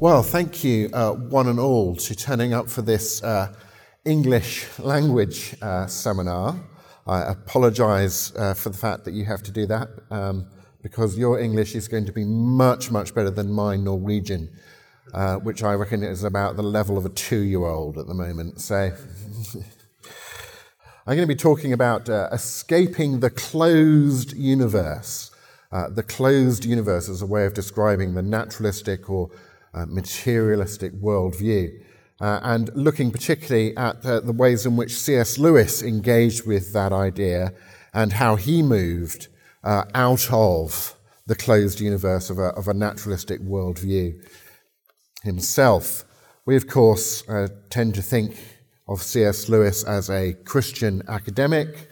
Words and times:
Well, 0.00 0.22
thank 0.22 0.64
you, 0.64 0.88
uh, 0.94 1.12
one 1.12 1.46
and 1.46 1.60
all, 1.60 1.94
to 1.94 2.14
turning 2.14 2.54
up 2.54 2.70
for 2.70 2.80
this 2.80 3.22
uh, 3.22 3.54
English 4.06 4.66
language 4.78 5.54
uh, 5.60 5.88
seminar. 5.88 6.58
I 7.06 7.20
apologize 7.30 8.32
uh, 8.34 8.54
for 8.54 8.70
the 8.70 8.78
fact 8.78 9.04
that 9.04 9.12
you 9.12 9.26
have 9.26 9.42
to 9.42 9.50
do 9.50 9.66
that 9.66 9.90
um, 10.10 10.46
because 10.82 11.18
your 11.18 11.38
English 11.38 11.74
is 11.74 11.86
going 11.86 12.06
to 12.06 12.12
be 12.12 12.24
much, 12.24 12.90
much 12.90 13.14
better 13.14 13.30
than 13.30 13.52
my 13.52 13.76
Norwegian, 13.76 14.48
uh, 15.12 15.36
which 15.36 15.62
I 15.62 15.74
reckon 15.74 16.02
is 16.02 16.24
about 16.24 16.56
the 16.56 16.62
level 16.62 16.96
of 16.96 17.04
a 17.04 17.10
two 17.10 17.40
year 17.40 17.66
old 17.66 17.98
at 17.98 18.06
the 18.06 18.14
moment. 18.14 18.62
So. 18.62 18.92
I'm 21.06 21.16
going 21.16 21.28
to 21.28 21.34
be 21.34 21.34
talking 21.34 21.74
about 21.74 22.08
uh, 22.08 22.30
escaping 22.32 23.20
the 23.20 23.28
closed 23.28 24.34
universe. 24.34 25.30
the 25.70 26.02
closed 26.02 26.64
universe 26.64 27.06
is 27.10 27.20
a 27.20 27.26
way 27.26 27.44
of 27.44 27.52
describing 27.52 28.14
the 28.14 28.22
naturalistic 28.22 29.10
or 29.10 29.30
uh, 29.74 29.86
materialistic 29.86 30.92
worldview. 30.92 31.70
Uh, 32.20 32.38
and 32.42 32.70
looking 32.74 33.10
particularly 33.10 33.74
at 33.78 34.04
uh, 34.04 34.20
the 34.20 34.32
ways 34.32 34.66
in 34.66 34.76
which 34.76 34.94
C.S. 34.94 35.38
Lewis 35.38 35.82
engaged 35.82 36.46
with 36.46 36.74
that 36.74 36.92
idea 36.92 37.54
and 37.94 38.12
how 38.12 38.36
he 38.36 38.62
moved 38.62 39.28
uh, 39.64 39.84
out 39.94 40.30
of 40.30 40.94
the 41.26 41.34
closed 41.34 41.80
universe 41.80 42.28
of 42.28 42.38
a, 42.38 42.48
of 42.48 42.68
a 42.68 42.74
naturalistic 42.74 43.40
worldview 43.40 44.22
himself. 45.22 46.04
We, 46.44 46.56
of 46.56 46.66
course, 46.66 47.26
uh, 47.28 47.48
tend 47.70 47.94
to 47.94 48.02
think 48.02 48.36
of 48.88 49.02
C.S. 49.02 49.48
Lewis 49.48 49.84
as 49.84 50.10
a 50.10 50.34
Christian 50.44 51.02
academic, 51.08 51.88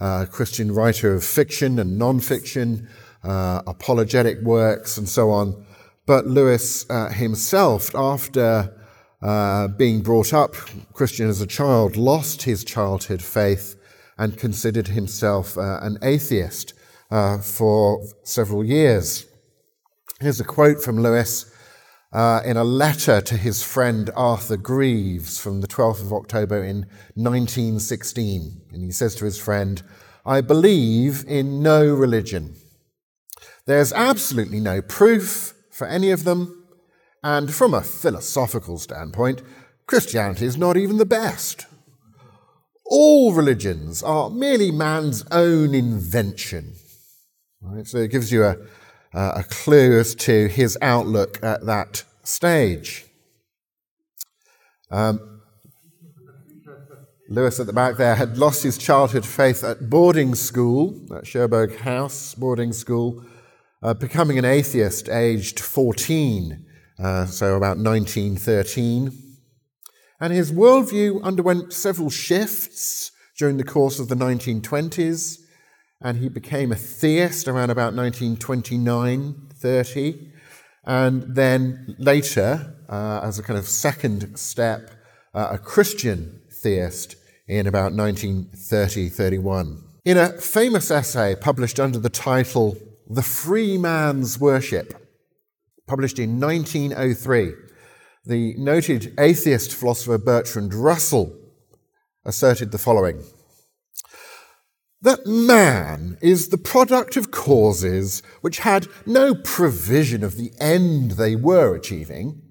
a 0.00 0.26
Christian 0.30 0.72
writer 0.72 1.14
of 1.14 1.22
fiction 1.22 1.78
and 1.78 1.98
non 1.98 2.20
fiction, 2.20 2.88
uh, 3.22 3.62
apologetic 3.66 4.40
works, 4.40 4.96
and 4.96 5.08
so 5.08 5.30
on. 5.30 5.64
But 6.10 6.26
Lewis 6.26 6.90
uh, 6.90 7.10
himself, 7.10 7.94
after 7.94 8.76
uh, 9.22 9.68
being 9.68 10.02
brought 10.02 10.34
up 10.34 10.56
Christian 10.92 11.28
as 11.28 11.40
a 11.40 11.46
child, 11.46 11.94
lost 11.94 12.42
his 12.42 12.64
childhood 12.64 13.22
faith 13.22 13.76
and 14.18 14.36
considered 14.36 14.88
himself 14.88 15.56
uh, 15.56 15.78
an 15.82 15.98
atheist 16.02 16.74
uh, 17.12 17.38
for 17.38 18.04
several 18.24 18.64
years. 18.64 19.24
Here's 20.18 20.40
a 20.40 20.44
quote 20.44 20.82
from 20.82 21.00
Lewis 21.00 21.54
uh, 22.12 22.40
in 22.44 22.56
a 22.56 22.64
letter 22.64 23.20
to 23.20 23.36
his 23.36 23.62
friend 23.62 24.10
Arthur 24.16 24.56
Greeves 24.56 25.38
from 25.38 25.60
the 25.60 25.68
12th 25.68 26.02
of 26.02 26.12
October 26.12 26.64
in 26.64 26.86
1916. 27.14 28.62
And 28.72 28.82
he 28.82 28.90
says 28.90 29.14
to 29.14 29.26
his 29.26 29.38
friend, 29.38 29.80
I 30.26 30.40
believe 30.40 31.24
in 31.28 31.62
no 31.62 31.86
religion. 31.86 32.56
There's 33.66 33.92
absolutely 33.92 34.58
no 34.58 34.82
proof 34.82 35.54
for 35.80 35.86
any 35.86 36.10
of 36.10 36.24
them, 36.24 36.66
and 37.24 37.54
from 37.54 37.72
a 37.72 37.80
philosophical 37.80 38.78
standpoint, 38.78 39.40
Christianity 39.86 40.44
is 40.44 40.58
not 40.58 40.76
even 40.76 40.98
the 40.98 41.06
best. 41.06 41.64
All 42.84 43.32
religions 43.32 44.02
are 44.02 44.28
merely 44.28 44.70
man's 44.70 45.24
own 45.30 45.74
invention. 45.74 46.74
Right? 47.62 47.86
So 47.86 47.96
it 47.96 48.10
gives 48.10 48.30
you 48.30 48.44
a, 48.44 48.56
a 49.14 49.42
clue 49.48 49.98
as 49.98 50.14
to 50.16 50.48
his 50.48 50.76
outlook 50.82 51.42
at 51.42 51.64
that 51.64 52.04
stage. 52.24 53.06
Um, 54.90 55.40
Lewis 57.30 57.58
at 57.58 57.66
the 57.66 57.72
back 57.72 57.96
there 57.96 58.16
had 58.16 58.36
lost 58.36 58.62
his 58.64 58.76
childhood 58.76 59.24
faith 59.24 59.64
at 59.64 59.88
boarding 59.88 60.34
school, 60.34 60.94
at 61.16 61.26
Cherbourg 61.26 61.74
House 61.78 62.34
boarding 62.34 62.74
school, 62.74 63.24
uh, 63.82 63.94
becoming 63.94 64.38
an 64.38 64.44
atheist 64.44 65.08
aged 65.08 65.60
14, 65.60 66.66
uh, 66.98 67.26
so 67.26 67.56
about 67.56 67.78
1913. 67.78 69.12
And 70.20 70.32
his 70.32 70.52
worldview 70.52 71.22
underwent 71.22 71.72
several 71.72 72.10
shifts 72.10 73.10
during 73.38 73.56
the 73.56 73.64
course 73.64 73.98
of 73.98 74.08
the 74.08 74.14
1920s, 74.14 75.38
and 76.02 76.18
he 76.18 76.28
became 76.28 76.72
a 76.72 76.76
theist 76.76 77.48
around 77.48 77.70
about 77.70 77.94
1929 77.94 79.48
30. 79.54 80.32
And 80.84 81.34
then 81.34 81.94
later, 81.98 82.76
uh, 82.88 83.20
as 83.22 83.38
a 83.38 83.42
kind 83.42 83.58
of 83.58 83.66
second 83.66 84.38
step, 84.38 84.90
uh, 85.34 85.48
a 85.52 85.58
Christian 85.58 86.40
theist 86.50 87.16
in 87.46 87.66
about 87.66 87.92
1930 87.92 89.08
31. 89.08 89.84
In 90.04 90.16
a 90.16 90.30
famous 90.40 90.90
essay 90.90 91.34
published 91.34 91.78
under 91.78 91.98
the 91.98 92.08
title 92.08 92.76
the 93.12 93.22
Free 93.22 93.76
Man's 93.76 94.38
Worship, 94.38 94.94
published 95.88 96.20
in 96.20 96.38
1903. 96.38 97.52
The 98.24 98.54
noted 98.56 99.12
atheist 99.18 99.74
philosopher 99.74 100.16
Bertrand 100.16 100.72
Russell 100.72 101.36
asserted 102.24 102.70
the 102.70 102.78
following 102.78 103.24
that 105.02 105.26
man 105.26 106.18
is 106.20 106.48
the 106.48 106.58
product 106.58 107.16
of 107.16 107.30
causes 107.30 108.22
which 108.42 108.58
had 108.58 108.86
no 109.06 109.34
provision 109.34 110.22
of 110.22 110.36
the 110.36 110.52
end 110.60 111.12
they 111.12 111.34
were 111.34 111.74
achieving, 111.74 112.42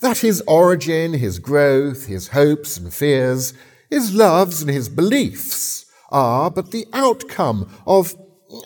that 0.00 0.18
his 0.18 0.42
origin, 0.46 1.12
his 1.12 1.38
growth, 1.38 2.06
his 2.06 2.28
hopes 2.28 2.78
and 2.78 2.92
fears, 2.92 3.52
his 3.90 4.14
loves 4.14 4.62
and 4.62 4.70
his 4.70 4.88
beliefs 4.88 5.84
are 6.10 6.50
but 6.50 6.70
the 6.70 6.86
outcome 6.92 7.70
of 7.86 8.14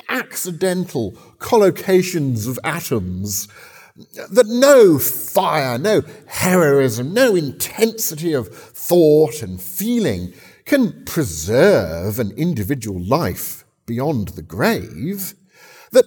accidental 0.09 1.13
collocations 1.39 2.49
of 2.49 2.59
atoms, 2.65 3.49
that 4.31 4.47
no 4.47 4.99
fire, 4.99 5.79
no 5.79 6.03
heroism, 6.27 7.13
no 7.13 7.35
intensity 7.35 8.33
of 8.33 8.49
thought 8.49 9.43
and 9.43 9.61
feeling 9.61 10.33
can 10.65 11.05
preserve 11.05 12.19
an 12.19 12.31
individual 12.33 13.01
life 13.01 13.65
beyond 13.87 14.29
the 14.29 14.43
grave, 14.43 15.35
that 15.91 16.05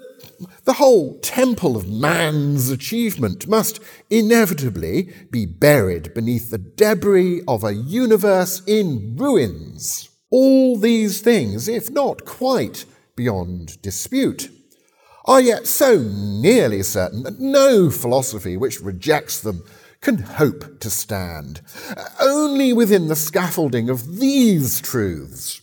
the 0.65 0.73
whole 0.73 1.19
temple 1.19 1.75
of 1.75 1.89
man's 1.89 2.69
achievement 2.69 3.47
must 3.47 3.79
inevitably 4.09 5.11
be 5.31 5.45
buried 5.45 6.13
beneath 6.13 6.51
the 6.51 6.57
debris 6.57 7.41
of 7.47 7.63
a 7.63 7.73
universe 7.73 8.61
in 8.67 9.15
ruins. 9.17 10.09
All 10.29 10.77
these 10.77 11.19
things, 11.21 11.67
if 11.67 11.89
not 11.89 12.25
quite 12.25 12.85
beyond 13.21 13.79
dispute, 13.83 14.49
are 15.25 15.39
yet 15.39 15.67
so 15.67 15.99
nearly 15.99 16.81
certain 16.81 17.21
that 17.21 17.39
no 17.39 17.91
philosophy 17.91 18.57
which 18.57 18.81
rejects 18.81 19.39
them 19.39 19.63
can 20.01 20.17
hope 20.17 20.79
to 20.79 20.89
stand. 20.89 21.61
Only 22.19 22.73
within 22.73 23.09
the 23.09 23.15
scaffolding 23.15 23.91
of 23.91 24.17
these 24.17 24.81
truths, 24.81 25.61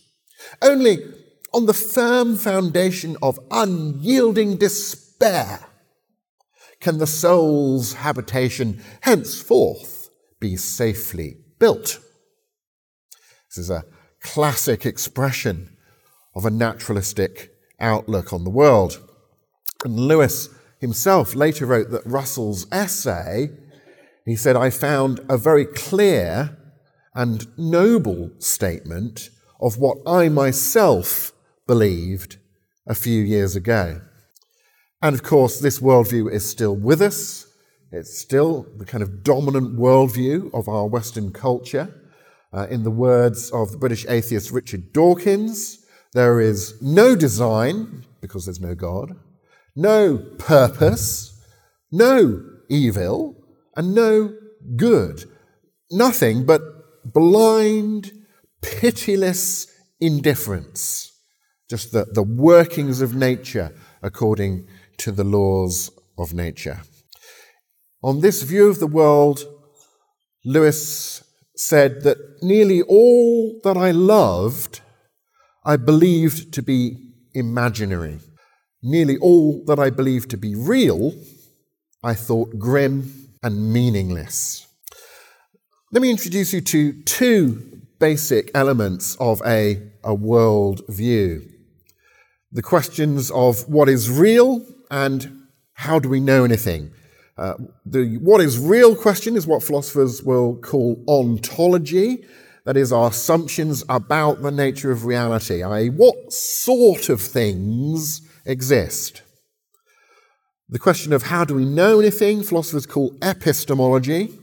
only 0.61 0.99
on 1.53 1.65
the 1.65 1.73
firm 1.73 2.37
foundation 2.37 3.17
of 3.21 3.37
unyielding 3.51 4.55
despair, 4.55 5.59
can 6.79 6.97
the 6.97 7.07
soul's 7.07 7.91
habitation 7.91 8.81
henceforth 9.01 10.09
be 10.39 10.55
safely 10.55 11.35
built. 11.59 11.99
This 13.49 13.57
is 13.57 13.69
a 13.69 13.83
classic 14.21 14.85
expression 14.85 15.75
of 16.39 16.45
a 16.45 16.49
naturalistic 16.49 17.53
outlook 17.81 18.31
on 18.31 18.45
the 18.45 18.49
world. 18.49 19.05
And 19.83 19.99
Lewis 19.99 20.47
himself 20.79 21.35
later 21.35 21.65
wrote 21.65 21.91
that 21.91 22.05
Russell's 22.05 22.65
essay, 22.71 23.49
he 24.23 24.37
said, 24.37 24.55
I 24.55 24.69
found 24.69 25.19
a 25.27 25.37
very 25.37 25.65
clear 25.65 26.57
and 27.13 27.45
noble 27.57 28.31
statement 28.39 29.31
of 29.59 29.77
what 29.77 29.97
I 30.07 30.29
myself 30.29 31.33
believed 31.67 32.37
a 32.87 32.95
few 32.95 33.21
years 33.21 33.57
ago. 33.57 33.99
And 35.01 35.13
of 35.13 35.23
course, 35.23 35.59
this 35.59 35.79
worldview 35.79 36.31
is 36.31 36.49
still 36.49 36.73
with 36.73 37.01
us. 37.01 37.47
It's 37.91 38.17
still 38.17 38.65
the 38.77 38.85
kind 38.85 39.03
of 39.03 39.23
dominant 39.23 39.77
worldview 39.77 40.53
of 40.53 40.69
our 40.69 40.87
Western 40.87 41.33
culture. 41.33 41.93
Uh, 42.53 42.65
in 42.69 42.83
the 42.83 42.91
words 42.91 43.51
of 43.51 43.71
the 43.73 43.77
British 43.77 44.05
atheist 44.07 44.51
Richard 44.51 44.93
Dawkins, 44.93 45.85
there 46.13 46.39
is 46.39 46.81
no 46.81 47.15
design, 47.15 48.05
because 48.21 48.45
there's 48.45 48.59
no 48.59 48.75
God, 48.75 49.15
no 49.75 50.17
purpose, 50.37 51.39
no 51.91 52.43
evil, 52.69 53.35
and 53.75 53.93
no 53.93 54.33
good. 54.75 55.25
Nothing 55.91 56.45
but 56.45 56.61
blind, 57.05 58.11
pitiless 58.61 59.67
indifference, 59.99 61.11
just 61.69 61.91
the, 61.91 62.05
the 62.11 62.23
workings 62.23 63.01
of 63.01 63.15
nature 63.15 63.73
according 64.01 64.67
to 64.97 65.11
the 65.11 65.23
laws 65.23 65.91
of 66.17 66.33
nature. 66.33 66.81
On 68.01 68.21
this 68.21 68.43
view 68.43 68.67
of 68.69 68.79
the 68.79 68.87
world, 68.87 69.43
Lewis 70.45 71.23
said 71.55 72.03
that 72.03 72.17
nearly 72.41 72.81
all 72.81 73.59
that 73.63 73.77
I 73.77 73.91
loved, 73.91 74.81
I 75.63 75.77
believed 75.77 76.53
to 76.53 76.61
be 76.61 76.97
imaginary. 77.33 78.19
Nearly 78.81 79.17
all 79.17 79.63
that 79.65 79.79
I 79.79 79.89
believed 79.89 80.29
to 80.31 80.37
be 80.37 80.55
real, 80.55 81.13
I 82.03 82.13
thought 82.13 82.57
grim 82.57 83.29
and 83.43 83.73
meaningless. 83.73 84.67
Let 85.91 86.01
me 86.01 86.09
introduce 86.09 86.53
you 86.53 86.61
to 86.61 87.01
two 87.03 87.81
basic 87.99 88.51
elements 88.53 89.17
of 89.19 89.41
a, 89.45 89.81
a 90.03 90.13
world 90.13 90.81
view 90.87 91.49
the 92.51 92.61
questions 92.61 93.29
of 93.31 93.67
what 93.69 93.87
is 93.87 94.09
real 94.09 94.65
and 94.89 95.45
how 95.73 95.99
do 95.99 96.09
we 96.09 96.19
know 96.19 96.43
anything. 96.43 96.91
Uh, 97.37 97.53
the 97.85 98.17
what 98.17 98.41
is 98.41 98.57
real 98.57 98.95
question 98.95 99.37
is 99.37 99.47
what 99.47 99.63
philosophers 99.63 100.23
will 100.23 100.55
call 100.57 101.01
ontology. 101.07 102.25
That 102.69 102.77
is, 102.77 102.93
our 102.93 103.09
assumptions 103.09 103.83
about 103.89 104.43
the 104.43 104.51
nature 104.51 104.91
of 104.91 105.05
reality, 105.05 105.63
i.e., 105.63 105.89
what 105.89 106.31
sort 106.31 107.09
of 107.09 107.19
things 107.19 108.21
exist. 108.45 109.23
The 110.69 110.77
question 110.77 111.11
of 111.11 111.23
how 111.23 111.45
do 111.45 111.55
we 111.55 111.65
know 111.65 111.99
anything, 111.99 112.43
philosophers 112.43 112.85
call 112.85 113.15
epistemology. 113.23 114.37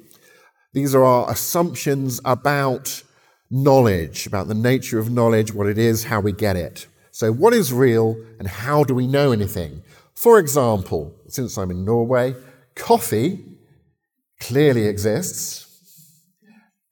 These 0.73 0.93
are 0.93 1.05
our 1.05 1.31
assumptions 1.31 2.21
about 2.25 3.05
knowledge, 3.49 4.27
about 4.27 4.49
the 4.49 4.55
nature 4.55 4.99
of 4.99 5.09
knowledge, 5.09 5.55
what 5.55 5.69
it 5.69 5.79
is, 5.79 6.03
how 6.03 6.19
we 6.19 6.33
get 6.33 6.57
it. 6.57 6.89
So, 7.13 7.31
what 7.31 7.55
is 7.55 7.73
real 7.73 8.17
and 8.41 8.49
how 8.49 8.83
do 8.83 8.93
we 8.93 9.07
know 9.07 9.31
anything? 9.31 9.85
For 10.17 10.41
example, 10.41 11.15
since 11.29 11.57
I'm 11.57 11.71
in 11.71 11.85
Norway, 11.85 12.35
coffee 12.75 13.45
clearly 14.41 14.89
exists, 14.89 15.65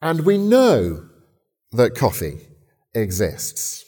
and 0.01 0.25
we 0.25 0.39
know 0.39 1.09
that 1.75 1.95
coffee 1.95 2.39
exists. 2.95 3.85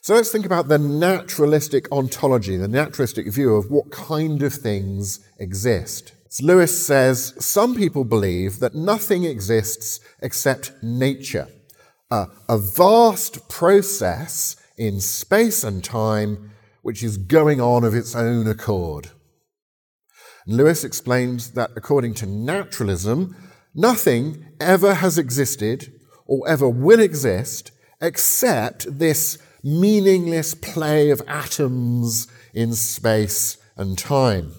So 0.00 0.14
let's 0.14 0.32
think 0.32 0.46
about 0.46 0.66
the 0.66 0.78
naturalistic 0.78 1.90
ontology, 1.92 2.56
the 2.56 2.66
naturalistic 2.66 3.32
view 3.32 3.54
of 3.54 3.70
what 3.70 3.92
kind 3.92 4.42
of 4.42 4.52
things 4.52 5.20
exist. 5.38 6.12
As 6.28 6.42
Lewis 6.42 6.86
says, 6.86 7.34
some 7.38 7.76
people 7.76 8.04
believe 8.04 8.58
that 8.58 8.74
nothing 8.74 9.24
exists 9.24 10.00
except 10.20 10.72
nature, 10.82 11.46
a, 12.10 12.26
a 12.48 12.58
vast 12.58 13.48
process 13.48 14.56
in 14.76 15.00
space 15.00 15.62
and 15.62 15.84
time 15.84 16.50
which 16.82 17.02
is 17.02 17.16
going 17.16 17.60
on 17.60 17.84
of 17.84 17.94
its 17.94 18.16
own 18.16 18.48
accord. 18.48 19.10
Lewis 20.46 20.82
explains 20.82 21.52
that 21.52 21.70
according 21.76 22.14
to 22.14 22.26
naturalism, 22.26 23.36
nothing 23.74 24.44
ever 24.60 24.94
has 24.94 25.16
existed 25.16 25.92
or 26.26 26.48
ever 26.48 26.68
will 26.68 27.00
exist 27.00 27.70
except 28.00 28.98
this 28.98 29.38
meaningless 29.62 30.54
play 30.54 31.10
of 31.10 31.22
atoms 31.26 32.26
in 32.52 32.74
space 32.74 33.58
and 33.76 33.96
time. 33.96 34.52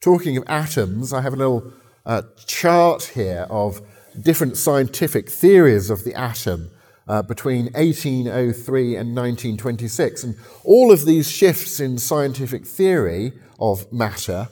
Talking 0.00 0.36
of 0.36 0.44
atoms, 0.46 1.12
I 1.12 1.22
have 1.22 1.32
a 1.32 1.36
little 1.36 1.72
uh, 2.06 2.22
chart 2.46 3.04
here 3.14 3.46
of 3.50 3.82
different 4.20 4.56
scientific 4.56 5.28
theories 5.28 5.90
of 5.90 6.04
the 6.04 6.14
atom 6.14 6.70
uh, 7.08 7.22
between 7.22 7.66
1803 7.72 8.96
and 8.96 9.16
1926. 9.16 10.24
And 10.24 10.36
all 10.64 10.92
of 10.92 11.04
these 11.04 11.30
shifts 11.30 11.80
in 11.80 11.98
scientific 11.98 12.66
theory 12.66 13.32
of 13.58 13.90
matter 13.92 14.48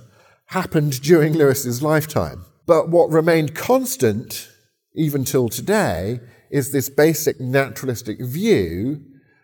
happened 0.47 1.01
during 1.03 1.35
Lewis's 1.35 1.83
lifetime. 1.83 2.45
But 2.67 2.89
what 2.89 3.11
remained 3.11 3.55
constant, 3.55 4.49
even 4.95 5.25
till 5.25 5.49
today, 5.49 6.21
is 6.51 6.73
this 6.73 6.89
basic 6.89 7.41
naturalistic 7.41 8.21
view 8.21 9.03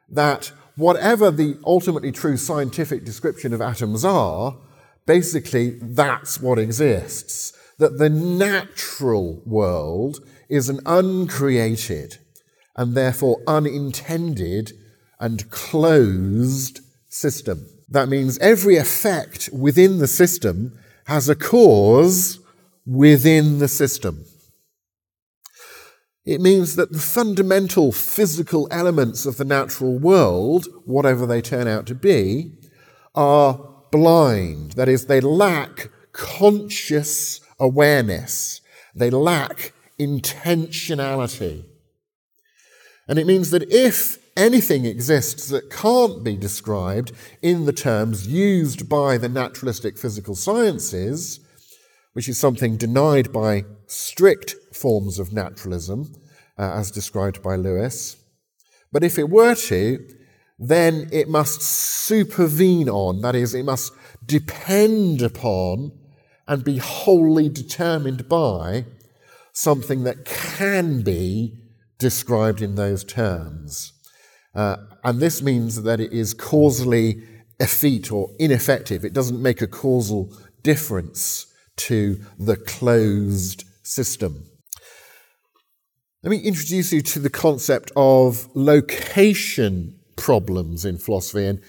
that 0.08 0.52
whatever 0.76 1.30
the 1.30 1.58
ultimately 1.64 2.12
true 2.12 2.36
scientific 2.36 3.04
description 3.04 3.52
of 3.52 3.60
atoms 3.60 4.04
are, 4.04 4.56
basically 5.06 5.78
that's 5.82 6.40
what 6.40 6.58
exists. 6.58 7.52
That 7.78 7.98
the 7.98 8.10
natural 8.10 9.42
world 9.44 10.20
is 10.48 10.68
an 10.68 10.80
uncreated 10.86 12.18
and 12.76 12.94
therefore 12.94 13.42
unintended 13.46 14.72
and 15.18 15.50
closed 15.50 16.80
system. 17.08 17.66
That 17.88 18.08
means 18.08 18.38
every 18.38 18.76
effect 18.76 19.50
within 19.52 19.98
the 19.98 20.06
system 20.06 20.78
has 21.06 21.28
a 21.28 21.34
cause 21.34 22.38
within 22.86 23.58
the 23.58 23.68
system. 23.68 24.24
It 26.24 26.40
means 26.40 26.76
that 26.76 26.92
the 26.92 27.00
fundamental 27.00 27.90
physical 27.90 28.68
elements 28.70 29.26
of 29.26 29.38
the 29.38 29.44
natural 29.44 29.98
world, 29.98 30.68
whatever 30.84 31.26
they 31.26 31.40
turn 31.40 31.66
out 31.66 31.86
to 31.86 31.94
be, 31.94 32.52
are 33.14 33.58
blind. 33.90 34.72
That 34.72 34.88
is, 34.88 35.06
they 35.06 35.20
lack 35.20 35.90
conscious 36.12 37.40
awareness, 37.58 38.60
they 38.94 39.10
lack 39.10 39.72
intentionality. 39.98 41.64
And 43.08 43.18
it 43.18 43.26
means 43.26 43.50
that 43.50 43.70
if 43.72 44.18
anything 44.36 44.84
exists 44.84 45.48
that 45.48 45.70
can't 45.70 46.22
be 46.22 46.36
described 46.36 47.12
in 47.42 47.66
the 47.66 47.72
terms 47.72 48.28
used 48.28 48.88
by 48.88 49.18
the 49.18 49.28
naturalistic 49.28 49.98
physical 49.98 50.34
sciences, 50.34 51.40
which 52.12 52.28
is 52.28 52.38
something 52.38 52.76
denied 52.76 53.32
by 53.32 53.64
strict 53.86 54.54
forms 54.72 55.18
of 55.18 55.32
naturalism, 55.32 56.14
uh, 56.58 56.72
as 56.74 56.90
described 56.90 57.42
by 57.42 57.56
Lewis. 57.56 58.16
But 58.90 59.04
if 59.04 59.18
it 59.18 59.30
were 59.30 59.54
to, 59.54 60.06
then 60.58 61.08
it 61.12 61.28
must 61.28 61.62
supervene 61.62 62.88
on, 62.88 63.20
that 63.22 63.34
is, 63.34 63.54
it 63.54 63.64
must 63.64 63.92
depend 64.24 65.22
upon 65.22 65.92
and 66.46 66.64
be 66.64 66.78
wholly 66.78 67.48
determined 67.48 68.28
by 68.28 68.84
something 69.52 70.04
that 70.04 70.24
can 70.24 71.02
be 71.02 71.54
described 71.98 72.60
in 72.60 72.74
those 72.74 73.04
terms. 73.04 73.92
Uh, 74.54 74.76
and 75.04 75.20
this 75.20 75.42
means 75.42 75.82
that 75.82 76.00
it 76.00 76.12
is 76.12 76.34
causally 76.34 77.22
effete 77.58 78.12
or 78.12 78.30
ineffective. 78.38 79.04
It 79.04 79.12
doesn't 79.12 79.40
make 79.40 79.62
a 79.62 79.66
causal 79.66 80.32
difference 80.62 81.51
to 81.76 82.20
the 82.38 82.56
closed 82.56 83.64
system. 83.82 84.44
Let 86.22 86.30
me 86.30 86.38
introduce 86.38 86.92
you 86.92 87.00
to 87.02 87.18
the 87.18 87.30
concept 87.30 87.90
of 87.96 88.48
location 88.54 89.98
problems 90.16 90.84
in 90.84 90.98
philosophy, 90.98 91.46
and 91.46 91.60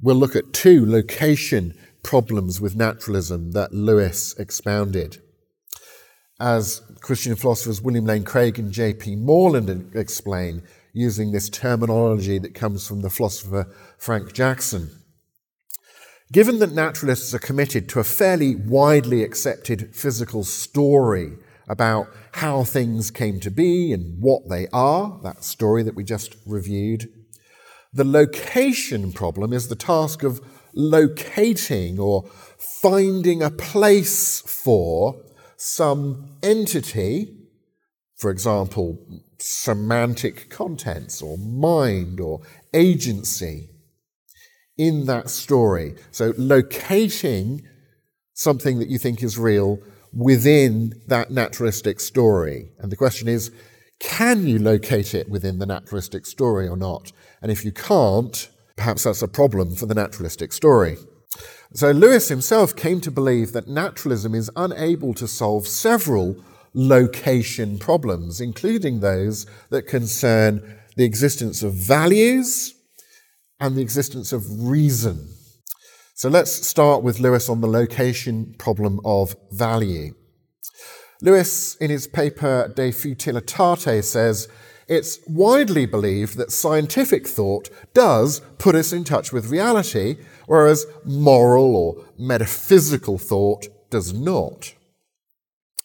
we'll 0.00 0.16
look 0.16 0.34
at 0.34 0.52
two 0.52 0.84
location 0.84 1.78
problems 2.02 2.60
with 2.60 2.74
naturalism 2.74 3.52
that 3.52 3.72
Lewis 3.72 4.34
expounded. 4.38 5.22
As 6.40 6.82
Christian 7.00 7.36
philosophers 7.36 7.80
William 7.80 8.04
Lane 8.04 8.24
Craig 8.24 8.58
and 8.58 8.72
J.P. 8.72 9.16
Moreland 9.16 9.92
explain, 9.94 10.62
using 10.94 11.32
this 11.32 11.50
terminology 11.50 12.38
that 12.38 12.54
comes 12.54 12.86
from 12.86 13.02
the 13.02 13.10
philosopher 13.10 13.66
Frank 13.98 14.32
Jackson. 14.32 14.90
Given 16.32 16.58
that 16.60 16.72
naturalists 16.72 17.34
are 17.34 17.38
committed 17.38 17.88
to 17.90 18.00
a 18.00 18.04
fairly 18.04 18.54
widely 18.54 19.22
accepted 19.22 19.94
physical 19.94 20.42
story 20.42 21.36
about 21.68 22.08
how 22.32 22.64
things 22.64 23.10
came 23.10 23.40
to 23.40 23.50
be 23.50 23.92
and 23.92 24.20
what 24.22 24.48
they 24.48 24.66
are, 24.72 25.20
that 25.22 25.44
story 25.44 25.82
that 25.82 25.94
we 25.94 26.02
just 26.02 26.36
reviewed, 26.46 27.08
the 27.92 28.04
location 28.04 29.12
problem 29.12 29.52
is 29.52 29.68
the 29.68 29.76
task 29.76 30.22
of 30.22 30.40
locating 30.74 31.98
or 31.98 32.24
finding 32.58 33.42
a 33.42 33.50
place 33.50 34.40
for 34.40 35.22
some 35.56 36.36
entity, 36.42 37.36
for 38.16 38.30
example, 38.30 38.98
semantic 39.38 40.50
contents 40.50 41.22
or 41.22 41.36
mind 41.38 42.18
or 42.18 42.40
agency 42.72 43.73
in 44.76 45.06
that 45.06 45.30
story. 45.30 45.94
So 46.10 46.32
locating 46.36 47.62
something 48.34 48.78
that 48.78 48.88
you 48.88 48.98
think 48.98 49.22
is 49.22 49.38
real 49.38 49.78
within 50.12 50.92
that 51.06 51.30
naturalistic 51.30 52.00
story. 52.00 52.70
And 52.78 52.90
the 52.90 52.96
question 52.96 53.28
is, 53.28 53.50
can 54.00 54.46
you 54.46 54.58
locate 54.58 55.14
it 55.14 55.28
within 55.28 55.58
the 55.58 55.66
naturalistic 55.66 56.26
story 56.26 56.68
or 56.68 56.76
not? 56.76 57.12
And 57.40 57.50
if 57.50 57.64
you 57.64 57.72
can't, 57.72 58.48
perhaps 58.76 59.04
that's 59.04 59.22
a 59.22 59.28
problem 59.28 59.74
for 59.74 59.86
the 59.86 59.94
naturalistic 59.94 60.52
story. 60.52 60.96
So 61.72 61.90
Lewis 61.90 62.28
himself 62.28 62.76
came 62.76 63.00
to 63.00 63.10
believe 63.10 63.52
that 63.52 63.68
naturalism 63.68 64.34
is 64.34 64.50
unable 64.56 65.14
to 65.14 65.26
solve 65.26 65.66
several 65.66 66.36
location 66.74 67.78
problems, 67.78 68.40
including 68.40 69.00
those 69.00 69.46
that 69.70 69.86
concern 69.86 70.78
the 70.96 71.04
existence 71.04 71.62
of 71.62 71.74
values 71.74 72.74
and 73.64 73.76
the 73.76 73.82
existence 73.82 74.30
of 74.30 74.44
reason. 74.68 75.26
So 76.14 76.28
let's 76.28 76.52
start 76.68 77.02
with 77.02 77.18
Lewis 77.18 77.48
on 77.48 77.62
the 77.62 77.66
location 77.66 78.54
problem 78.58 79.00
of 79.06 79.34
value. 79.52 80.12
Lewis, 81.22 81.74
in 81.76 81.90
his 81.90 82.06
paper 82.06 82.70
De 82.76 82.92
Futilitate, 82.92 84.04
says 84.04 84.48
it's 84.86 85.18
widely 85.26 85.86
believed 85.86 86.36
that 86.36 86.52
scientific 86.52 87.26
thought 87.26 87.70
does 87.94 88.42
put 88.58 88.74
us 88.74 88.92
in 88.92 89.02
touch 89.02 89.32
with 89.32 89.50
reality, 89.50 90.18
whereas 90.44 90.84
moral 91.06 91.74
or 91.74 92.04
metaphysical 92.18 93.16
thought 93.16 93.66
does 93.88 94.12
not. 94.12 94.74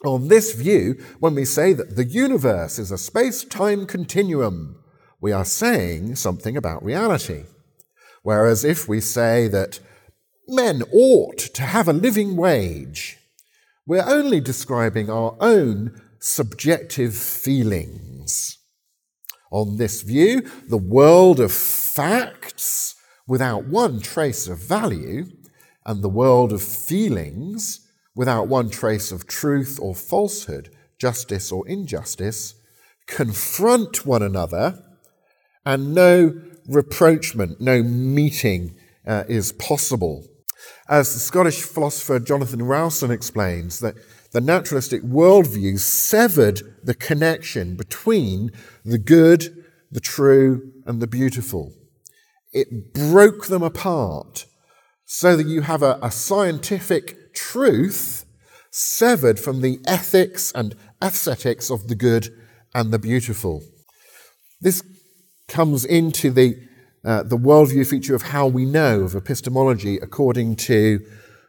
On 0.03 0.27
this 0.27 0.53
view, 0.53 1.01
when 1.21 1.33
we 1.33 1.45
say 1.45 1.71
that 1.71 1.95
the 1.95 2.03
universe 2.03 2.77
is 2.77 2.91
a 2.91 2.97
space 2.97 3.45
time 3.45 3.85
continuum, 3.85 4.83
we 5.21 5.31
are 5.31 5.45
saying 5.45 6.17
something 6.17 6.57
about 6.57 6.83
reality. 6.83 7.45
Whereas 8.29 8.63
if 8.63 8.87
we 8.87 9.01
say 9.01 9.47
that 9.47 9.79
men 10.47 10.83
ought 10.93 11.39
to 11.39 11.63
have 11.63 11.87
a 11.87 11.93
living 11.93 12.35
wage, 12.35 13.17
we're 13.87 14.05
only 14.05 14.39
describing 14.39 15.09
our 15.09 15.35
own 15.39 15.99
subjective 16.19 17.15
feelings. 17.15 18.59
On 19.51 19.77
this 19.77 20.03
view, 20.03 20.47
the 20.67 20.77
world 20.77 21.39
of 21.39 21.51
facts 21.51 22.93
without 23.27 23.65
one 23.65 23.99
trace 23.99 24.47
of 24.47 24.59
value 24.59 25.25
and 25.83 26.03
the 26.03 26.15
world 26.21 26.53
of 26.53 26.61
feelings 26.61 27.79
without 28.15 28.47
one 28.47 28.69
trace 28.69 29.11
of 29.11 29.25
truth 29.25 29.79
or 29.81 29.95
falsehood, 29.95 30.69
justice 30.99 31.51
or 31.51 31.67
injustice, 31.67 32.53
confront 33.07 34.05
one 34.05 34.21
another 34.21 34.83
and 35.65 35.95
no 35.95 36.39
reproachment, 36.69 37.59
no 37.59 37.83
meeting 37.83 38.75
uh, 39.05 39.23
is 39.27 39.51
possible. 39.53 40.25
As 40.87 41.13
the 41.13 41.19
Scottish 41.19 41.61
philosopher 41.61 42.19
Jonathan 42.19 42.61
Rowson 42.61 43.11
explains, 43.11 43.79
that 43.79 43.95
the 44.31 44.41
naturalistic 44.41 45.01
worldview 45.01 45.79
severed 45.79 46.61
the 46.83 46.93
connection 46.93 47.75
between 47.75 48.51
the 48.85 48.99
good, 48.99 49.65
the 49.91 49.99
true, 49.99 50.71
and 50.85 51.01
the 51.01 51.07
beautiful. 51.07 51.73
It 52.53 52.93
broke 52.93 53.47
them 53.47 53.63
apart 53.63 54.45
so 55.05 55.35
that 55.35 55.47
you 55.47 55.61
have 55.61 55.81
a, 55.81 55.97
a 56.03 56.11
scientific 56.11 57.33
truth 57.33 58.25
severed 58.71 59.39
from 59.39 59.61
the 59.61 59.79
ethics 59.87 60.51
and 60.53 60.75
aesthetics 61.01 61.71
of 61.71 61.87
the 61.87 61.95
good 61.95 62.29
and 62.75 62.91
the 62.91 62.99
beautiful. 62.99 63.63
This 64.61 64.83
comes 65.49 65.83
into 65.83 66.31
the, 66.31 66.57
uh, 67.03 67.23
the 67.23 67.37
worldview 67.37 67.85
feature 67.87 68.15
of 68.15 68.21
how 68.21 68.47
we 68.47 68.65
know, 68.65 69.01
of 69.01 69.15
epistemology, 69.15 69.97
according 69.97 70.55
to 70.55 71.05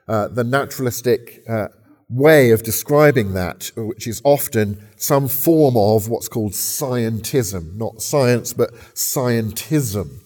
uh, 0.09 0.29
the 0.29 0.45
naturalistic 0.45 1.43
uh, 1.49 1.69
way 2.09 2.51
of 2.51 2.65
describing 2.65 3.35
that, 3.35 3.71
which 3.77 4.07
is 4.07 4.21
often 4.25 4.83
some 4.97 5.29
form 5.29 5.77
of 5.77 6.09
what's 6.09 6.29
called 6.29 6.53
scientism, 6.53 7.77
not 7.77 8.03
science, 8.03 8.53
but 8.53 8.75
scientism. 8.95 10.19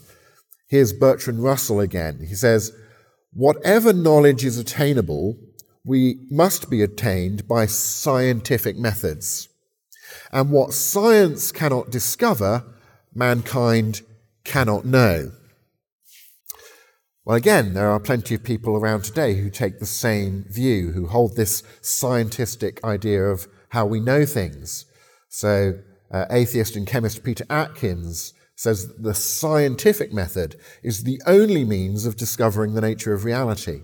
Here's 0.69 0.93
Bertrand 0.93 1.45
Russell 1.45 1.81
again. 1.81 2.25
He 2.27 2.35
says, 2.35 2.73
Whatever 3.33 3.93
knowledge 3.93 4.45
is 4.45 4.59
attainable, 4.59 5.37
we 5.85 6.27
must 6.31 6.71
be 6.71 6.83
attained 6.83 7.47
by 7.47 7.67
scientific 7.67 8.79
methods. 8.79 9.49
And 10.33 10.51
what 10.51 10.73
science 10.73 11.53
cannot 11.53 11.91
discover, 11.91 12.65
mankind 13.15 14.03
cannot 14.45 14.85
know. 14.85 15.33
Well, 17.25 17.37
again, 17.37 17.73
there 17.73 17.91
are 17.91 18.01
plenty 18.01 18.35
of 18.35 18.45
people 18.45 18.77
around 18.77 19.05
today 19.05 19.35
who 19.35 19.49
take 19.49 19.79
the 19.79 19.87
same 19.87 20.45
view, 20.51 20.93
who 20.93 21.07
hold 21.07 21.37
this 21.37 21.63
scientific 21.81 22.85
idea 22.85 23.25
of 23.25 23.47
how 23.71 23.87
we 23.87 23.99
know 23.99 24.27
things. 24.27 24.85
So, 25.31 25.81
uh, 26.13 26.27
atheist 26.31 26.77
and 26.77 26.87
chemist 26.87 27.25
Peter 27.25 27.47
Atkins 27.49 28.35
says 28.57 28.87
that 28.87 29.03
the 29.03 29.15
scientific 29.15 30.13
method 30.13 30.57
is 30.83 31.03
the 31.03 31.21
only 31.27 31.65
means 31.65 32.05
of 32.05 32.17
discovering 32.17 32.75
the 32.75 32.81
nature 32.81 33.15
of 33.15 33.25
reality, 33.25 33.81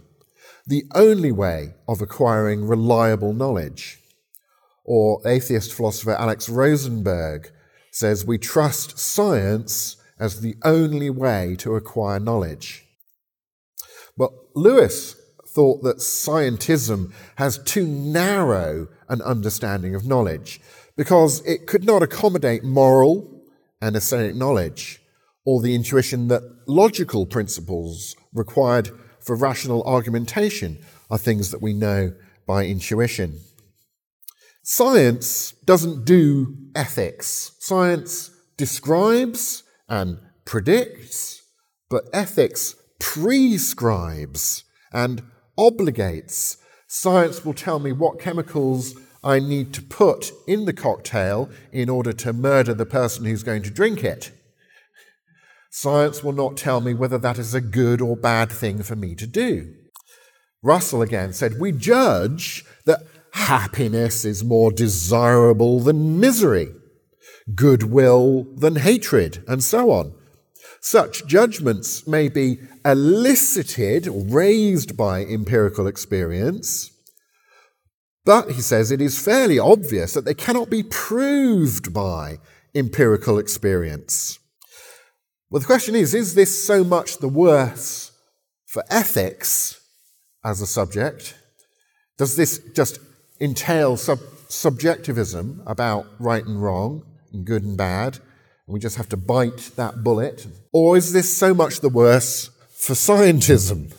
the 0.67 0.85
only 0.95 1.33
way 1.33 1.75
of 1.89 2.03
acquiring 2.03 2.69
reliable 2.69 3.33
knowledge. 3.33 3.99
Or 4.85 5.21
atheist 5.27 5.73
philosopher 5.73 6.13
Alex 6.13 6.49
Rosenberg 6.49 7.51
says 8.01 8.25
we 8.25 8.39
trust 8.39 8.99
science 8.99 9.97
as 10.19 10.41
the 10.41 10.57
only 10.65 11.11
way 11.11 11.55
to 11.59 11.77
acquire 11.77 12.19
knowledge. 12.19 12.87
But 14.17 14.33
Lewis 14.55 15.17
thought 15.47 15.83
that 15.83 15.99
scientism 15.99 17.13
has 17.37 17.59
too 17.59 17.87
narrow 17.87 18.89
an 19.09 19.21
understanding 19.23 19.95
of 19.95 20.07
knowledge 20.07 20.61
because 20.97 21.45
it 21.47 21.67
could 21.67 21.85
not 21.85 22.03
accommodate 22.03 22.65
moral 22.65 23.45
and 23.81 23.95
aesthetic 23.97 24.35
knowledge 24.35 25.01
or 25.45 25.61
the 25.61 25.75
intuition 25.75 26.29
that 26.29 26.43
logical 26.67 27.27
principles 27.27 28.17
required 28.33 28.91
for 29.21 29.37
rational 29.37 29.83
argumentation 29.85 30.79
are 31.11 31.19
things 31.19 31.51
that 31.51 31.63
we 31.63 31.73
know 31.73 32.13
by 32.47 32.65
intuition. 32.65 33.41
Science 34.73 35.51
doesn't 35.65 36.05
do 36.05 36.57
ethics. 36.77 37.57
Science 37.59 38.31
describes 38.57 39.65
and 39.89 40.21
predicts, 40.45 41.43
but 41.89 42.05
ethics 42.13 42.77
prescribes 43.01 44.63
and 44.93 45.25
obligates. 45.59 46.57
Science 46.87 47.45
will 47.45 47.53
tell 47.53 47.81
me 47.81 47.91
what 47.91 48.21
chemicals 48.21 48.95
I 49.25 49.41
need 49.41 49.75
to 49.75 49.83
put 49.83 50.31
in 50.47 50.67
the 50.67 50.73
cocktail 50.73 51.51
in 51.73 51.89
order 51.89 52.13
to 52.13 52.33
murder 52.33 52.73
the 52.73 52.87
person 52.87 53.25
who's 53.25 53.43
going 53.43 53.65
to 53.65 53.73
drink 53.73 54.05
it. 54.05 54.31
Science 55.71 56.23
will 56.23 56.33
not 56.33 56.57
tell 56.57 56.81
me 56.81 56.95
whether 56.95 57.19
that 57.19 57.41
is 57.41 57.55
a 57.55 57.61
good 57.61 58.01
or 58.01 58.17
bad 58.17 58.53
thing 58.53 58.85
for 58.85 58.95
me 58.95 59.17
to 59.17 59.27
do. 59.27 59.75
Russell 60.63 61.03
again 61.03 61.33
said, 61.33 61.59
We 61.59 61.73
judge 61.73 62.65
that 62.85 63.03
happiness 63.33 64.25
is 64.25 64.45
more 64.45 64.73
desirable 64.73 65.81
than 65.81 66.21
misery, 66.21 66.73
goodwill 67.55 68.47
than 68.57 68.77
hatred, 68.77 69.43
and 69.47 69.63
so 69.63 69.91
on. 69.91 70.15
Such 70.81 71.27
judgments 71.27 72.07
may 72.07 72.29
be 72.29 72.59
elicited 72.85 74.09
raised 74.11 74.97
by 74.97 75.25
empirical 75.25 75.87
experience, 75.87 76.91
but 78.25 78.53
he 78.53 78.61
says 78.61 78.91
it 78.91 79.01
is 79.01 79.23
fairly 79.23 79.59
obvious 79.59 80.15
that 80.15 80.25
they 80.25 80.35
cannot 80.35 80.71
be 80.71 80.83
proved 80.83 81.93
by 81.93 82.39
empirical 82.75 83.39
experience. 83.39 84.39
Well, 85.51 85.61
the 85.61 85.67
question 85.67 85.95
is 85.95 86.15
is 86.15 86.35
this 86.35 86.65
so 86.65 86.85
much 86.85 87.19
the 87.19 87.29
worse 87.29 88.13
for 88.67 88.85
ethics 88.89 89.81
as 90.45 90.61
a 90.61 90.67
subject? 90.67 91.35
Does 92.17 92.37
this 92.37 92.61
just 92.75 93.01
entail 93.41 93.97
sub- 93.97 94.21
subjectivism 94.49 95.63
about 95.67 96.07
right 96.19 96.45
and 96.45 96.63
wrong, 96.63 97.05
and 97.33 97.45
good 97.45 97.63
and 97.63 97.77
bad? 97.77 98.17
And 98.67 98.75
we 98.75 98.81
just 98.81 98.97
have 98.97 99.09
to 99.11 99.17
bite 99.17 99.71
that 99.77 100.05
bullet? 100.05 100.47
Or 100.73 100.97
is 100.97 101.13
this 101.13 101.37
so 101.37 101.55
much 101.55 101.81
the 101.81 101.89
worse 101.89 102.51
for 102.71 102.95
scientism? 102.95 103.95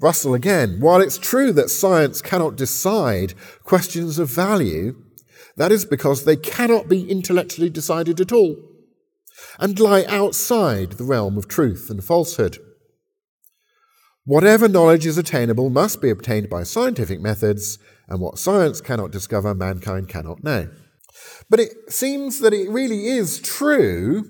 Russell 0.00 0.34
again, 0.34 0.80
while 0.80 1.00
it's 1.00 1.18
true 1.18 1.52
that 1.52 1.68
science 1.68 2.22
cannot 2.22 2.56
decide 2.56 3.34
questions 3.64 4.18
of 4.18 4.30
value, 4.30 4.96
that 5.56 5.70
is 5.70 5.84
because 5.84 6.24
they 6.24 6.36
cannot 6.36 6.88
be 6.88 7.10
intellectually 7.10 7.68
decided 7.68 8.20
at 8.20 8.32
all 8.32 8.56
and 9.58 9.78
lie 9.78 10.04
outside 10.08 10.92
the 10.92 11.04
realm 11.04 11.36
of 11.36 11.48
truth 11.48 11.88
and 11.90 12.02
falsehood. 12.02 12.58
Whatever 14.24 14.68
knowledge 14.68 15.06
is 15.06 15.18
attainable 15.18 15.70
must 15.70 16.02
be 16.02 16.10
obtained 16.10 16.50
by 16.50 16.62
scientific 16.62 17.20
methods, 17.20 17.78
and 18.08 18.20
what 18.20 18.38
science 18.38 18.80
cannot 18.80 19.10
discover, 19.10 19.54
mankind 19.54 20.08
cannot 20.08 20.44
know. 20.44 20.68
But 21.48 21.60
it 21.60 21.72
seems 21.88 22.40
that 22.40 22.52
it 22.52 22.68
really 22.68 23.08
is 23.08 23.40
true 23.40 24.24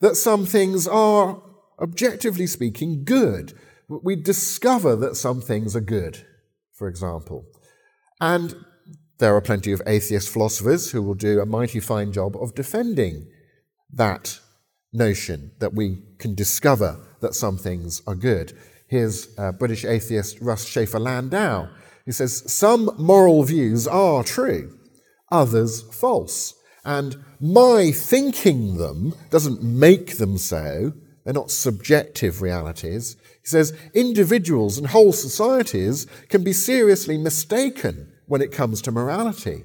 that 0.00 0.16
some 0.16 0.46
things 0.46 0.88
are, 0.88 1.42
objectively 1.80 2.46
speaking, 2.46 3.04
good. 3.04 3.52
We 3.88 4.16
discover 4.16 4.96
that 4.96 5.16
some 5.16 5.40
things 5.40 5.76
are 5.76 5.80
good, 5.80 6.24
for 6.72 6.88
example. 6.88 7.44
And 8.20 8.54
there 9.18 9.34
are 9.36 9.40
plenty 9.40 9.72
of 9.72 9.82
atheist 9.86 10.28
philosophers 10.28 10.90
who 10.90 11.02
will 11.02 11.14
do 11.14 11.40
a 11.40 11.46
mighty 11.46 11.80
fine 11.80 12.12
job 12.12 12.36
of 12.36 12.54
defending 12.54 13.28
that 13.92 14.40
notion 14.92 15.52
that 15.60 15.74
we 15.74 16.02
can 16.18 16.34
discover 16.34 16.98
that 17.20 17.34
some 17.34 17.56
things 17.56 18.02
are 18.06 18.14
good. 18.14 18.52
Here's 18.90 19.28
uh, 19.38 19.52
British 19.52 19.84
atheist 19.84 20.40
Russ 20.40 20.66
Shafer 20.66 20.98
Landau. 20.98 21.68
He 22.04 22.12
says, 22.12 22.52
Some 22.52 22.90
moral 22.98 23.44
views 23.44 23.86
are 23.86 24.22
true 24.22 24.76
others 25.30 25.82
false. 25.82 26.54
And 26.84 27.22
my 27.40 27.92
thinking 27.92 28.78
them 28.78 29.14
doesn't 29.30 29.62
make 29.62 30.16
them 30.16 30.38
so. 30.38 30.92
They're 31.24 31.34
not 31.34 31.50
subjective 31.50 32.42
realities. 32.42 33.16
He 33.42 33.48
says 33.48 33.76
individuals 33.94 34.78
and 34.78 34.86
whole 34.86 35.12
societies 35.12 36.06
can 36.28 36.42
be 36.42 36.52
seriously 36.52 37.18
mistaken 37.18 38.12
when 38.26 38.40
it 38.40 38.52
comes 38.52 38.80
to 38.82 38.92
morality. 38.92 39.64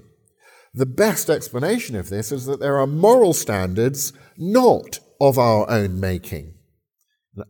The 0.74 0.86
best 0.86 1.30
explanation 1.30 1.96
of 1.96 2.10
this 2.10 2.32
is 2.32 2.46
that 2.48 2.60
there 2.60 2.78
are 2.78 2.88
moral 2.88 3.34
standards 3.34 4.12
not 4.38 5.00
of 5.22 5.38
our 5.38 5.70
own 5.70 6.00
making. 6.00 6.55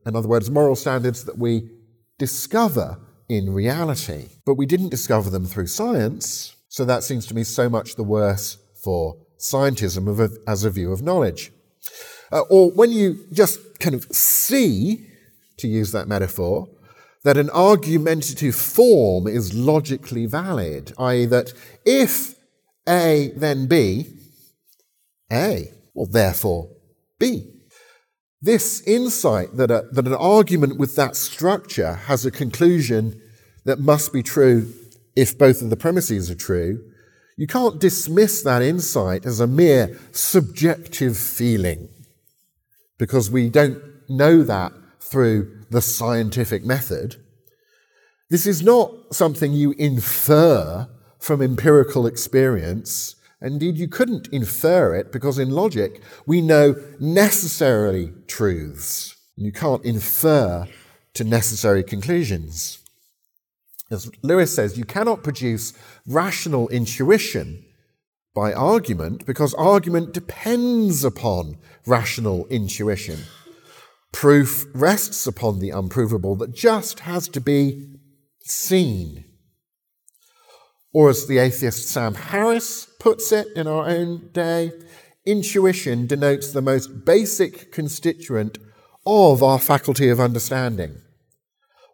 In 0.05 0.15
other 0.15 0.27
words, 0.27 0.49
moral 0.49 0.75
standards 0.75 1.23
that 1.25 1.37
we 1.37 1.69
discover 2.17 2.99
in 3.29 3.53
reality. 3.53 4.29
But 4.45 4.55
we 4.55 4.65
didn't 4.65 4.89
discover 4.89 5.29
them 5.29 5.45
through 5.45 5.67
science, 5.67 6.55
so 6.69 6.85
that 6.85 7.03
seems 7.03 7.25
to 7.27 7.33
me 7.33 7.43
so 7.43 7.69
much 7.69 7.95
the 7.95 8.03
worse 8.03 8.57
for 8.83 9.17
scientism 9.39 10.37
as 10.47 10.63
a 10.63 10.69
view 10.69 10.91
of 10.91 11.01
knowledge. 11.01 11.51
Uh, 12.31 12.41
or 12.49 12.71
when 12.71 12.91
you 12.91 13.25
just 13.31 13.79
kind 13.79 13.95
of 13.95 14.03
see, 14.05 15.07
to 15.57 15.67
use 15.67 15.91
that 15.91 16.07
metaphor, 16.07 16.67
that 17.23 17.37
an 17.37 17.49
argumentative 17.49 18.55
form 18.55 19.27
is 19.27 19.53
logically 19.53 20.25
valid, 20.25 20.93
i.e., 20.99 21.25
that 21.25 21.53
if 21.85 22.35
A 22.87 23.31
then 23.35 23.67
B, 23.67 24.07
A, 25.31 25.71
well, 25.93 26.05
therefore 26.05 26.69
B. 27.17 27.54
This 28.45 28.81
insight 28.81 29.57
that, 29.57 29.71
a, 29.71 29.85
that 29.91 30.05
an 30.05 30.13
argument 30.13 30.77
with 30.77 30.95
that 30.97 31.15
structure 31.15 31.95
has 31.95 32.27
a 32.27 32.31
conclusion 32.31 33.19
that 33.63 33.79
must 33.79 34.13
be 34.13 34.21
true 34.21 34.71
if 35.15 35.35
both 35.35 35.63
of 35.63 35.71
the 35.71 35.75
premises 35.75 36.29
are 36.29 36.35
true, 36.35 36.79
you 37.37 37.47
can't 37.47 37.79
dismiss 37.79 38.43
that 38.43 38.61
insight 38.61 39.25
as 39.25 39.39
a 39.39 39.47
mere 39.47 39.99
subjective 40.11 41.17
feeling 41.17 41.89
because 42.99 43.31
we 43.31 43.49
don't 43.49 43.81
know 44.07 44.43
that 44.43 44.73
through 44.99 45.65
the 45.71 45.81
scientific 45.81 46.63
method. 46.63 47.15
This 48.29 48.45
is 48.45 48.61
not 48.61 48.91
something 49.11 49.53
you 49.53 49.71
infer 49.71 50.87
from 51.17 51.41
empirical 51.41 52.05
experience. 52.05 53.15
Indeed, 53.41 53.77
you 53.77 53.87
couldn't 53.87 54.27
infer 54.29 54.95
it 54.95 55.11
because 55.11 55.37
in 55.37 55.49
logic 55.49 56.01
we 56.25 56.41
know 56.41 56.75
necessarily 56.99 58.13
truths. 58.27 59.15
You 59.35 59.51
can't 59.51 59.83
infer 59.83 60.67
to 61.15 61.23
necessary 61.23 61.83
conclusions. 61.83 62.79
As 63.91 64.09
Lewis 64.23 64.55
says, 64.55 64.77
you 64.77 64.85
cannot 64.85 65.23
produce 65.23 65.73
rational 66.07 66.67
intuition 66.69 67.65
by 68.33 68.51
argument 68.53 69.25
because 69.25 69.53
argument 69.53 70.13
depends 70.13 71.03
upon 71.03 71.57
rational 71.85 72.47
intuition. 72.47 73.19
Proof 74.11 74.65
rests 74.73 75.27
upon 75.27 75.59
the 75.59 75.69
unprovable 75.69 76.35
that 76.37 76.53
just 76.53 77.01
has 77.01 77.27
to 77.29 77.41
be 77.41 77.87
seen. 78.41 79.25
Or, 80.95 81.09
as 81.09 81.27
the 81.27 81.39
atheist 81.39 81.89
Sam 81.89 82.15
Harris 82.15 82.87
puts 83.01 83.33
it 83.33 83.47
in 83.53 83.67
our 83.67 83.85
own 83.85 84.29
day, 84.31 84.71
intuition 85.25 86.07
denotes 86.07 86.53
the 86.53 86.61
most 86.61 87.03
basic 87.03 87.69
constituent 87.73 88.59
of 89.05 89.43
our 89.43 89.59
faculty 89.59 90.07
of 90.07 90.21
understanding. 90.21 90.95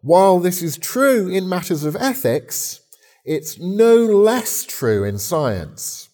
While 0.02 0.38
this 0.38 0.62
is 0.62 0.78
true 0.78 1.28
in 1.28 1.48
matters 1.48 1.82
of 1.82 1.96
ethics, 1.96 2.80
it's 3.24 3.58
no 3.58 3.96
less 3.96 4.62
true 4.62 5.02
in 5.02 5.18
science. 5.18 6.08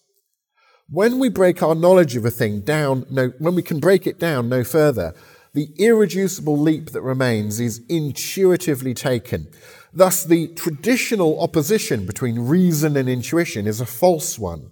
When 0.88 1.18
we 1.18 1.28
break 1.28 1.62
our 1.62 1.75
knowledge 1.75 2.16
of 2.16 2.25
a 2.25 2.30
thing 2.30 2.62
down, 2.62 3.04
no, 3.11 3.35
when 3.38 3.54
we 3.54 3.62
can 3.62 3.80
break 3.80 4.07
it 4.07 4.18
down 4.18 4.48
no 4.48 4.64
further, 4.64 5.14
the 5.53 5.68
irreducible 5.79 6.57
leap 6.57 6.92
that 6.92 7.03
remains 7.03 7.61
is 7.61 7.83
intuitively 7.90 8.94
taken. 8.94 9.48
Thus, 9.92 10.24
the 10.24 10.48
traditional 10.48 11.40
opposition 11.40 12.07
between 12.07 12.40
reason 12.40 12.96
and 12.96 13.09
intuition 13.09 13.66
is 13.66 13.81
a 13.81 13.87
false 13.87 14.38
one. 14.38 14.70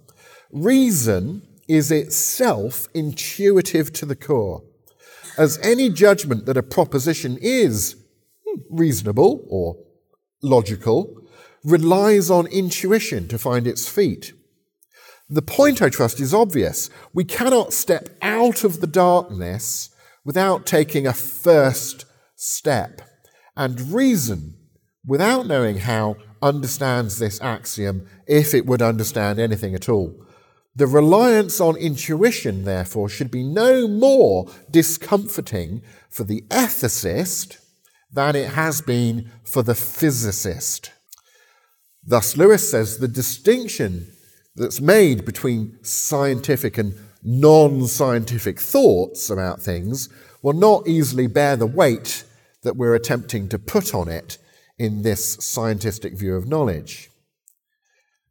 Reason 0.51 1.41
is 1.67 1.91
itself 1.91 2.87
intuitive 2.93 3.91
to 3.93 4.05
the 4.05 4.15
core. 4.15 4.63
As 5.37 5.59
any 5.61 5.89
judgment 5.89 6.45
that 6.45 6.57
a 6.57 6.63
proposition 6.63 7.37
is 7.41 7.95
hmm, 8.45 8.61
reasonable 8.69 9.45
or 9.49 9.77
logical 10.41 11.15
relies 11.63 12.29
on 12.29 12.47
intuition 12.47 13.27
to 13.27 13.37
find 13.37 13.67
its 13.67 13.87
feet. 13.87 14.33
The 15.29 15.41
point, 15.41 15.81
I 15.81 15.89
trust, 15.89 16.21
is 16.21 16.33
obvious. 16.33 16.89
We 17.13 17.25
cannot 17.25 17.73
step 17.73 18.09
out 18.21 18.63
of 18.63 18.79
the 18.79 18.87
darkness 18.87 19.89
without 20.23 20.65
taking 20.65 21.05
a 21.05 21.13
first 21.13 22.05
step. 22.35 23.01
And 23.55 23.93
reason, 23.93 24.56
without 25.07 25.47
knowing 25.47 25.77
how, 25.77 26.17
understands 26.41 27.17
this 27.17 27.41
axiom 27.41 28.07
if 28.27 28.53
it 28.53 28.65
would 28.65 28.81
understand 28.81 29.39
anything 29.39 29.73
at 29.73 29.89
all. 29.89 30.13
The 30.75 30.85
reliance 30.85 31.59
on 31.59 31.75
intuition, 31.75 32.63
therefore, 32.63 33.09
should 33.09 33.31
be 33.31 33.41
no 33.41 33.87
more 33.87 34.47
discomforting 34.69 35.81
for 36.09 36.23
the 36.23 36.41
ethicist 36.49 37.57
than 38.11 38.35
it 38.35 38.51
has 38.51 38.81
been 38.81 39.31
for 39.43 39.63
the 39.63 39.73
physicist. 39.73 40.91
Thus, 42.03 42.37
Lewis 42.37 42.69
says 42.69 42.99
the 42.99 43.07
distinction 43.07 44.11
that's 44.55 44.79
made 44.79 45.25
between 45.25 45.77
scientific 45.83 46.77
and 46.77 46.93
non 47.23 47.87
scientific 47.87 48.59
thoughts 48.59 49.29
about 49.29 49.61
things 49.61 50.09
will 50.41 50.53
not 50.53 50.87
easily 50.87 51.27
bear 51.27 51.55
the 51.55 51.65
weight 51.65 52.23
that 52.61 52.75
we're 52.75 52.95
attempting 52.95 53.49
to 53.49 53.59
put 53.59 53.95
on 53.95 54.07
it 54.07 54.37
in 54.77 55.01
this 55.01 55.35
scientific 55.39 56.17
view 56.17 56.35
of 56.35 56.47
knowledge. 56.47 57.09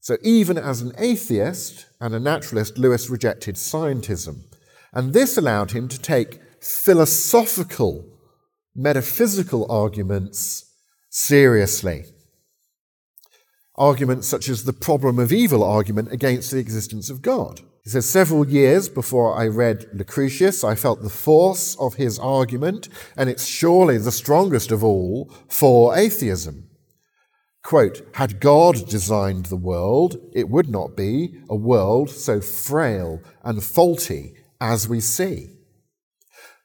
So, 0.01 0.17
even 0.23 0.57
as 0.57 0.81
an 0.81 0.93
atheist 0.99 1.87
and 2.01 2.15
a 2.15 2.21
naturalist, 2.21 2.79
Lewis 2.79 3.11
rejected 3.11 3.57
scientism. 3.57 4.43
And 4.93 5.13
this 5.13 5.37
allowed 5.37 5.73
him 5.73 5.89
to 5.89 5.99
take 5.99 6.41
philosophical, 6.61 8.05
metaphysical 8.75 9.71
arguments 9.71 10.73
seriously 11.11 12.05
arguments 13.77 14.27
such 14.27 14.49
as 14.49 14.65
the 14.65 14.73
problem 14.73 15.19
of 15.19 15.33
evil 15.33 15.63
argument 15.63 16.11
against 16.13 16.51
the 16.51 16.59
existence 16.59 17.11
of 17.11 17.23
God. 17.23 17.61
He 17.87 17.91
says, 17.91 18.11
several 18.11 18.49
years 18.49 18.89
before 18.89 19.37
I 19.37 19.47
read 19.47 19.87
Lucretius, 19.93 20.65
I 20.65 20.75
felt 20.75 21.03
the 21.03 21.09
force 21.09 21.77
of 21.77 21.95
his 21.95 22.19
argument, 22.19 22.89
and 23.17 23.31
it's 23.31 23.47
surely 23.47 23.97
the 23.97 24.11
strongest 24.11 24.73
of 24.73 24.83
all 24.83 25.33
for 25.47 25.97
atheism. 25.97 26.69
Quote, 27.63 28.05
had 28.15 28.41
God 28.41 28.89
designed 28.89 29.47
the 29.47 29.57
world, 29.57 30.17
it 30.33 30.49
would 30.49 30.69
not 30.69 30.97
be 30.97 31.39
a 31.49 31.55
world 31.55 32.11
so 32.11 32.41
frail 32.41 33.23
and 33.45 33.63
faulty 33.63 34.35
as 34.61 34.89
we 34.89 34.99
see. 34.99 35.51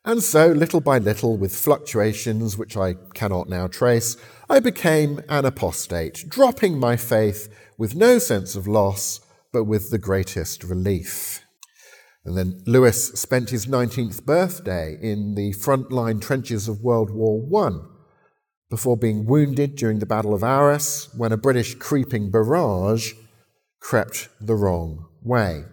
And 0.03 0.23
so, 0.23 0.47
little 0.47 0.81
by 0.81 0.97
little, 0.97 1.37
with 1.37 1.55
fluctuations 1.55 2.57
which 2.57 2.75
I 2.75 2.95
cannot 3.13 3.47
now 3.47 3.67
trace, 3.67 4.17
I 4.49 4.59
became 4.59 5.21
an 5.29 5.45
apostate, 5.45 6.25
dropping 6.27 6.79
my 6.79 6.97
faith 6.97 7.47
with 7.77 7.93
no 7.93 8.17
sense 8.17 8.55
of 8.55 8.67
loss, 8.67 9.21
but 9.51 9.65
with 9.65 9.89
the 9.89 9.97
greatest 9.97 10.63
relief. 10.63 11.41
And 12.23 12.37
then 12.37 12.61
Lewis 12.67 13.13
spent 13.13 13.49
his 13.49 13.65
19th 13.65 14.25
birthday 14.25 14.97
in 15.01 15.35
the 15.35 15.53
front-line 15.53 16.19
trenches 16.19 16.67
of 16.67 16.81
World 16.81 17.09
War 17.09 17.65
I 17.65 17.79
before 18.69 18.95
being 18.95 19.25
wounded 19.25 19.75
during 19.75 19.99
the 19.99 20.05
Battle 20.05 20.33
of 20.33 20.43
Arras 20.43 21.09
when 21.17 21.31
a 21.31 21.37
British 21.37 21.75
creeping 21.75 22.31
barrage 22.31 23.13
crept 23.79 24.29
the 24.39 24.55
wrong 24.55 25.07
way. 25.23 25.65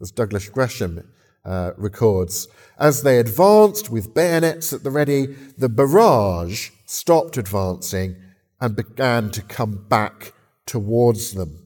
As 0.00 0.10
Douglas 0.10 0.48
Gresham 0.48 1.08
uh, 1.44 1.70
records, 1.76 2.48
as 2.78 3.02
they 3.02 3.18
advanced 3.18 3.88
with 3.88 4.14
bayonets 4.14 4.72
at 4.72 4.82
the 4.82 4.90
ready, 4.90 5.26
the 5.56 5.68
barrage 5.68 6.70
stopped 6.84 7.36
advancing 7.38 8.16
and 8.60 8.76
began 8.76 9.30
to 9.30 9.42
come 9.42 9.86
back 9.88 10.34
towards 10.66 11.32
them. 11.32 11.61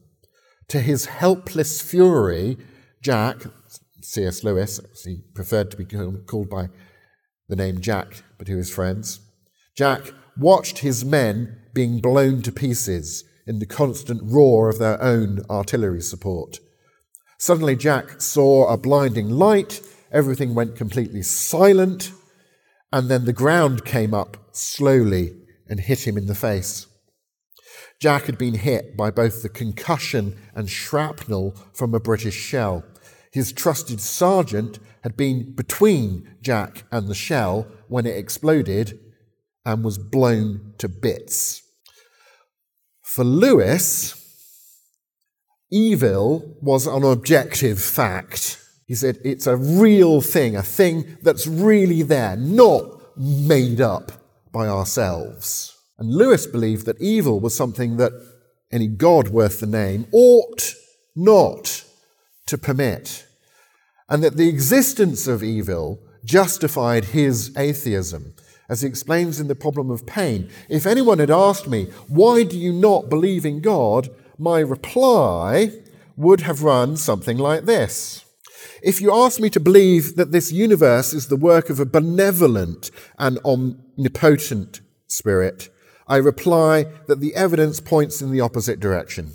To 0.69 0.81
his 0.81 1.05
helpless 1.05 1.81
fury, 1.81 2.57
Jack, 3.01 3.43
C.S. 4.01 4.43
Lewis, 4.43 4.81
he 5.05 5.21
preferred 5.33 5.71
to 5.71 5.77
be 5.77 5.85
called 5.85 6.49
by 6.49 6.67
the 7.47 7.55
name 7.55 7.79
Jack, 7.79 8.23
but 8.37 8.47
to 8.47 8.57
his 8.57 8.69
friends, 8.69 9.21
Jack 9.75 10.01
watched 10.37 10.79
his 10.79 11.05
men 11.05 11.57
being 11.73 12.01
blown 12.01 12.41
to 12.41 12.51
pieces 12.51 13.23
in 13.45 13.59
the 13.59 13.65
constant 13.65 14.21
roar 14.23 14.69
of 14.69 14.77
their 14.77 15.01
own 15.01 15.39
artillery 15.49 16.01
support. 16.01 16.59
Suddenly, 17.39 17.77
Jack 17.77 18.19
saw 18.19 18.67
a 18.67 18.77
blinding 18.77 19.29
light, 19.29 19.81
everything 20.11 20.53
went 20.53 20.75
completely 20.75 21.21
silent, 21.21 22.11
and 22.91 23.09
then 23.09 23.23
the 23.23 23.31
ground 23.31 23.85
came 23.85 24.13
up 24.13 24.35
slowly 24.51 25.33
and 25.69 25.79
hit 25.79 26.05
him 26.05 26.17
in 26.17 26.25
the 26.25 26.35
face. 26.35 26.87
Jack 27.99 28.23
had 28.23 28.37
been 28.37 28.55
hit 28.55 28.95
by 28.95 29.11
both 29.11 29.41
the 29.41 29.49
concussion 29.49 30.37
and 30.53 30.69
shrapnel 30.69 31.55
from 31.73 31.93
a 31.93 31.99
British 31.99 32.35
shell. 32.35 32.83
His 33.31 33.51
trusted 33.51 34.01
sergeant 34.01 34.79
had 35.03 35.15
been 35.15 35.53
between 35.53 36.35
Jack 36.41 36.83
and 36.91 37.07
the 37.07 37.15
shell 37.15 37.67
when 37.87 38.05
it 38.05 38.17
exploded 38.17 38.99
and 39.65 39.83
was 39.83 39.97
blown 39.97 40.73
to 40.77 40.87
bits. 40.87 41.61
For 43.03 43.23
Lewis, 43.23 44.15
evil 45.71 46.57
was 46.61 46.87
an 46.87 47.03
objective 47.03 47.79
fact. 47.81 48.59
He 48.85 48.95
said 48.95 49.19
it's 49.23 49.47
a 49.47 49.57
real 49.57 50.21
thing, 50.21 50.55
a 50.55 50.63
thing 50.63 51.17
that's 51.21 51.45
really 51.45 52.01
there, 52.03 52.35
not 52.37 53.17
made 53.17 53.81
up 53.81 54.11
by 54.51 54.67
ourselves. 54.67 55.76
And 55.99 56.13
Lewis 56.13 56.45
believed 56.45 56.85
that 56.85 57.01
evil 57.01 57.39
was 57.39 57.55
something 57.55 57.97
that 57.97 58.11
any 58.71 58.87
God 58.87 59.29
worth 59.29 59.59
the 59.59 59.67
name 59.67 60.07
ought 60.11 60.73
not 61.15 61.83
to 62.45 62.57
permit, 62.57 63.25
and 64.09 64.23
that 64.23 64.37
the 64.37 64.47
existence 64.47 65.27
of 65.27 65.43
evil 65.43 65.99
justified 66.23 67.05
his 67.05 67.55
atheism. 67.57 68.33
As 68.69 68.81
he 68.81 68.87
explains 68.87 69.39
in 69.39 69.47
The 69.47 69.55
Problem 69.55 69.89
of 69.89 70.05
Pain, 70.05 70.49
if 70.69 70.85
anyone 70.85 71.19
had 71.19 71.31
asked 71.31 71.67
me, 71.67 71.85
Why 72.07 72.43
do 72.43 72.57
you 72.57 72.73
not 72.73 73.09
believe 73.09 73.45
in 73.45 73.61
God? 73.61 74.09
my 74.39 74.59
reply 74.59 75.71
would 76.15 76.41
have 76.41 76.61
run 76.61 76.95
something 76.95 77.39
like 77.39 77.65
this 77.65 78.23
if 78.81 79.01
you 79.01 79.13
ask 79.13 79.39
me 79.39 79.49
to 79.49 79.59
believe 79.59 80.15
that 80.15 80.31
this 80.31 80.51
universe 80.51 81.13
is 81.13 81.27
the 81.27 81.35
work 81.35 81.69
of 81.69 81.79
a 81.79 81.85
benevolent 81.85 82.91
and 83.17 83.39
omnipotent 83.39 84.81
spirit, 85.07 85.69
I 86.07 86.17
reply 86.17 86.85
that 87.07 87.19
the 87.19 87.35
evidence 87.35 87.79
points 87.79 88.21
in 88.21 88.31
the 88.31 88.41
opposite 88.41 88.79
direction. 88.79 89.33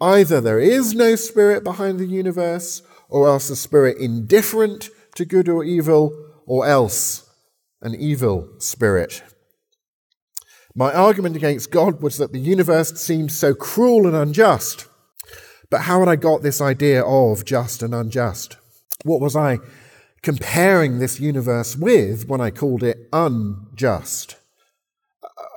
Either 0.00 0.40
there 0.40 0.60
is 0.60 0.94
no 0.94 1.16
spirit 1.16 1.64
behind 1.64 1.98
the 1.98 2.06
universe, 2.06 2.82
or 3.08 3.28
else 3.28 3.48
a 3.48 3.56
spirit 3.56 3.96
indifferent 3.98 4.90
to 5.14 5.24
good 5.24 5.48
or 5.48 5.64
evil, 5.64 6.12
or 6.46 6.66
else 6.66 7.30
an 7.80 7.94
evil 7.94 8.48
spirit. 8.58 9.22
My 10.74 10.92
argument 10.92 11.36
against 11.36 11.70
God 11.70 12.02
was 12.02 12.18
that 12.18 12.32
the 12.32 12.40
universe 12.40 13.00
seemed 13.00 13.30
so 13.30 13.54
cruel 13.54 14.06
and 14.06 14.16
unjust. 14.16 14.86
But 15.70 15.82
how 15.82 16.00
had 16.00 16.08
I 16.08 16.16
got 16.16 16.42
this 16.42 16.60
idea 16.60 17.04
of 17.04 17.44
just 17.44 17.82
and 17.82 17.94
unjust? 17.94 18.56
What 19.04 19.20
was 19.20 19.36
I 19.36 19.58
comparing 20.22 20.98
this 20.98 21.20
universe 21.20 21.76
with 21.76 22.28
when 22.28 22.40
I 22.40 22.50
called 22.50 22.82
it 22.82 23.08
unjust? 23.12 24.36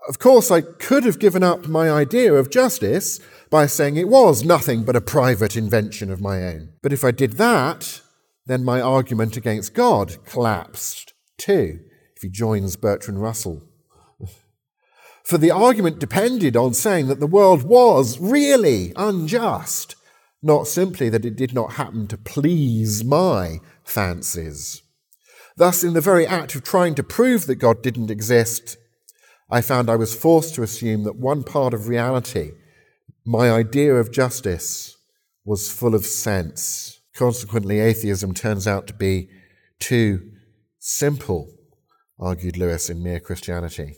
Of 0.07 0.19
course, 0.19 0.49
I 0.49 0.61
could 0.61 1.03
have 1.03 1.19
given 1.19 1.43
up 1.43 1.67
my 1.67 1.89
idea 1.89 2.33
of 2.33 2.49
justice 2.49 3.19
by 3.49 3.67
saying 3.67 3.97
it 3.97 4.07
was 4.07 4.43
nothing 4.43 4.83
but 4.83 4.95
a 4.95 5.01
private 5.01 5.57
invention 5.57 6.09
of 6.09 6.21
my 6.21 6.43
own. 6.43 6.73
But 6.81 6.93
if 6.93 7.03
I 7.03 7.11
did 7.11 7.33
that, 7.33 8.01
then 8.45 8.63
my 8.63 8.79
argument 8.79 9.35
against 9.35 9.73
God 9.73 10.17
collapsed 10.25 11.13
too, 11.37 11.81
if 12.15 12.21
he 12.21 12.29
joins 12.29 12.77
Bertrand 12.77 13.21
Russell. 13.21 13.63
For 15.23 15.37
the 15.37 15.51
argument 15.51 15.99
depended 15.99 16.55
on 16.55 16.73
saying 16.73 17.07
that 17.07 17.19
the 17.19 17.27
world 17.27 17.63
was 17.63 18.17
really 18.19 18.93
unjust 18.95 19.97
not 20.41 20.67
simply 20.67 21.09
that 21.09 21.25
it 21.25 21.35
did 21.35 21.53
not 21.53 21.73
happen 21.73 22.07
to 22.07 22.17
please 22.17 23.03
my 23.03 23.59
fancies. 23.83 24.81
Thus, 25.55 25.83
in 25.83 25.93
the 25.93 26.01
very 26.01 26.27
act 26.27 26.53
of 26.55 26.63
trying 26.63 26.95
to 26.95 27.03
prove 27.03 27.47
that 27.47 27.55
God 27.55 27.81
didn't 27.81 28.11
exist, 28.11 28.77
I 29.49 29.61
found 29.61 29.89
I 29.89 29.95
was 29.95 30.13
forced 30.13 30.55
to 30.55 30.63
assume 30.63 31.03
that 31.03 31.15
one 31.15 31.43
part 31.43 31.73
of 31.73 31.87
reality, 31.87 32.51
my 33.25 33.49
idea 33.49 33.95
of 33.95 34.11
justice, 34.11 34.97
was 35.45 35.71
full 35.71 35.95
of 35.95 36.05
sense. 36.05 36.99
Consequently, 37.13 37.79
atheism 37.79 38.33
turns 38.33 38.67
out 38.67 38.87
to 38.87 38.93
be 38.93 39.29
too 39.79 40.31
simple, 40.79 41.49
argued 42.19 42.57
Lewis 42.57 42.89
in 42.89 43.01
Mere 43.01 43.21
Christianity. 43.21 43.95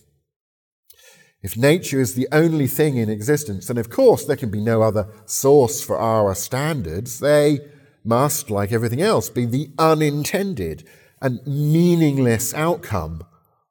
If 1.42 1.58
nature 1.58 2.00
is 2.00 2.14
the 2.14 2.28
only 2.32 2.68
thing 2.68 2.98
in 2.98 3.10
existence, 3.10 3.68
then 3.68 3.78
of 3.78 3.90
course 3.90 4.26
there 4.26 4.36
can 4.36 4.52
be 4.52 4.62
no 4.62 4.82
other 4.82 5.08
source 5.26 5.82
for 5.82 5.98
our 5.98 6.36
standards. 6.36 7.20
They 7.20 7.60
must, 8.04 8.50
like 8.50 8.72
everything 8.72 9.02
else, 9.02 9.30
be 9.30 9.46
the 9.46 9.72
unintended 9.80 10.88
and 11.22 11.40
meaningless 11.48 12.54
outcome 12.54 13.24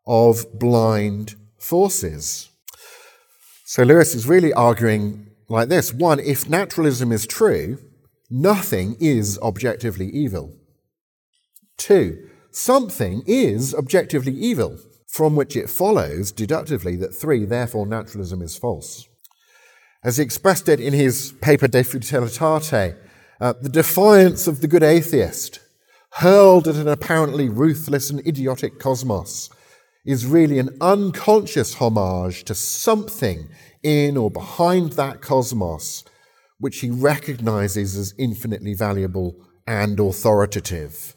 of 0.07 0.59
blind 0.59 1.37
forces. 1.59 2.49
So 3.65 3.83
Lewis 3.83 4.15
is 4.15 4.27
really 4.27 4.53
arguing 4.53 5.29
like 5.49 5.69
this 5.69 5.93
one, 5.93 6.21
if 6.21 6.49
naturalism 6.49 7.11
is 7.11 7.27
true, 7.27 7.79
nothing 8.31 8.97
is 9.01 9.39
objectively 9.41 10.09
evil. 10.09 10.55
Two, 11.79 12.29
something 12.51 13.23
is 13.27 13.75
objectively 13.75 14.33
evil 14.33 14.79
from 15.07 15.37
which 15.37 15.57
it 15.57 15.71
follows 15.71 16.33
deductively 16.33 16.97
that 16.97 17.15
three, 17.15 17.47
therefore 17.47 17.87
naturalism 17.87 18.43
is 18.43 18.57
false. 18.57 19.09
As 20.05 20.19
he 20.19 20.23
expressed 20.23 20.69
it 20.69 20.81
in 20.81 20.93
his 20.93 21.33
paper 21.41 21.67
De 21.67 21.83
Futilitate, 21.83 22.97
uh, 23.41 23.55
the 23.61 23.69
defiance 23.69 24.47
of 24.47 24.61
the 24.61 24.69
good 24.69 24.83
atheist, 24.83 25.61
hurled 26.13 26.69
at 26.69 26.77
an 26.77 26.89
apparently 26.89 27.49
ruthless 27.49 28.11
and 28.11 28.25
idiotic 28.27 28.79
cosmos, 28.79 29.49
is 30.05 30.27
really 30.27 30.59
an 30.59 30.77
unconscious 30.81 31.75
homage 31.75 32.45
to 32.45 32.55
something 32.55 33.49
in 33.83 34.17
or 34.17 34.31
behind 34.31 34.93
that 34.93 35.21
cosmos 35.21 36.05
which 36.59 36.81
he 36.81 36.91
recognizes 36.91 37.97
as 37.97 38.15
infinitely 38.19 38.75
valuable 38.75 39.37
and 39.67 40.01
authoritative. 40.01 41.15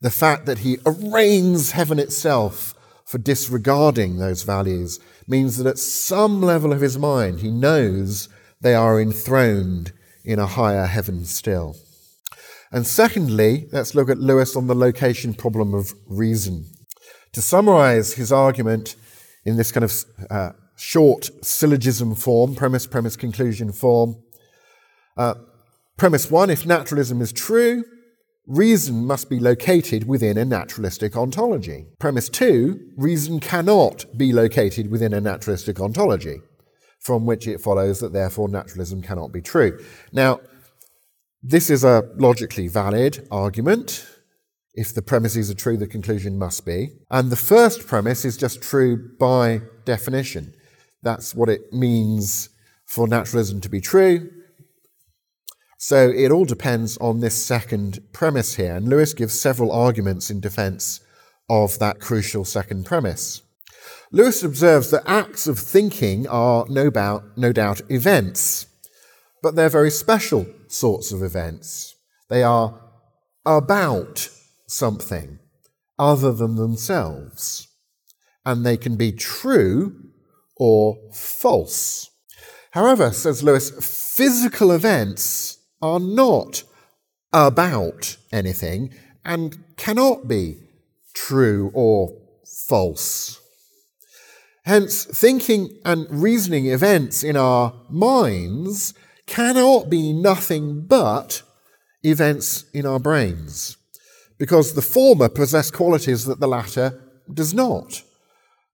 The 0.00 0.10
fact 0.10 0.46
that 0.46 0.58
he 0.58 0.78
arraigns 0.86 1.72
heaven 1.72 1.98
itself 1.98 2.74
for 3.04 3.18
disregarding 3.18 4.16
those 4.16 4.42
values 4.42 4.98
means 5.28 5.58
that 5.58 5.66
at 5.66 5.78
some 5.78 6.42
level 6.42 6.72
of 6.72 6.80
his 6.80 6.98
mind, 6.98 7.40
he 7.40 7.50
knows 7.50 8.28
they 8.60 8.74
are 8.74 9.00
enthroned 9.00 9.92
in 10.24 10.38
a 10.38 10.46
higher 10.46 10.86
heaven 10.86 11.24
still. 11.24 11.76
And 12.72 12.86
secondly, 12.86 13.68
let's 13.72 13.94
look 13.94 14.08
at 14.08 14.18
Lewis 14.18 14.56
on 14.56 14.66
the 14.66 14.74
location 14.74 15.34
problem 15.34 15.74
of 15.74 15.94
reason. 16.06 16.66
To 17.34 17.42
summarize 17.42 18.14
his 18.14 18.30
argument 18.30 18.94
in 19.44 19.56
this 19.56 19.72
kind 19.72 19.82
of 19.82 19.92
uh, 20.30 20.52
short 20.76 21.30
syllogism 21.42 22.14
form, 22.14 22.54
premise, 22.54 22.86
premise, 22.86 23.16
conclusion 23.16 23.72
form, 23.72 24.16
uh, 25.16 25.34
premise 25.96 26.30
one, 26.30 26.48
if 26.48 26.64
naturalism 26.64 27.20
is 27.20 27.32
true, 27.32 27.84
reason 28.46 29.04
must 29.04 29.28
be 29.28 29.40
located 29.40 30.06
within 30.06 30.38
a 30.38 30.44
naturalistic 30.44 31.16
ontology. 31.16 31.86
Premise 31.98 32.28
two, 32.28 32.78
reason 32.96 33.40
cannot 33.40 34.04
be 34.16 34.32
located 34.32 34.88
within 34.88 35.12
a 35.12 35.20
naturalistic 35.20 35.80
ontology, 35.80 36.40
from 37.00 37.26
which 37.26 37.48
it 37.48 37.60
follows 37.60 37.98
that 37.98 38.12
therefore 38.12 38.48
naturalism 38.48 39.02
cannot 39.02 39.32
be 39.32 39.40
true. 39.40 39.76
Now, 40.12 40.38
this 41.42 41.68
is 41.68 41.82
a 41.82 42.08
logically 42.16 42.68
valid 42.68 43.26
argument. 43.32 44.06
If 44.74 44.92
the 44.92 45.02
premises 45.02 45.50
are 45.50 45.54
true, 45.54 45.76
the 45.76 45.86
conclusion 45.86 46.36
must 46.36 46.66
be. 46.66 46.90
And 47.10 47.30
the 47.30 47.36
first 47.36 47.86
premise 47.86 48.24
is 48.24 48.36
just 48.36 48.60
true 48.60 49.10
by 49.18 49.62
definition. 49.84 50.52
That's 51.02 51.34
what 51.34 51.48
it 51.48 51.72
means 51.72 52.48
for 52.86 53.06
naturalism 53.06 53.60
to 53.60 53.68
be 53.68 53.80
true. 53.80 54.30
So 55.78 56.08
it 56.08 56.30
all 56.30 56.44
depends 56.44 56.96
on 56.96 57.20
this 57.20 57.44
second 57.44 58.00
premise 58.12 58.54
here, 58.54 58.74
and 58.74 58.88
Lewis 58.88 59.12
gives 59.12 59.38
several 59.38 59.70
arguments 59.70 60.30
in 60.30 60.40
defense 60.40 61.00
of 61.50 61.78
that 61.78 62.00
crucial 62.00 62.44
second 62.44 62.86
premise. 62.86 63.42
Lewis 64.10 64.42
observes 64.42 64.90
that 64.90 65.02
acts 65.06 65.46
of 65.46 65.58
thinking 65.58 66.26
are 66.28 66.64
no 66.68 66.88
doubt, 66.88 67.24
no 67.36 67.52
doubt 67.52 67.82
events, 67.90 68.66
but 69.42 69.56
they're 69.56 69.68
very 69.68 69.90
special 69.90 70.46
sorts 70.68 71.12
of 71.12 71.22
events. 71.22 71.94
They 72.30 72.42
are 72.42 72.80
about 73.44 74.30
something 74.66 75.38
other 75.98 76.32
than 76.32 76.56
themselves, 76.56 77.68
and 78.44 78.64
they 78.64 78.76
can 78.76 78.96
be 78.96 79.12
true 79.12 80.10
or 80.56 80.96
false. 81.12 82.10
However, 82.72 83.10
says 83.12 83.42
Lewis, 83.42 83.70
physical 84.16 84.72
events 84.72 85.58
are 85.80 86.00
not 86.00 86.64
about 87.32 88.16
anything 88.32 88.92
and 89.24 89.76
cannot 89.76 90.28
be 90.28 90.56
true 91.14 91.70
or 91.74 92.16
false. 92.68 93.40
Hence, 94.64 95.04
thinking 95.04 95.78
and 95.84 96.06
reasoning 96.10 96.66
events 96.66 97.22
in 97.22 97.36
our 97.36 97.74
minds 97.90 98.94
cannot 99.26 99.90
be 99.90 100.12
nothing 100.12 100.86
but 100.86 101.42
events 102.02 102.64
in 102.72 102.86
our 102.86 102.98
brains, 102.98 103.76
because 104.38 104.74
the 104.74 104.82
former 104.82 105.28
possess 105.28 105.70
qualities 105.70 106.24
that 106.24 106.40
the 106.40 106.48
latter 106.48 107.00
does 107.32 107.54
not. 107.54 108.02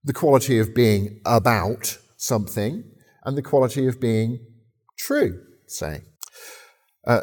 The 0.04 0.12
quality 0.12 0.58
of 0.58 0.74
being 0.74 1.20
about 1.26 1.98
something 2.16 2.84
and 3.24 3.36
the 3.36 3.42
quality 3.42 3.86
of 3.86 4.00
being 4.00 4.40
true, 4.98 5.42
say. 5.66 6.02
Uh, 7.06 7.22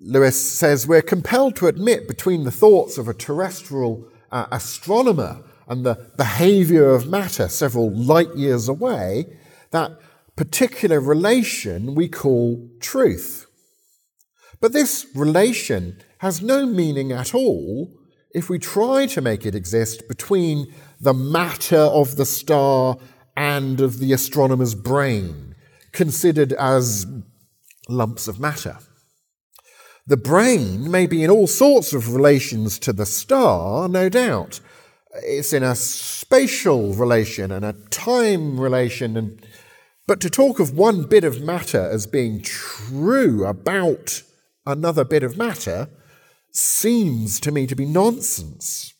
Lewis 0.00 0.40
says 0.40 0.86
we're 0.86 1.02
compelled 1.02 1.56
to 1.56 1.66
admit 1.66 2.08
between 2.08 2.44
the 2.44 2.50
thoughts 2.50 2.96
of 2.96 3.06
a 3.06 3.14
terrestrial 3.14 4.08
uh, 4.32 4.46
astronomer 4.50 5.42
and 5.68 5.84
the 5.84 6.10
behavior 6.16 6.90
of 6.90 7.06
matter 7.06 7.48
several 7.48 7.90
light 7.90 8.34
years 8.34 8.68
away 8.68 9.26
that 9.70 9.92
particular 10.36 11.00
relation 11.00 11.94
we 11.94 12.08
call 12.08 12.68
truth. 12.80 13.46
But 14.60 14.72
this 14.72 15.06
relation 15.14 16.02
has 16.20 16.42
no 16.42 16.66
meaning 16.66 17.12
at 17.12 17.34
all 17.34 17.90
if 18.34 18.50
we 18.50 18.58
try 18.58 19.06
to 19.06 19.22
make 19.22 19.46
it 19.46 19.54
exist 19.54 20.06
between 20.06 20.72
the 21.00 21.14
matter 21.14 21.78
of 21.78 22.16
the 22.16 22.26
star 22.26 22.98
and 23.36 23.80
of 23.80 23.98
the 23.98 24.12
astronomer's 24.12 24.74
brain, 24.74 25.54
considered 25.92 26.52
as 26.52 27.06
lumps 27.88 28.28
of 28.28 28.38
matter. 28.38 28.76
The 30.06 30.18
brain 30.18 30.90
may 30.90 31.06
be 31.06 31.24
in 31.24 31.30
all 31.30 31.46
sorts 31.46 31.94
of 31.94 32.14
relations 32.14 32.78
to 32.80 32.92
the 32.92 33.06
star, 33.06 33.88
no 33.88 34.10
doubt. 34.10 34.60
It's 35.22 35.54
in 35.54 35.62
a 35.62 35.74
spatial 35.74 36.92
relation 36.92 37.50
and 37.50 37.64
a 37.64 37.72
time 37.88 38.60
relation, 38.60 39.16
and, 39.16 39.46
but 40.06 40.20
to 40.20 40.28
talk 40.28 40.60
of 40.60 40.76
one 40.76 41.04
bit 41.04 41.24
of 41.24 41.40
matter 41.40 41.88
as 41.90 42.06
being 42.06 42.42
true 42.42 43.46
about 43.46 44.22
another 44.66 45.04
bit 45.04 45.22
of 45.22 45.38
matter 45.38 45.88
seems 46.52 47.40
to 47.40 47.52
me 47.52 47.66
to 47.66 47.76
be 47.76 47.86
nonsense. 47.86 48.94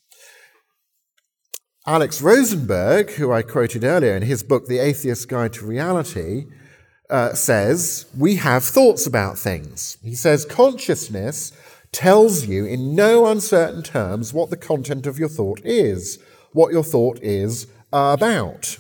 Alex 1.86 2.20
Rosenberg, 2.20 3.10
who 3.12 3.32
I 3.32 3.42
quoted 3.42 3.84
earlier 3.84 4.14
in 4.14 4.22
his 4.22 4.42
book, 4.42 4.66
The 4.66 4.78
Atheist's 4.78 5.24
Guide 5.24 5.54
to 5.54 5.66
Reality, 5.66 6.46
uh, 7.08 7.34
says, 7.34 8.06
We 8.16 8.36
have 8.36 8.62
thoughts 8.62 9.06
about 9.06 9.38
things. 9.38 9.98
He 10.02 10.14
says, 10.14 10.44
Consciousness 10.44 11.52
tells 11.92 12.46
you 12.46 12.64
in 12.64 12.94
no 12.94 13.26
uncertain 13.26 13.82
terms 13.82 14.32
what 14.32 14.50
the 14.50 14.56
content 14.56 15.06
of 15.06 15.18
your 15.18 15.28
thought 15.28 15.60
is, 15.64 16.18
what 16.52 16.72
your 16.72 16.84
thought 16.84 17.18
is 17.22 17.66
about. 17.92 18.78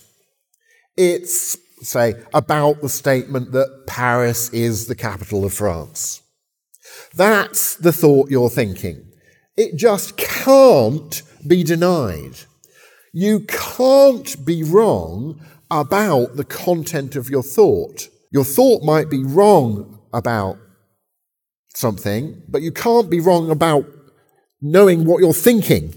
It's, 0.96 1.56
say, 1.80 2.14
about 2.32 2.82
the 2.82 2.88
statement 2.88 3.52
that 3.52 3.84
Paris 3.86 4.50
is 4.50 4.86
the 4.86 4.94
capital 4.94 5.44
of 5.44 5.52
France. 5.52 6.22
That's 7.14 7.76
the 7.76 7.92
thought 7.92 8.30
you're 8.30 8.50
thinking. 8.50 9.06
It 9.56 9.76
just 9.76 10.16
can't 10.16 11.22
be 11.46 11.64
denied. 11.64 12.36
You 13.12 13.40
can't 13.40 14.44
be 14.44 14.62
wrong 14.62 15.44
about 15.70 16.36
the 16.36 16.44
content 16.44 17.16
of 17.16 17.28
your 17.28 17.42
thought. 17.42 18.08
Your 18.30 18.44
thought 18.44 18.82
might 18.82 19.10
be 19.10 19.24
wrong 19.24 20.00
about 20.12 20.56
something, 21.74 22.42
but 22.48 22.62
you 22.62 22.72
can't 22.72 23.10
be 23.10 23.20
wrong 23.20 23.50
about 23.50 23.86
knowing 24.60 25.04
what 25.04 25.20
you're 25.20 25.32
thinking. 25.32 25.94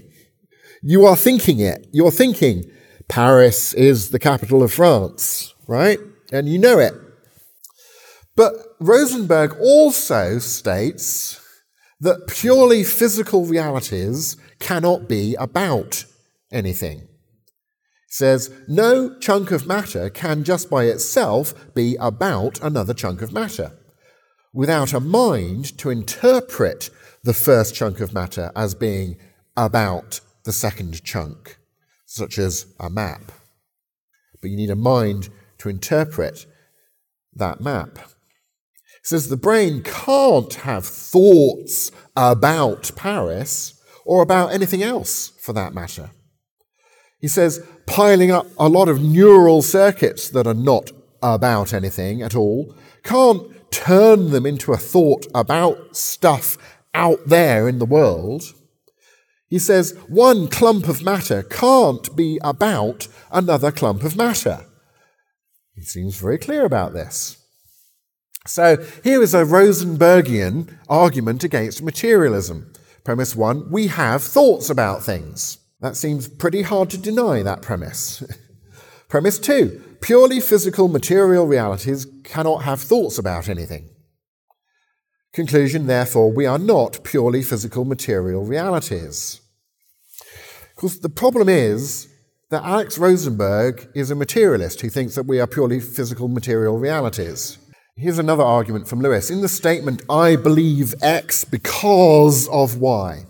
You 0.82 1.06
are 1.06 1.16
thinking 1.16 1.60
it. 1.60 1.86
You're 1.92 2.10
thinking 2.10 2.70
Paris 3.08 3.72
is 3.74 4.10
the 4.10 4.18
capital 4.18 4.62
of 4.62 4.72
France, 4.72 5.54
right? 5.66 5.98
And 6.32 6.48
you 6.48 6.58
know 6.58 6.78
it. 6.78 6.94
But 8.36 8.54
Rosenberg 8.80 9.56
also 9.60 10.38
states 10.38 11.40
that 12.00 12.26
purely 12.26 12.84
physical 12.84 13.46
realities 13.46 14.36
cannot 14.58 15.08
be 15.08 15.34
about 15.36 16.04
anything. 16.52 17.00
He 17.00 17.06
says, 18.08 18.50
no 18.68 19.18
chunk 19.18 19.50
of 19.50 19.66
matter 19.66 20.10
can 20.10 20.44
just 20.44 20.68
by 20.68 20.84
itself 20.84 21.74
be 21.74 21.96
about 22.00 22.60
another 22.62 22.94
chunk 22.94 23.22
of 23.22 23.32
matter, 23.32 23.72
without 24.52 24.92
a 24.92 25.00
mind 25.00 25.76
to 25.78 25.90
interpret 25.90 26.90
the 27.22 27.34
first 27.34 27.74
chunk 27.74 28.00
of 28.00 28.12
matter 28.12 28.52
as 28.54 28.74
being 28.74 29.16
about 29.56 30.20
the 30.44 30.52
second 30.52 31.02
chunk, 31.04 31.58
such 32.06 32.38
as 32.38 32.66
a 32.78 32.90
map. 32.90 33.32
But 34.40 34.50
you 34.50 34.56
need 34.56 34.70
a 34.70 34.76
mind 34.76 35.30
to 35.58 35.68
interpret 35.68 36.44
that 37.34 37.60
map 37.60 37.98
says 39.04 39.28
the 39.28 39.36
brain 39.36 39.82
can't 39.82 40.54
have 40.54 40.84
thoughts 40.84 41.92
about 42.16 42.90
Paris 42.96 43.80
or 44.04 44.22
about 44.22 44.52
anything 44.52 44.82
else 44.82 45.28
for 45.38 45.52
that 45.52 45.74
matter. 45.74 46.10
He 47.20 47.28
says 47.28 47.64
piling 47.86 48.30
up 48.30 48.46
a 48.58 48.68
lot 48.68 48.88
of 48.88 49.02
neural 49.02 49.62
circuits 49.62 50.30
that 50.30 50.46
are 50.46 50.54
not 50.54 50.90
about 51.22 51.72
anything 51.72 52.22
at 52.22 52.34
all 52.34 52.74
can't 53.02 53.70
turn 53.70 54.30
them 54.30 54.46
into 54.46 54.72
a 54.72 54.78
thought 54.78 55.26
about 55.34 55.96
stuff 55.96 56.56
out 56.94 57.18
there 57.26 57.68
in 57.68 57.78
the 57.78 57.84
world. 57.86 58.42
He 59.48 59.58
says 59.58 59.96
one 60.08 60.48
clump 60.48 60.88
of 60.88 61.02
matter 61.02 61.42
can't 61.42 62.16
be 62.16 62.38
about 62.42 63.08
another 63.30 63.70
clump 63.70 64.02
of 64.02 64.16
matter. 64.16 64.64
He 65.74 65.82
seems 65.82 66.16
very 66.16 66.38
clear 66.38 66.64
about 66.64 66.94
this. 66.94 67.43
So 68.46 68.76
here 69.02 69.22
is 69.22 69.32
a 69.32 69.44
Rosenbergian 69.44 70.78
argument 70.88 71.44
against 71.44 71.82
materialism. 71.82 72.70
Premise 73.02 73.34
one, 73.34 73.70
we 73.70 73.86
have 73.86 74.22
thoughts 74.22 74.68
about 74.68 75.02
things. 75.02 75.58
That 75.80 75.96
seems 75.96 76.28
pretty 76.28 76.62
hard 76.62 76.90
to 76.90 76.98
deny, 76.98 77.42
that 77.42 77.62
premise. 77.62 78.22
premise 79.08 79.38
two, 79.38 79.82
purely 80.02 80.40
physical 80.40 80.88
material 80.88 81.46
realities 81.46 82.06
cannot 82.22 82.64
have 82.64 82.80
thoughts 82.80 83.16
about 83.16 83.48
anything. 83.48 83.88
Conclusion, 85.32 85.86
therefore, 85.86 86.30
we 86.30 86.44
are 86.44 86.58
not 86.58 87.02
purely 87.02 87.42
physical 87.42 87.86
material 87.86 88.44
realities. 88.44 89.40
Of 90.70 90.76
course, 90.76 90.98
the 90.98 91.08
problem 91.08 91.48
is 91.48 92.08
that 92.50 92.62
Alex 92.62 92.98
Rosenberg 92.98 93.88
is 93.94 94.10
a 94.10 94.14
materialist 94.14 94.82
who 94.82 94.90
thinks 94.90 95.14
that 95.14 95.26
we 95.26 95.40
are 95.40 95.46
purely 95.46 95.80
physical 95.80 96.28
material 96.28 96.78
realities. 96.78 97.58
Here's 97.96 98.18
another 98.18 98.42
argument 98.42 98.88
from 98.88 99.00
Lewis. 99.00 99.30
In 99.30 99.40
the 99.40 99.48
statement, 99.48 100.02
I 100.10 100.34
believe 100.34 100.96
X 101.00 101.44
because 101.44 102.48
of 102.48 102.80
Y, 102.80 103.24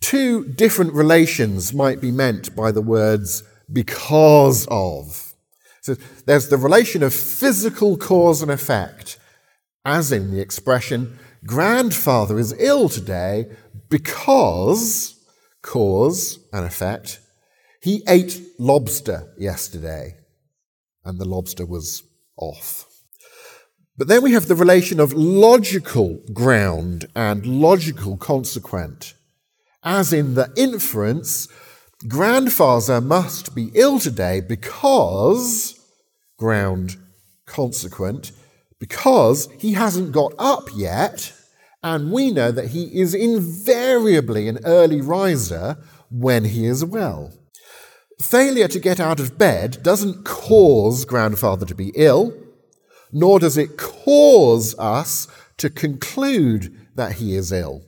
two 0.00 0.44
different 0.44 0.92
relations 0.92 1.72
might 1.72 1.98
be 1.98 2.10
meant 2.10 2.54
by 2.54 2.72
the 2.72 2.82
words 2.82 3.42
because 3.72 4.68
of. 4.70 5.32
So 5.80 5.94
there's 6.26 6.50
the 6.50 6.58
relation 6.58 7.02
of 7.02 7.14
physical 7.14 7.96
cause 7.96 8.42
and 8.42 8.50
effect, 8.50 9.18
as 9.82 10.12
in 10.12 10.30
the 10.30 10.40
expression, 10.40 11.18
grandfather 11.46 12.38
is 12.38 12.54
ill 12.58 12.90
today 12.90 13.46
because 13.88 15.18
cause 15.62 16.38
and 16.52 16.66
effect. 16.66 17.20
He 17.80 18.02
ate 18.06 18.42
lobster 18.58 19.32
yesterday, 19.38 20.18
and 21.02 21.18
the 21.18 21.24
lobster 21.24 21.64
was 21.64 22.02
off. 22.36 22.87
But 23.98 24.06
then 24.06 24.22
we 24.22 24.32
have 24.32 24.46
the 24.46 24.54
relation 24.54 25.00
of 25.00 25.12
logical 25.12 26.20
ground 26.32 27.08
and 27.16 27.44
logical 27.44 28.16
consequent. 28.16 29.14
As 29.82 30.12
in 30.12 30.34
the 30.34 30.52
inference, 30.56 31.48
grandfather 32.06 33.00
must 33.00 33.56
be 33.56 33.72
ill 33.74 33.98
today 33.98 34.40
because, 34.40 35.74
ground 36.38 36.96
consequent, 37.44 38.30
because 38.78 39.48
he 39.58 39.72
hasn't 39.72 40.12
got 40.12 40.32
up 40.38 40.68
yet, 40.76 41.32
and 41.82 42.12
we 42.12 42.30
know 42.30 42.52
that 42.52 42.68
he 42.68 43.00
is 43.00 43.14
invariably 43.14 44.46
an 44.46 44.60
early 44.64 45.00
riser 45.00 45.76
when 46.08 46.44
he 46.44 46.66
is 46.66 46.84
well. 46.84 47.32
Failure 48.20 48.68
to 48.68 48.78
get 48.78 49.00
out 49.00 49.18
of 49.18 49.38
bed 49.38 49.82
doesn't 49.82 50.24
cause 50.24 51.04
grandfather 51.04 51.66
to 51.66 51.74
be 51.74 51.90
ill 51.96 52.32
nor 53.12 53.38
does 53.38 53.56
it 53.56 53.76
cause 53.76 54.78
us 54.78 55.28
to 55.56 55.70
conclude 55.70 56.74
that 56.94 57.14
he 57.14 57.34
is 57.34 57.52
ill. 57.52 57.82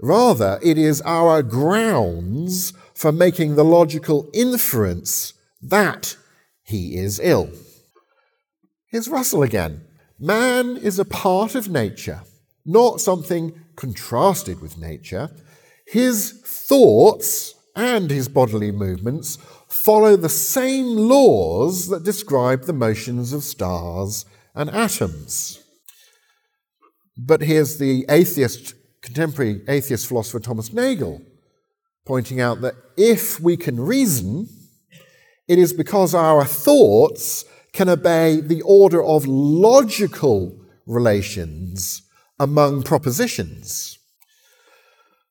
Rather, 0.00 0.58
it 0.62 0.76
is 0.76 1.00
our 1.02 1.42
grounds 1.42 2.72
for 2.94 3.12
making 3.12 3.54
the 3.54 3.64
logical 3.64 4.28
inference 4.32 5.32
that 5.62 6.16
he 6.62 6.96
is 6.96 7.20
ill. 7.22 7.50
Here's 8.86 9.08
Russell 9.08 9.42
again. 9.42 9.82
Man 10.18 10.76
is 10.76 10.98
a 10.98 11.04
part 11.04 11.54
of 11.54 11.68
nature, 11.68 12.22
not 12.64 13.00
something 13.00 13.52
contrasted 13.76 14.60
with 14.60 14.78
nature. 14.78 15.30
His 15.86 16.40
thoughts 16.44 17.54
and 17.74 18.10
his 18.10 18.28
bodily 18.28 18.70
movements 18.70 19.38
follow 19.68 20.16
the 20.16 20.28
same 20.28 20.86
laws 20.86 21.88
that 21.88 22.04
describe 22.04 22.64
the 22.64 22.72
motions 22.72 23.32
of 23.32 23.42
stars 23.42 24.24
and 24.54 24.70
atoms. 24.70 25.62
But 27.16 27.42
here's 27.42 27.78
the 27.78 28.04
atheist, 28.08 28.74
contemporary 29.02 29.62
atheist 29.68 30.06
philosopher 30.06 30.40
Thomas 30.40 30.72
Nagel 30.72 31.20
pointing 32.04 32.40
out 32.40 32.60
that 32.60 32.74
if 32.96 33.40
we 33.40 33.56
can 33.56 33.80
reason, 33.80 34.48
it 35.48 35.58
is 35.58 35.72
because 35.72 36.14
our 36.14 36.44
thoughts 36.44 37.44
can 37.72 37.88
obey 37.88 38.40
the 38.40 38.62
order 38.62 39.02
of 39.02 39.26
logical 39.26 40.58
relations 40.86 42.02
among 42.38 42.82
propositions. 42.82 43.98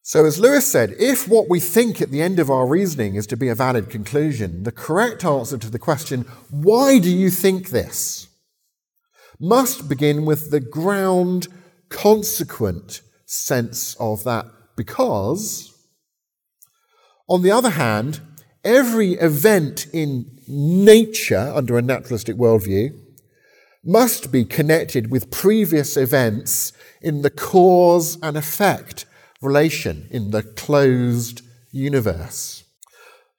So, 0.06 0.26
as 0.26 0.38
Lewis 0.38 0.70
said, 0.70 0.96
if 1.00 1.30
what 1.30 1.50
we 1.50 1.62
think 1.62 2.02
at 2.02 2.12
the 2.12 2.22
end 2.22 2.38
of 2.38 2.50
our 2.50 2.68
reasoning 2.68 3.16
is 3.16 3.26
to 3.28 3.38
be 3.38 3.48
a 3.48 3.56
valid 3.56 3.90
conclusion, 3.90 4.64
the 4.64 4.72
correct 4.72 5.24
answer 5.24 5.58
to 5.58 5.70
the 5.70 5.80
question, 5.80 6.24
why 6.50 7.00
do 7.00 7.10
you 7.10 7.30
think 7.30 7.70
this, 7.70 8.28
must 9.40 9.90
begin 9.90 10.26
with 10.26 10.52
the 10.52 10.60
ground 10.60 11.48
consequent 11.90 13.02
sense 13.26 13.96
of 14.00 14.24
that 14.24 14.46
because. 14.76 15.70
On 17.30 17.42
the 17.42 17.52
other 17.52 17.72
hand, 17.72 18.22
every 18.64 19.14
event 19.14 19.88
in 19.94 20.40
nature, 20.48 21.52
under 21.56 21.78
a 21.78 21.82
naturalistic 21.82 22.36
worldview, 22.36 23.00
must 23.84 24.32
be 24.32 24.46
connected 24.46 25.12
with 25.12 25.32
previous 25.32 25.98
events 25.98 26.74
in 27.02 27.22
the 27.22 27.30
cause 27.30 28.18
and 28.22 28.38
effect 28.38 29.06
relation 29.42 30.08
in 30.10 30.32
the 30.32 30.42
closed 30.44 31.42
universe. 31.72 32.64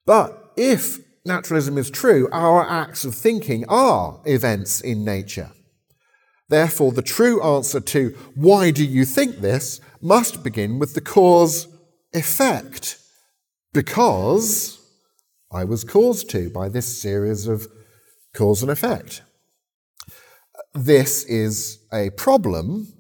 But 0.05 0.53
if 0.57 0.99
naturalism 1.25 1.79
is 1.79 1.91
true, 1.91 2.29
our 2.31 2.69
acts 2.69 3.05
of 3.05 3.15
thinking 3.15 3.65
are 3.69 4.21
events 4.27 4.81
in 4.83 5.05
nature. 5.05 5.51
Therefore, 6.49 6.93
the 6.93 7.03
true 7.03 7.43
answer 7.43 7.81
to 7.81 8.11
why 8.35 8.71
do 8.71 8.85
you 8.85 9.05
think 9.05 9.39
this 9.39 9.81
must 10.01 10.45
begin 10.45 10.79
with 10.79 10.95
the 10.95 11.01
cause 11.01 11.67
effect. 12.13 12.99
Because 13.73 14.81
I 15.51 15.65
was 15.65 15.85
caused 15.85 16.31
to 16.31 16.51
by 16.51 16.69
this 16.69 17.01
series 17.01 17.47
of 17.47 17.67
cause 18.35 18.63
and 18.63 18.71
effect. 18.71 19.23
This 20.75 21.25
is 21.25 21.79
a 21.93 22.11
problem 22.11 22.93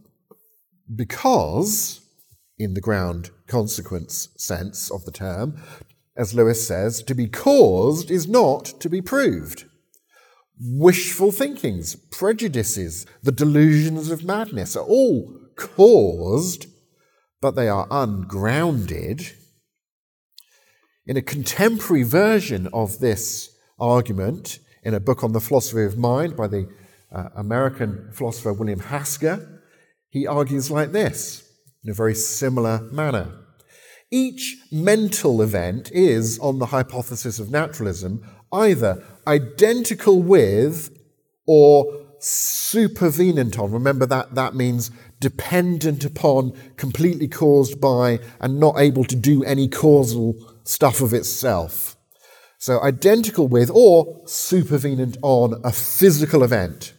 because, 0.94 2.00
in 2.58 2.74
the 2.74 2.80
ground 2.80 3.30
consequence 3.46 4.28
sense 4.36 4.90
of 4.90 5.04
the 5.04 5.12
term, 5.12 5.60
as 6.16 6.34
Lewis 6.34 6.66
says, 6.66 7.02
to 7.02 7.14
be 7.14 7.28
caused 7.28 8.10
is 8.10 8.28
not 8.28 8.64
to 8.80 8.88
be 8.88 9.02
proved 9.02 9.64
wishful 10.64 11.30
thinkings, 11.30 11.94
prejudices, 12.10 13.06
the 13.22 13.32
delusions 13.32 14.10
of 14.10 14.24
madness 14.24 14.76
are 14.76 14.84
all 14.84 15.30
caused, 15.56 16.66
but 17.40 17.54
they 17.54 17.68
are 17.68 17.86
ungrounded. 17.90 19.32
In 21.06 21.16
a 21.16 21.22
contemporary 21.22 22.02
version 22.02 22.68
of 22.72 22.98
this 22.98 23.54
argument, 23.78 24.58
in 24.82 24.94
a 24.94 25.00
book 25.00 25.22
on 25.22 25.32
the 25.32 25.40
philosophy 25.40 25.84
of 25.84 25.98
mind 25.98 26.36
by 26.36 26.46
the 26.46 26.68
uh, 27.12 27.28
American 27.36 28.10
philosopher 28.12 28.52
William 28.52 28.80
Hasker, 28.80 29.60
he 30.08 30.26
argues 30.26 30.70
like 30.70 30.92
this 30.92 31.46
in 31.82 31.90
a 31.90 31.94
very 31.94 32.14
similar 32.14 32.80
manner. 32.90 33.32
Each 34.10 34.56
mental 34.70 35.42
event 35.42 35.90
is, 35.92 36.38
on 36.38 36.58
the 36.58 36.66
hypothesis 36.66 37.38
of 37.38 37.50
naturalism, 37.50 38.22
either 38.52 39.04
identical 39.26 40.22
with 40.22 40.96
or 41.46 42.06
supervenient 42.18 43.58
on. 43.58 43.70
Remember 43.70 44.06
that 44.06 44.34
that 44.34 44.54
means 44.54 44.90
dependent 45.20 46.04
upon, 46.04 46.52
completely 46.76 47.28
caused 47.28 47.80
by, 47.80 48.18
and 48.40 48.58
not 48.58 48.78
able 48.78 49.04
to 49.04 49.16
do 49.16 49.44
any 49.44 49.68
causal 49.68 50.34
stuff 50.64 51.00
of 51.00 51.12
itself. 51.12 51.96
So 52.58 52.80
identical 52.82 53.46
with 53.46 53.70
or 53.70 54.22
supervenient 54.24 55.18
on 55.22 55.60
a 55.64 55.72
physical 55.72 56.42
event. 56.42 56.94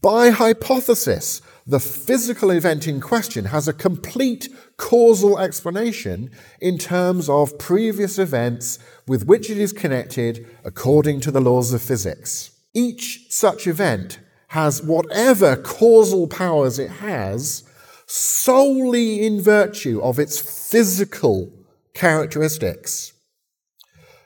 By 0.00 0.30
hypothesis, 0.30 1.42
the 1.66 1.80
physical 1.80 2.50
event 2.50 2.86
in 2.86 3.00
question 3.00 3.46
has 3.46 3.68
a 3.68 3.72
complete 3.72 4.48
causal 4.76 5.38
explanation 5.38 6.30
in 6.60 6.78
terms 6.78 7.28
of 7.28 7.58
previous 7.58 8.18
events 8.18 8.78
with 9.06 9.26
which 9.26 9.50
it 9.50 9.58
is 9.58 9.72
connected 9.72 10.46
according 10.64 11.20
to 11.20 11.30
the 11.30 11.40
laws 11.40 11.72
of 11.72 11.82
physics. 11.82 12.50
Each 12.74 13.26
such 13.30 13.66
event 13.66 14.20
has 14.48 14.82
whatever 14.82 15.56
causal 15.56 16.26
powers 16.26 16.78
it 16.78 16.90
has 16.90 17.64
solely 18.06 19.24
in 19.24 19.40
virtue 19.40 20.00
of 20.02 20.18
its 20.18 20.40
physical 20.70 21.52
characteristics. 21.94 23.12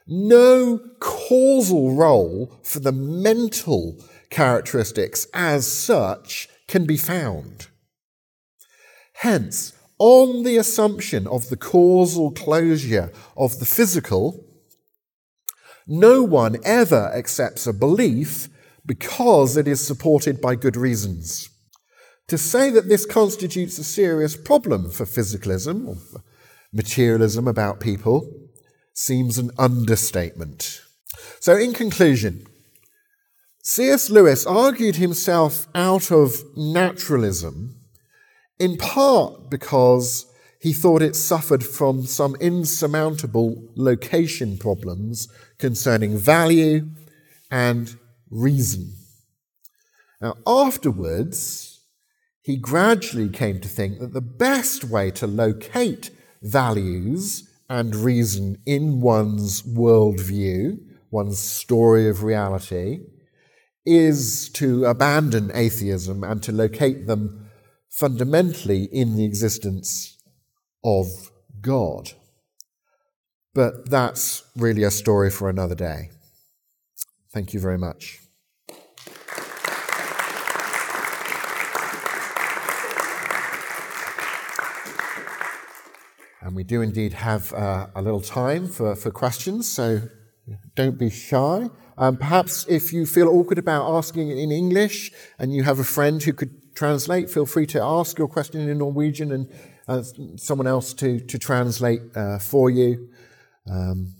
No 0.06 0.80
causal 1.00 1.94
role 1.94 2.58
for 2.62 2.80
the 2.80 2.92
mental 2.92 4.02
characteristics 4.30 5.26
as 5.34 5.66
such 5.66 6.48
can 6.68 6.86
be 6.86 6.96
found. 6.96 7.68
Hence, 9.14 9.72
on 9.98 10.42
the 10.42 10.56
assumption 10.56 11.26
of 11.26 11.48
the 11.48 11.56
causal 11.56 12.32
closure 12.32 13.12
of 13.36 13.58
the 13.58 13.66
physical, 13.66 14.44
no 15.86 16.22
one 16.22 16.58
ever 16.64 17.12
accepts 17.14 17.66
a 17.66 17.72
belief 17.72 18.48
because 18.86 19.56
it 19.56 19.68
is 19.68 19.86
supported 19.86 20.40
by 20.40 20.56
good 20.56 20.76
reasons. 20.76 21.48
To 22.28 22.38
say 22.38 22.70
that 22.70 22.88
this 22.88 23.04
constitutes 23.04 23.78
a 23.78 23.84
serious 23.84 24.36
problem 24.36 24.90
for 24.90 25.04
physicalism 25.04 25.86
or 25.88 25.96
materialism 26.72 27.46
about 27.46 27.80
people 27.80 28.30
seems 28.94 29.38
an 29.38 29.50
understatement. 29.58 30.82
So, 31.40 31.56
in 31.56 31.74
conclusion, 31.74 32.46
C.S. 33.66 34.10
Lewis 34.10 34.44
argued 34.44 34.96
himself 34.96 35.66
out 35.74 36.12
of 36.12 36.44
naturalism 36.54 37.80
in 38.58 38.76
part 38.76 39.48
because 39.48 40.26
he 40.60 40.74
thought 40.74 41.00
it 41.00 41.16
suffered 41.16 41.64
from 41.64 42.04
some 42.04 42.36
insurmountable 42.42 43.66
location 43.74 44.58
problems 44.58 45.28
concerning 45.56 46.18
value 46.18 46.90
and 47.50 47.96
reason. 48.30 48.92
Now, 50.20 50.34
afterwards, 50.46 51.80
he 52.42 52.58
gradually 52.58 53.30
came 53.30 53.60
to 53.62 53.68
think 53.68 53.98
that 53.98 54.12
the 54.12 54.20
best 54.20 54.84
way 54.84 55.10
to 55.12 55.26
locate 55.26 56.10
values 56.42 57.48
and 57.70 57.96
reason 57.96 58.58
in 58.66 59.00
one's 59.00 59.62
worldview, 59.62 60.80
one's 61.10 61.38
story 61.38 62.10
of 62.10 62.22
reality, 62.22 63.00
is 63.86 64.48
to 64.50 64.86
abandon 64.86 65.50
atheism 65.54 66.24
and 66.24 66.42
to 66.42 66.52
locate 66.52 67.06
them 67.06 67.50
fundamentally 67.90 68.84
in 68.84 69.16
the 69.16 69.24
existence 69.24 70.18
of 70.82 71.06
God. 71.60 72.12
But 73.54 73.90
that's 73.90 74.42
really 74.56 74.82
a 74.82 74.90
story 74.90 75.30
for 75.30 75.48
another 75.48 75.74
day. 75.74 76.10
Thank 77.32 77.54
you 77.54 77.60
very 77.60 77.78
much. 77.78 78.20
And 86.40 86.54
we 86.54 86.62
do 86.62 86.82
indeed 86.82 87.14
have 87.14 87.52
uh, 87.54 87.86
a 87.94 88.02
little 88.02 88.20
time 88.20 88.68
for, 88.68 88.94
for 88.94 89.10
questions, 89.10 89.66
so 89.66 90.02
don't 90.74 90.98
be 90.98 91.10
shy. 91.10 91.68
Um, 91.96 92.16
perhaps 92.16 92.66
if 92.68 92.92
you 92.92 93.06
feel 93.06 93.28
awkward 93.28 93.58
about 93.58 93.90
asking 93.96 94.30
it 94.30 94.38
in 94.38 94.50
English 94.50 95.12
and 95.38 95.54
you 95.54 95.62
have 95.62 95.78
a 95.78 95.84
friend 95.84 96.22
who 96.22 96.32
could 96.32 96.74
translate, 96.74 97.30
feel 97.30 97.46
free 97.46 97.66
to 97.66 97.80
ask 97.80 98.18
your 98.18 98.28
question 98.28 98.68
in 98.68 98.78
Norwegian 98.78 99.32
and 99.32 99.52
uh, 99.86 100.02
someone 100.36 100.66
else 100.66 100.92
to, 100.94 101.20
to 101.20 101.38
translate 101.38 102.02
uh, 102.16 102.38
for 102.38 102.68
you. 102.68 103.08
Um, 103.70 104.14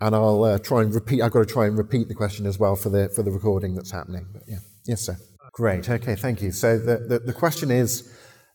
and 0.00 0.14
I'll 0.14 0.44
uh, 0.44 0.58
try 0.58 0.82
and 0.82 0.94
repeat. 0.94 1.22
I've 1.22 1.32
got 1.32 1.40
to 1.40 1.52
try 1.52 1.66
and 1.66 1.76
repeat 1.76 2.08
the 2.08 2.14
question 2.14 2.46
as 2.46 2.58
well 2.58 2.76
for 2.76 2.88
the 2.88 3.08
for 3.08 3.24
the 3.24 3.32
recording 3.32 3.74
that's 3.74 3.90
happening. 3.90 4.26
But 4.32 4.42
yeah, 4.46 4.58
yes, 4.86 5.00
sir. 5.00 5.16
Great. 5.52 5.90
Okay, 5.90 6.14
thank 6.14 6.40
you. 6.40 6.52
So 6.52 6.78
the 6.78 6.98
the, 6.98 7.18
the 7.18 7.32
question 7.32 7.72
is, 7.72 8.08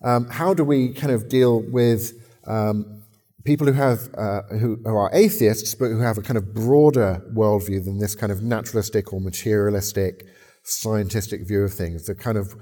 um, 0.03 0.29
how 0.29 0.53
do 0.53 0.63
we 0.63 0.93
kind 0.93 1.11
of 1.11 1.27
deal 1.27 1.61
with 1.61 2.13
um, 2.45 3.02
people 3.43 3.67
who 3.67 3.73
have 3.73 4.09
uh, 4.17 4.43
who, 4.43 4.79
who, 4.83 4.95
are 4.95 5.09
atheists, 5.13 5.75
but 5.75 5.87
who 5.87 5.99
have 5.99 6.17
a 6.17 6.21
kind 6.21 6.37
of 6.37 6.53
broader 6.53 7.21
worldview 7.33 7.83
than 7.83 7.99
this 7.99 8.15
kind 8.15 8.31
of 8.31 8.41
naturalistic 8.41 9.13
or 9.13 9.19
materialistic, 9.21 10.25
scientific 10.63 11.47
view 11.47 11.63
of 11.63 11.73
things. 11.73 12.05
The 12.05 12.15
kind 12.15 12.37
of 12.37 12.55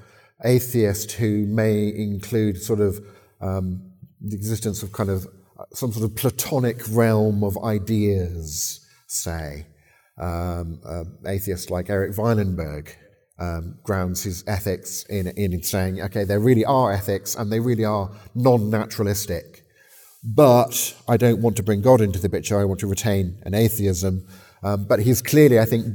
atheist 0.44 1.14
who 1.14 1.46
may 1.46 1.94
include 1.94 2.62
sort 2.62 2.80
of 2.80 3.00
um, 3.42 3.92
the 4.22 4.36
existence 4.36 4.84
of 4.84 4.92
kind 4.92 5.10
of 5.10 5.28
uh, 5.60 5.66
some 5.74 5.92
sort 5.92 6.10
of 6.10 6.16
platonic 6.16 6.82
realm 6.92 7.44
of 7.44 7.58
ideas, 7.64 8.86
say. 9.08 9.68
Um, 10.20 10.82
uh, 10.86 11.06
atheists 11.26 11.72
like 11.72 11.90
Erik 11.90 12.16
Wielenberg 12.16 12.90
um, 13.40 13.80
grounds 13.84 14.24
his 14.24 14.44
ethics 14.46 15.04
in, 15.10 15.28
in 15.30 15.64
saying, 15.64 16.00
okay, 16.02 16.24
there 16.24 16.40
really 16.40 16.64
are 16.66 16.92
ethics 16.92 17.36
and 17.36 17.52
they 17.52 17.60
really 17.60 17.86
are 17.86 18.12
non 18.36 18.70
naturalistic. 18.70 19.51
But 20.24 20.96
I 21.08 21.18
don't 21.18 21.42
want 21.42 21.58
to 21.58 21.64
bring 21.64 21.82
God 21.82 22.02
into 22.02 22.20
the 22.20 22.30
picture. 22.30 22.60
I 22.60 22.66
want 22.66 22.80
to 22.82 22.88
retain 22.88 23.42
an 23.46 23.54
atheism. 23.54 24.28
Um, 24.64 24.86
but 24.86 25.00
he's 25.00 25.22
clearly, 25.22 25.60
I 25.60 25.66
think, 25.66 25.86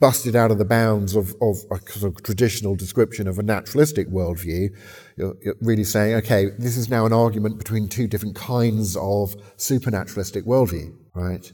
busted 0.00 0.36
out 0.36 0.50
of 0.50 0.58
the 0.58 0.64
bounds 0.64 1.14
of, 1.14 1.34
of 1.42 1.56
a 1.70 1.78
sort 1.90 2.14
of 2.14 2.22
traditional 2.22 2.76
description 2.76 3.26
of 3.26 3.38
a 3.38 3.42
naturalistic 3.42 4.08
worldview. 4.08 4.68
You're, 5.16 5.36
you're 5.42 5.56
really 5.60 5.84
saying, 5.84 6.14
okay, 6.16 6.50
this 6.58 6.76
is 6.76 6.88
now 6.88 7.04
an 7.04 7.12
argument 7.12 7.58
between 7.58 7.88
two 7.88 8.06
different 8.06 8.36
kinds 8.36 8.96
of 8.96 9.34
supernaturalistic 9.56 10.44
worldview, 10.44 10.94
right? 11.14 11.52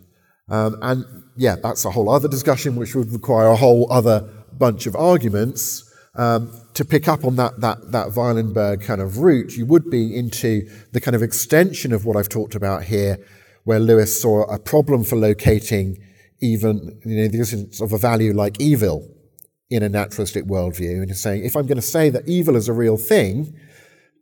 Um, 0.48 0.76
and 0.82 1.04
yeah, 1.36 1.56
that's 1.56 1.84
a 1.84 1.90
whole 1.90 2.10
other 2.10 2.28
discussion 2.28 2.76
which 2.76 2.94
would 2.94 3.10
require 3.12 3.48
a 3.48 3.56
whole 3.56 3.90
other 3.90 4.28
bunch 4.52 4.86
of 4.86 4.94
arguments. 4.94 5.83
Um, 6.16 6.52
to 6.74 6.84
pick 6.84 7.08
up 7.08 7.24
on 7.24 7.36
that, 7.36 7.60
that, 7.60 7.90
that 7.90 8.08
Wielenberg 8.08 8.82
kind 8.82 9.00
of 9.00 9.18
route, 9.18 9.56
you 9.56 9.66
would 9.66 9.90
be 9.90 10.14
into 10.16 10.68
the 10.92 11.00
kind 11.00 11.16
of 11.16 11.22
extension 11.22 11.92
of 11.92 12.04
what 12.04 12.16
I've 12.16 12.28
talked 12.28 12.54
about 12.54 12.84
here, 12.84 13.18
where 13.64 13.80
Lewis 13.80 14.20
saw 14.20 14.44
a 14.44 14.58
problem 14.58 15.02
for 15.02 15.16
locating 15.16 15.98
even 16.40 17.00
you 17.04 17.16
know, 17.16 17.28
the 17.28 17.38
existence 17.38 17.80
of 17.80 17.92
a 17.92 17.98
value 17.98 18.32
like 18.32 18.60
evil 18.60 19.08
in 19.70 19.82
a 19.82 19.88
naturalistic 19.88 20.44
worldview. 20.44 21.00
And 21.00 21.08
he's 21.08 21.20
saying, 21.20 21.44
if 21.44 21.56
I'm 21.56 21.66
going 21.66 21.76
to 21.76 21.82
say 21.82 22.10
that 22.10 22.28
evil 22.28 22.54
is 22.54 22.68
a 22.68 22.72
real 22.72 22.96
thing, 22.96 23.58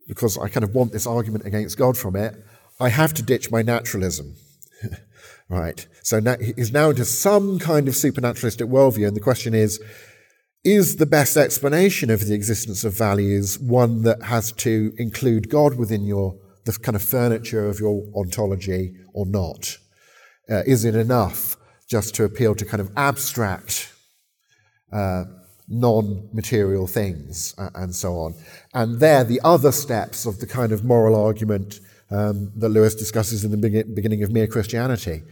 because 0.07 0.37
I 0.37 0.47
kind 0.49 0.63
of 0.63 0.73
want 0.73 0.91
this 0.93 1.05
argument 1.05 1.45
against 1.45 1.77
God 1.77 1.97
from 1.97 2.15
it, 2.15 2.35
I 2.79 2.89
have 2.89 3.13
to 3.15 3.23
ditch 3.23 3.51
my 3.51 3.61
naturalism. 3.61 4.35
right. 5.49 5.85
So 6.01 6.19
now 6.19 6.37
he's 6.37 6.71
now 6.71 6.89
into 6.89 7.05
some 7.05 7.59
kind 7.59 7.87
of 7.87 7.95
supernaturalistic 7.95 8.67
worldview. 8.67 9.07
And 9.07 9.15
the 9.15 9.21
question 9.21 9.53
is, 9.53 9.81
is 10.63 10.95
the 10.95 11.05
best 11.05 11.35
explanation 11.35 12.09
of 12.09 12.25
the 12.25 12.33
existence 12.33 12.83
of 12.83 12.97
values 12.97 13.59
one 13.59 14.03
that 14.03 14.21
has 14.23 14.51
to 14.53 14.93
include 14.97 15.49
God 15.49 15.75
within 15.77 16.05
your 16.05 16.37
the 16.65 16.71
kind 16.71 16.95
of 16.95 17.03
furniture 17.03 17.67
of 17.67 17.79
your 17.79 18.03
ontology 18.15 18.93
or 19.13 19.25
not? 19.25 19.77
Uh, 20.49 20.63
is 20.65 20.85
it 20.85 20.95
enough 20.95 21.57
just 21.87 22.15
to 22.15 22.23
appeal 22.23 22.55
to 22.55 22.65
kind 22.65 22.81
of 22.81 22.89
abstract, 22.95 23.93
uh, 24.91 25.25
non 25.67 26.29
material 26.33 26.87
things 26.87 27.53
uh, 27.57 27.69
and 27.75 27.93
so 27.95 28.13
on. 28.15 28.33
And 28.73 28.99
there, 28.99 29.23
the 29.23 29.41
other 29.43 29.71
steps 29.71 30.25
of 30.25 30.39
the 30.39 30.47
kind 30.47 30.71
of 30.71 30.83
moral 30.83 31.15
argument 31.15 31.79
um, 32.11 32.51
that 32.55 32.69
Lewis 32.69 32.95
discusses 32.95 33.43
in 33.43 33.51
the 33.51 33.85
beginning 33.95 34.23
of 34.23 34.31
Mere 34.31 34.47
Christianity 34.47 35.23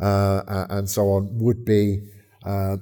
uh, 0.00 0.66
and 0.70 0.88
so 0.88 1.10
on 1.10 1.38
would 1.38 1.64
be 1.64 2.08
uh, 2.44 2.76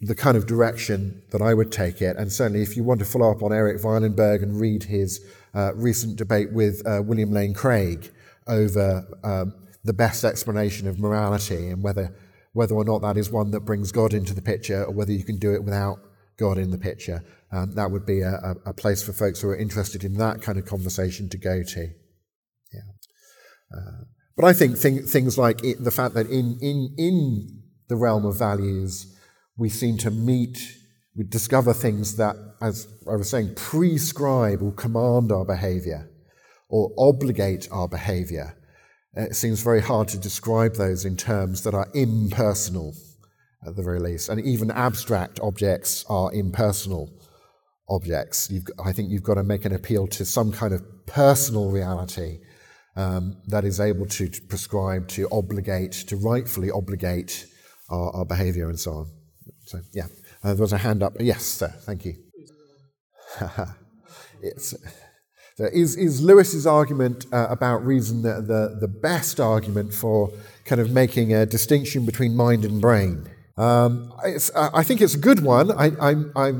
the 0.00 0.14
kind 0.14 0.36
of 0.36 0.46
direction 0.46 1.22
that 1.30 1.42
I 1.42 1.52
would 1.52 1.70
take 1.70 2.00
it. 2.00 2.16
And 2.16 2.32
certainly, 2.32 2.62
if 2.62 2.76
you 2.76 2.84
want 2.84 3.00
to 3.00 3.06
follow 3.06 3.30
up 3.30 3.42
on 3.42 3.52
Erik 3.52 3.82
Wielenberg 3.82 4.42
and 4.42 4.58
read 4.58 4.84
his 4.84 5.20
uh, 5.54 5.74
recent 5.74 6.16
debate 6.16 6.52
with 6.52 6.82
uh, 6.86 7.02
William 7.04 7.32
Lane 7.32 7.52
Craig 7.52 8.10
over 8.46 9.06
um, 9.22 9.54
the 9.84 9.92
best 9.92 10.24
explanation 10.24 10.88
of 10.88 10.98
morality 10.98 11.68
and 11.68 11.82
whether 11.82 12.14
whether 12.52 12.74
or 12.74 12.84
not 12.84 13.00
that 13.00 13.16
is 13.16 13.30
one 13.30 13.52
that 13.52 13.60
brings 13.60 13.92
God 13.92 14.12
into 14.12 14.34
the 14.34 14.42
picture 14.42 14.84
or 14.84 14.92
whether 14.92 15.12
you 15.12 15.22
can 15.22 15.38
do 15.38 15.54
it 15.54 15.62
without 15.62 15.98
God 16.36 16.58
in 16.58 16.72
the 16.72 16.78
picture. 16.78 17.22
Um, 17.52 17.74
that 17.74 17.90
would 17.90 18.04
be 18.04 18.22
a, 18.22 18.54
a, 18.66 18.72
place 18.72 19.02
for 19.02 19.12
folks 19.12 19.40
who 19.40 19.48
are 19.48 19.56
interested 19.56 20.02
in 20.02 20.14
that 20.14 20.42
kind 20.42 20.58
of 20.58 20.66
conversation 20.66 21.28
to 21.28 21.38
go 21.38 21.62
to. 21.62 21.88
Yeah. 22.72 22.80
Uh, 23.76 24.04
but 24.36 24.44
I 24.46 24.52
think 24.52 24.76
thing, 24.76 25.02
things 25.02 25.36
like 25.36 25.62
it, 25.64 25.82
the 25.82 25.90
fact 25.90 26.14
that 26.14 26.26
in, 26.26 26.58
in, 26.60 26.94
in 26.96 27.62
the 27.88 27.96
realm 27.96 28.24
of 28.24 28.38
values, 28.38 29.16
we 29.60 29.68
seem 29.68 29.98
to 29.98 30.10
meet, 30.10 30.58
we 31.14 31.22
discover 31.22 31.74
things 31.74 32.16
that, 32.16 32.34
as 32.62 32.88
I 33.06 33.16
was 33.16 33.28
saying, 33.28 33.54
prescribe 33.56 34.62
or 34.62 34.72
command 34.72 35.30
our 35.30 35.44
behavior 35.44 36.10
or 36.70 36.90
obligate 36.96 37.68
our 37.70 37.86
behavior. 37.86 38.56
It 39.12 39.36
seems 39.36 39.62
very 39.62 39.82
hard 39.82 40.08
to 40.08 40.18
describe 40.18 40.76
those 40.76 41.04
in 41.04 41.14
terms 41.14 41.62
that 41.64 41.74
are 41.74 41.88
impersonal, 41.92 42.94
at 43.66 43.76
the 43.76 43.82
very 43.82 44.00
least. 44.00 44.30
And 44.30 44.40
even 44.40 44.70
abstract 44.70 45.38
objects 45.40 46.06
are 46.08 46.32
impersonal 46.32 47.10
objects. 47.90 48.50
You've, 48.50 48.64
I 48.82 48.92
think 48.92 49.10
you've 49.10 49.22
got 49.22 49.34
to 49.34 49.44
make 49.44 49.66
an 49.66 49.74
appeal 49.74 50.06
to 50.06 50.24
some 50.24 50.52
kind 50.52 50.72
of 50.72 50.82
personal 51.04 51.70
reality 51.70 52.38
um, 52.96 53.36
that 53.48 53.66
is 53.66 53.78
able 53.78 54.06
to, 54.06 54.28
to, 54.28 54.42
prescribe, 54.42 55.08
to 55.08 55.28
obligate, 55.30 55.92
to 56.08 56.16
rightfully 56.16 56.70
obligate 56.70 57.46
our, 57.90 58.10
our 58.16 58.24
behavior 58.24 58.70
and 58.70 58.80
so 58.80 58.92
on. 58.92 59.19
So, 59.70 59.78
yeah, 59.92 60.06
uh, 60.42 60.54
there 60.54 60.62
was 60.62 60.72
a 60.72 60.78
hand 60.78 61.00
up. 61.00 61.12
Yes, 61.20 61.44
sir, 61.44 61.68
thank 61.68 62.04
you. 62.04 62.16
So 65.56 65.66
is, 65.66 65.94
is 65.94 66.22
Lewis's 66.22 66.66
argument 66.66 67.26
uh, 67.32 67.46
about 67.50 67.84
reason 67.84 68.22
the, 68.22 68.40
the, 68.40 68.78
the, 68.80 68.88
best 68.88 69.38
argument 69.38 69.92
for 69.92 70.30
kind 70.64 70.80
of 70.80 70.90
making 70.90 71.34
a 71.34 71.44
distinction 71.44 72.06
between 72.06 72.34
mind 72.34 72.64
and 72.64 72.80
brain? 72.80 73.28
Um, 73.58 74.10
I 74.56 74.82
think 74.82 75.02
it's 75.02 75.14
a 75.14 75.18
good 75.18 75.40
one. 75.40 75.70
I, 75.70 75.90
I, 76.00 76.14
I, 76.34 76.52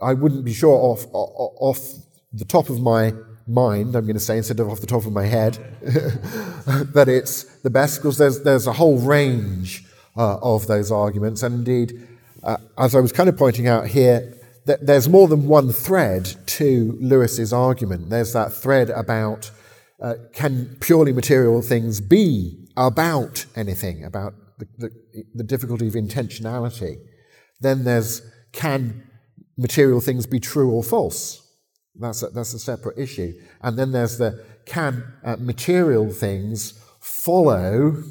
I 0.00 0.14
wouldn't 0.14 0.46
be 0.46 0.54
sure 0.54 0.74
off, 0.74 1.04
off 1.12 1.92
the 2.32 2.46
top 2.46 2.70
of 2.70 2.80
my 2.80 3.12
mind, 3.46 3.94
I'm 3.94 4.04
going 4.04 4.14
to 4.14 4.20
say, 4.20 4.38
instead 4.38 4.60
of 4.60 4.70
off 4.70 4.80
the 4.80 4.86
top 4.86 5.04
of 5.04 5.12
my 5.12 5.26
head, 5.26 5.58
that 5.82 7.04
it's 7.08 7.42
the 7.60 7.70
best 7.70 7.98
because 7.98 8.16
there's, 8.16 8.42
there's 8.42 8.66
a 8.66 8.72
whole 8.72 8.98
range 8.98 9.84
uh, 10.16 10.38
of 10.38 10.66
those 10.68 10.90
arguments. 10.90 11.42
And 11.42 11.66
indeed, 11.66 12.08
uh, 12.42 12.56
as 12.78 12.94
I 12.94 13.00
was 13.00 13.12
kind 13.12 13.28
of 13.28 13.36
pointing 13.36 13.66
out 13.66 13.86
here, 13.88 14.34
there's 14.64 15.08
more 15.08 15.28
than 15.28 15.46
one 15.48 15.72
thread 15.72 16.34
to 16.46 16.96
Lewis's 17.00 17.52
argument. 17.52 18.10
There's 18.10 18.32
that 18.32 18.52
thread 18.52 18.90
about 18.90 19.50
uh, 20.00 20.14
can 20.32 20.76
purely 20.80 21.12
material 21.12 21.62
things 21.62 22.00
be 22.00 22.68
about 22.76 23.46
anything, 23.54 24.04
about 24.04 24.34
the, 24.58 24.66
the, 24.78 25.24
the 25.34 25.44
difficulty 25.44 25.86
of 25.86 25.94
intentionality. 25.94 26.96
Then 27.60 27.84
there's 27.84 28.22
can 28.52 29.08
material 29.56 30.00
things 30.00 30.26
be 30.26 30.40
true 30.40 30.70
or 30.70 30.82
false? 30.82 31.40
That's 31.94 32.22
a, 32.22 32.28
that's 32.28 32.54
a 32.54 32.58
separate 32.58 32.98
issue. 32.98 33.32
And 33.60 33.78
then 33.78 33.92
there's 33.92 34.18
the 34.18 34.44
can 34.66 35.04
uh, 35.24 35.36
material 35.38 36.10
things 36.10 36.80
follow 37.00 38.02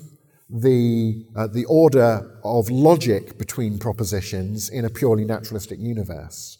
the, 0.51 1.25
uh, 1.35 1.47
the 1.47 1.65
order 1.65 2.39
of 2.43 2.69
logic 2.69 3.37
between 3.37 3.79
propositions 3.79 4.69
in 4.69 4.85
a 4.85 4.89
purely 4.89 5.25
naturalistic 5.25 5.79
universe. 5.79 6.57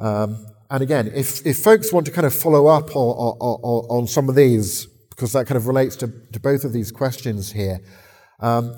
Um, 0.00 0.46
and 0.70 0.82
again, 0.82 1.12
if, 1.14 1.46
if 1.46 1.58
folks 1.58 1.92
want 1.92 2.06
to 2.06 2.12
kind 2.12 2.26
of 2.26 2.34
follow 2.34 2.66
up 2.66 2.96
on, 2.96 3.36
on, 3.40 4.00
on 4.00 4.06
some 4.08 4.28
of 4.28 4.34
these, 4.34 4.86
because 5.10 5.32
that 5.32 5.46
kind 5.46 5.56
of 5.56 5.68
relates 5.68 5.94
to, 5.96 6.12
to 6.32 6.40
both 6.40 6.64
of 6.64 6.72
these 6.72 6.90
questions 6.90 7.52
here, 7.52 7.80
um, 8.40 8.74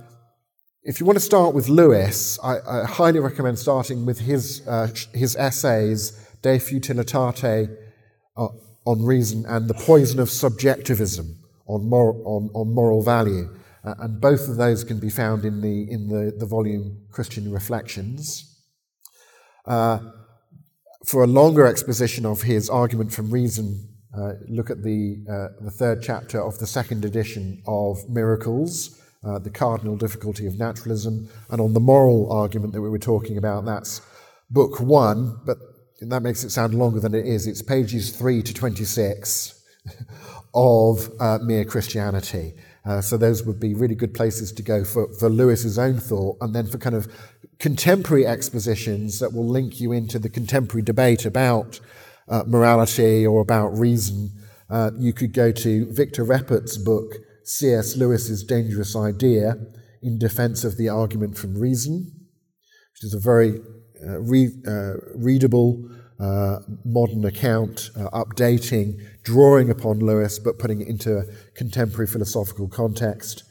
if 0.82 1.00
you 1.00 1.06
want 1.06 1.16
to 1.16 1.24
start 1.24 1.54
with 1.54 1.68
Lewis, 1.68 2.38
I, 2.44 2.58
I 2.60 2.84
highly 2.84 3.18
recommend 3.18 3.58
starting 3.58 4.06
with 4.06 4.20
his, 4.20 4.66
uh, 4.68 4.88
his 5.14 5.34
essays, 5.36 6.12
De 6.42 6.58
Futilitate 6.58 7.70
uh, 8.36 8.48
on 8.84 9.02
Reason 9.02 9.44
and 9.46 9.68
The 9.68 9.74
Poison 9.74 10.20
of 10.20 10.30
Subjectivism 10.30 11.38
on, 11.66 11.88
mor- 11.88 12.20
on, 12.24 12.50
on 12.54 12.72
Moral 12.72 13.02
Value. 13.02 13.48
Uh, 13.86 13.94
and 14.00 14.20
both 14.20 14.48
of 14.48 14.56
those 14.56 14.82
can 14.82 14.98
be 14.98 15.08
found 15.08 15.44
in 15.44 15.60
the, 15.60 15.88
in 15.88 16.08
the, 16.08 16.32
the 16.36 16.46
volume 16.46 17.06
Christian 17.12 17.52
Reflections. 17.52 18.52
Uh, 19.64 20.00
for 21.04 21.22
a 21.22 21.26
longer 21.26 21.64
exposition 21.64 22.26
of 22.26 22.42
his 22.42 22.68
argument 22.68 23.12
from 23.12 23.30
reason, 23.30 23.88
uh, 24.16 24.32
look 24.48 24.70
at 24.70 24.82
the, 24.82 25.24
uh, 25.30 25.62
the 25.64 25.70
third 25.70 26.02
chapter 26.02 26.42
of 26.42 26.58
the 26.58 26.66
second 26.66 27.04
edition 27.04 27.62
of 27.68 27.98
Miracles, 28.08 29.00
uh, 29.24 29.38
The 29.38 29.50
Cardinal 29.50 29.96
Difficulty 29.96 30.46
of 30.46 30.58
Naturalism, 30.58 31.28
and 31.50 31.60
on 31.60 31.72
the 31.72 31.80
moral 31.80 32.32
argument 32.32 32.72
that 32.72 32.82
we 32.82 32.90
were 32.90 32.98
talking 32.98 33.38
about, 33.38 33.64
that's 33.66 34.00
book 34.50 34.80
one, 34.80 35.38
but 35.46 35.58
that 36.00 36.22
makes 36.22 36.42
it 36.42 36.50
sound 36.50 36.74
longer 36.74 36.98
than 36.98 37.14
it 37.14 37.24
is. 37.24 37.46
It's 37.46 37.62
pages 37.62 38.16
3 38.16 38.42
to 38.42 38.52
26 38.54 39.62
of 40.54 41.10
uh, 41.20 41.38
Mere 41.42 41.64
Christianity. 41.64 42.54
Uh, 42.86 43.00
so 43.00 43.16
those 43.16 43.42
would 43.44 43.58
be 43.58 43.74
really 43.74 43.96
good 43.96 44.14
places 44.14 44.52
to 44.52 44.62
go 44.62 44.84
for, 44.84 45.12
for 45.14 45.28
Lewis's 45.28 45.78
own 45.78 45.98
thought, 45.98 46.36
and 46.40 46.54
then 46.54 46.66
for 46.66 46.78
kind 46.78 46.94
of 46.94 47.12
contemporary 47.58 48.26
expositions 48.26 49.18
that 49.18 49.32
will 49.32 49.46
link 49.46 49.80
you 49.80 49.92
into 49.92 50.18
the 50.18 50.28
contemporary 50.28 50.82
debate 50.82 51.26
about 51.26 51.80
uh, 52.28 52.44
morality 52.46 53.26
or 53.26 53.40
about 53.40 53.68
reason. 53.68 54.30
Uh, 54.70 54.90
you 54.98 55.12
could 55.12 55.32
go 55.32 55.50
to 55.50 55.86
Victor 55.92 56.24
Reppert's 56.24 56.76
book, 56.76 57.14
C.S. 57.44 57.96
Lewis's 57.96 58.44
Dangerous 58.44 58.94
Idea, 58.94 59.54
in 60.02 60.18
defense 60.18 60.62
of 60.62 60.76
the 60.76 60.88
argument 60.88 61.36
from 61.36 61.58
reason, 61.58 62.12
which 62.92 63.02
is 63.02 63.14
a 63.14 63.18
very 63.18 63.60
uh, 64.06 64.20
re- 64.20 64.54
uh, 64.66 64.94
readable 65.14 65.88
modern 66.84 67.26
account, 67.26 67.90
updating, 67.94 68.98
drawing 69.26 69.70
upon 69.70 69.98
Lewis, 69.98 70.38
but 70.38 70.56
putting 70.56 70.80
it 70.80 70.86
into 70.86 71.18
a 71.18 71.24
contemporary 71.56 72.06
philosophical 72.06 72.68
context. 72.68 73.42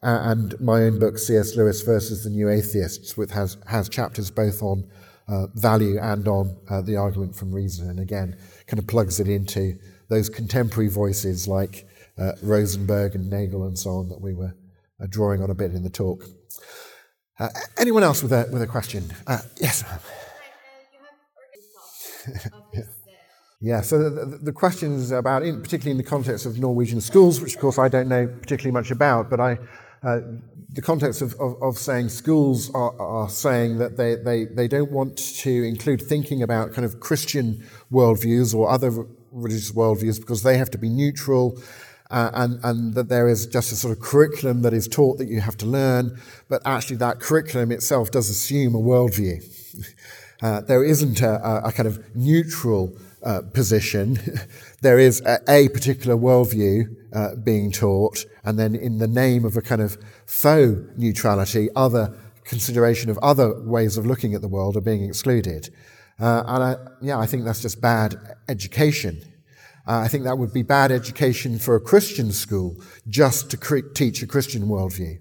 Uh, 0.00 0.20
and 0.22 0.58
my 0.60 0.82
own 0.82 1.00
book, 1.00 1.18
C.S. 1.18 1.56
Lewis 1.56 1.82
versus 1.82 2.22
the 2.22 2.30
New 2.30 2.48
Atheists, 2.48 3.16
which 3.16 3.32
has, 3.32 3.56
has 3.66 3.88
chapters 3.88 4.30
both 4.30 4.62
on 4.62 4.88
uh, 5.26 5.48
value 5.54 5.98
and 5.98 6.28
on 6.28 6.56
uh, 6.70 6.82
the 6.82 6.96
argument 6.96 7.34
from 7.34 7.52
reason. 7.52 7.90
And 7.90 7.98
again, 7.98 8.38
kind 8.68 8.78
of 8.78 8.86
plugs 8.86 9.18
it 9.18 9.26
into 9.26 9.76
those 10.08 10.28
contemporary 10.28 10.88
voices 10.88 11.48
like 11.48 11.88
uh, 12.16 12.32
Rosenberg 12.40 13.16
and 13.16 13.28
Nagel 13.28 13.66
and 13.66 13.76
so 13.76 13.90
on 13.90 14.10
that 14.10 14.20
we 14.20 14.34
were 14.34 14.54
drawing 15.08 15.42
on 15.42 15.50
a 15.50 15.54
bit 15.54 15.72
in 15.72 15.82
the 15.82 15.90
talk. 15.90 16.24
Uh, 17.40 17.48
anyone 17.76 18.04
else 18.04 18.22
with 18.22 18.32
a, 18.32 18.48
with 18.52 18.62
a 18.62 18.68
question? 18.68 19.12
Uh, 19.26 19.38
yes. 19.60 19.82
Yeah, 23.60 23.80
so 23.80 23.98
the, 23.98 24.10
the, 24.10 24.38
the 24.38 24.52
questions 24.52 25.10
about, 25.10 25.42
in, 25.42 25.62
particularly 25.62 25.92
in 25.92 25.96
the 25.96 26.08
context 26.08 26.44
of 26.44 26.58
Norwegian 26.58 27.00
schools, 27.00 27.40
which 27.40 27.54
of 27.54 27.60
course 27.60 27.78
I 27.78 27.88
don't 27.88 28.08
know 28.08 28.26
particularly 28.26 28.72
much 28.72 28.90
about, 28.90 29.30
but 29.30 29.40
I, 29.40 29.58
uh, 30.02 30.20
the 30.70 30.82
context 30.82 31.22
of, 31.22 31.34
of, 31.40 31.62
of, 31.62 31.78
saying 31.78 32.10
schools 32.10 32.70
are, 32.74 33.00
are 33.00 33.28
saying 33.28 33.78
that 33.78 33.96
they, 33.96 34.16
they, 34.16 34.44
they 34.44 34.68
don't 34.68 34.90
want 34.90 35.16
to 35.16 35.50
include 35.50 36.02
thinking 36.02 36.42
about 36.42 36.74
kind 36.74 36.84
of 36.84 37.00
Christian 37.00 37.64
worldviews 37.90 38.54
or 38.54 38.68
other 38.68 39.06
religious 39.30 39.72
worldviews 39.72 40.20
because 40.20 40.42
they 40.42 40.58
have 40.58 40.70
to 40.70 40.78
be 40.78 40.88
neutral. 40.88 41.58
Uh, 42.10 42.30
and, 42.34 42.60
and 42.64 42.94
that 42.94 43.08
there 43.08 43.26
is 43.26 43.46
just 43.46 43.72
a 43.72 43.74
sort 43.74 43.96
of 43.96 44.02
curriculum 44.02 44.60
that 44.60 44.74
is 44.74 44.86
taught 44.86 45.16
that 45.16 45.26
you 45.26 45.40
have 45.40 45.56
to 45.56 45.64
learn, 45.64 46.20
but 46.50 46.60
actually 46.66 46.96
that 46.96 47.18
curriculum 47.18 47.72
itself 47.72 48.10
does 48.10 48.28
assume 48.28 48.74
a 48.74 48.78
worldview. 48.78 49.42
Uh, 50.42 50.60
there 50.60 50.84
isn't 50.84 51.22
a, 51.22 51.66
a, 51.66 51.72
kind 51.72 51.86
of 51.86 52.14
neutral 52.14 52.92
uh, 53.24 53.42
position. 53.52 54.18
there 54.82 54.98
is 54.98 55.20
a, 55.22 55.40
a 55.48 55.68
particular 55.70 56.16
worldview 56.16 56.94
uh, 57.12 57.36
being 57.36 57.72
taught, 57.72 58.24
and 58.44 58.58
then 58.58 58.74
in 58.74 58.98
the 58.98 59.08
name 59.08 59.44
of 59.44 59.56
a 59.56 59.62
kind 59.62 59.80
of 59.80 59.96
faux 60.26 60.80
neutrality, 60.96 61.68
other 61.74 62.16
consideration 62.44 63.10
of 63.10 63.18
other 63.22 63.60
ways 63.62 63.96
of 63.96 64.06
looking 64.06 64.34
at 64.34 64.42
the 64.42 64.48
world 64.48 64.76
are 64.76 64.82
being 64.82 65.04
excluded. 65.04 65.70
Uh, 66.20 66.44
and 66.46 66.62
I, 66.62 66.76
yeah, 67.00 67.18
I 67.18 67.26
think 67.26 67.44
that's 67.44 67.62
just 67.62 67.80
bad 67.80 68.16
education. 68.48 69.22
Uh, 69.86 69.98
I 69.98 70.08
think 70.08 70.24
that 70.24 70.38
would 70.38 70.52
be 70.52 70.62
bad 70.62 70.92
education 70.92 71.58
for 71.58 71.74
a 71.74 71.80
Christian 71.80 72.32
school 72.32 72.76
just 73.08 73.50
to 73.50 73.56
cre- 73.56 73.88
teach 73.94 74.22
a 74.22 74.26
Christian 74.26 74.64
worldview 74.64 75.18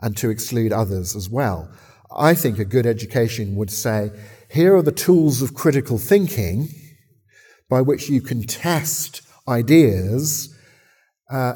and 0.00 0.16
to 0.16 0.30
exclude 0.30 0.72
others 0.72 1.14
as 1.14 1.28
well. 1.30 1.70
I 2.14 2.34
think 2.34 2.58
a 2.58 2.64
good 2.64 2.86
education 2.86 3.56
would 3.56 3.70
say, 3.70 4.10
here 4.50 4.76
are 4.76 4.82
the 4.82 4.92
tools 4.92 5.40
of 5.40 5.54
critical 5.54 5.96
thinking 5.96 6.68
by 7.72 7.80
which 7.80 8.10
you 8.10 8.20
can 8.20 8.42
test 8.42 9.22
ideas. 9.48 10.54
Uh, 11.30 11.54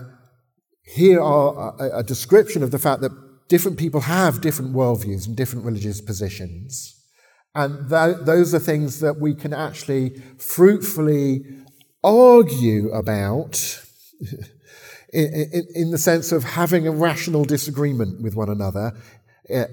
here 0.80 1.20
are 1.20 1.76
a, 1.78 1.98
a 1.98 2.02
description 2.02 2.62
of 2.62 2.70
the 2.70 2.78
fact 2.78 3.02
that 3.02 3.12
different 3.48 3.76
people 3.76 4.00
have 4.00 4.40
different 4.40 4.72
worldviews 4.72 5.26
and 5.26 5.36
different 5.36 5.66
religious 5.66 6.00
positions. 6.00 6.72
And 7.54 7.90
th- 7.90 8.16
those 8.22 8.54
are 8.54 8.58
things 8.58 9.00
that 9.00 9.20
we 9.20 9.34
can 9.34 9.52
actually 9.52 10.14
fruitfully 10.38 11.44
argue 12.02 12.88
about 12.92 13.82
in, 15.12 15.26
in, 15.52 15.66
in, 15.74 15.90
the 15.90 15.98
sense 15.98 16.32
of 16.32 16.44
having 16.44 16.86
a 16.86 16.92
rational 16.92 17.44
disagreement 17.44 18.22
with 18.22 18.34
one 18.34 18.48
another 18.48 18.94
uh, 19.54 19.64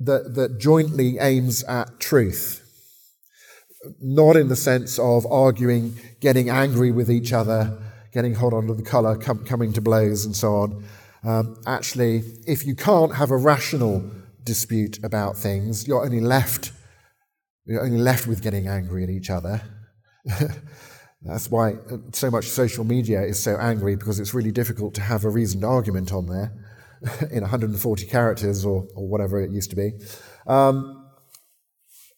that, 0.00 0.34
that 0.36 0.58
jointly 0.58 1.18
aims 1.18 1.62
at 1.64 2.00
truth 2.00 2.61
not 4.00 4.36
in 4.36 4.48
the 4.48 4.56
sense 4.56 4.98
of 4.98 5.26
arguing, 5.26 5.96
getting 6.20 6.50
angry 6.50 6.92
with 6.92 7.10
each 7.10 7.32
other, 7.32 7.78
getting 8.12 8.34
hot 8.34 8.52
under 8.52 8.74
the 8.74 8.82
collar, 8.82 9.16
com- 9.16 9.44
coming 9.44 9.72
to 9.72 9.80
blows, 9.80 10.24
and 10.24 10.36
so 10.36 10.54
on. 10.56 10.84
Um, 11.24 11.56
actually, 11.66 12.24
if 12.46 12.66
you 12.66 12.74
can't 12.74 13.14
have 13.14 13.30
a 13.30 13.36
rational 13.36 14.04
dispute 14.44 14.98
about 15.04 15.36
things, 15.36 15.86
you're 15.86 16.04
only 16.04 16.20
left 16.20 16.72
you're 17.64 17.84
only 17.84 17.98
left 17.98 18.26
with 18.26 18.42
getting 18.42 18.66
angry 18.66 19.04
at 19.04 19.10
each 19.10 19.30
other. 19.30 19.62
That's 21.22 21.50
why 21.50 21.74
uh, 21.74 21.98
so 22.12 22.30
much 22.30 22.46
social 22.46 22.84
media 22.84 23.22
is 23.22 23.40
so 23.40 23.56
angry 23.56 23.94
because 23.94 24.18
it's 24.18 24.34
really 24.34 24.50
difficult 24.50 24.94
to 24.94 25.00
have 25.00 25.24
a 25.24 25.30
reasoned 25.30 25.64
argument 25.64 26.12
on 26.12 26.26
there 26.26 26.52
in 27.30 27.42
140 27.42 28.06
characters 28.06 28.64
or, 28.64 28.86
or 28.96 29.06
whatever 29.06 29.40
it 29.40 29.50
used 29.50 29.70
to 29.70 29.76
be. 29.76 29.92
Um, 30.48 31.01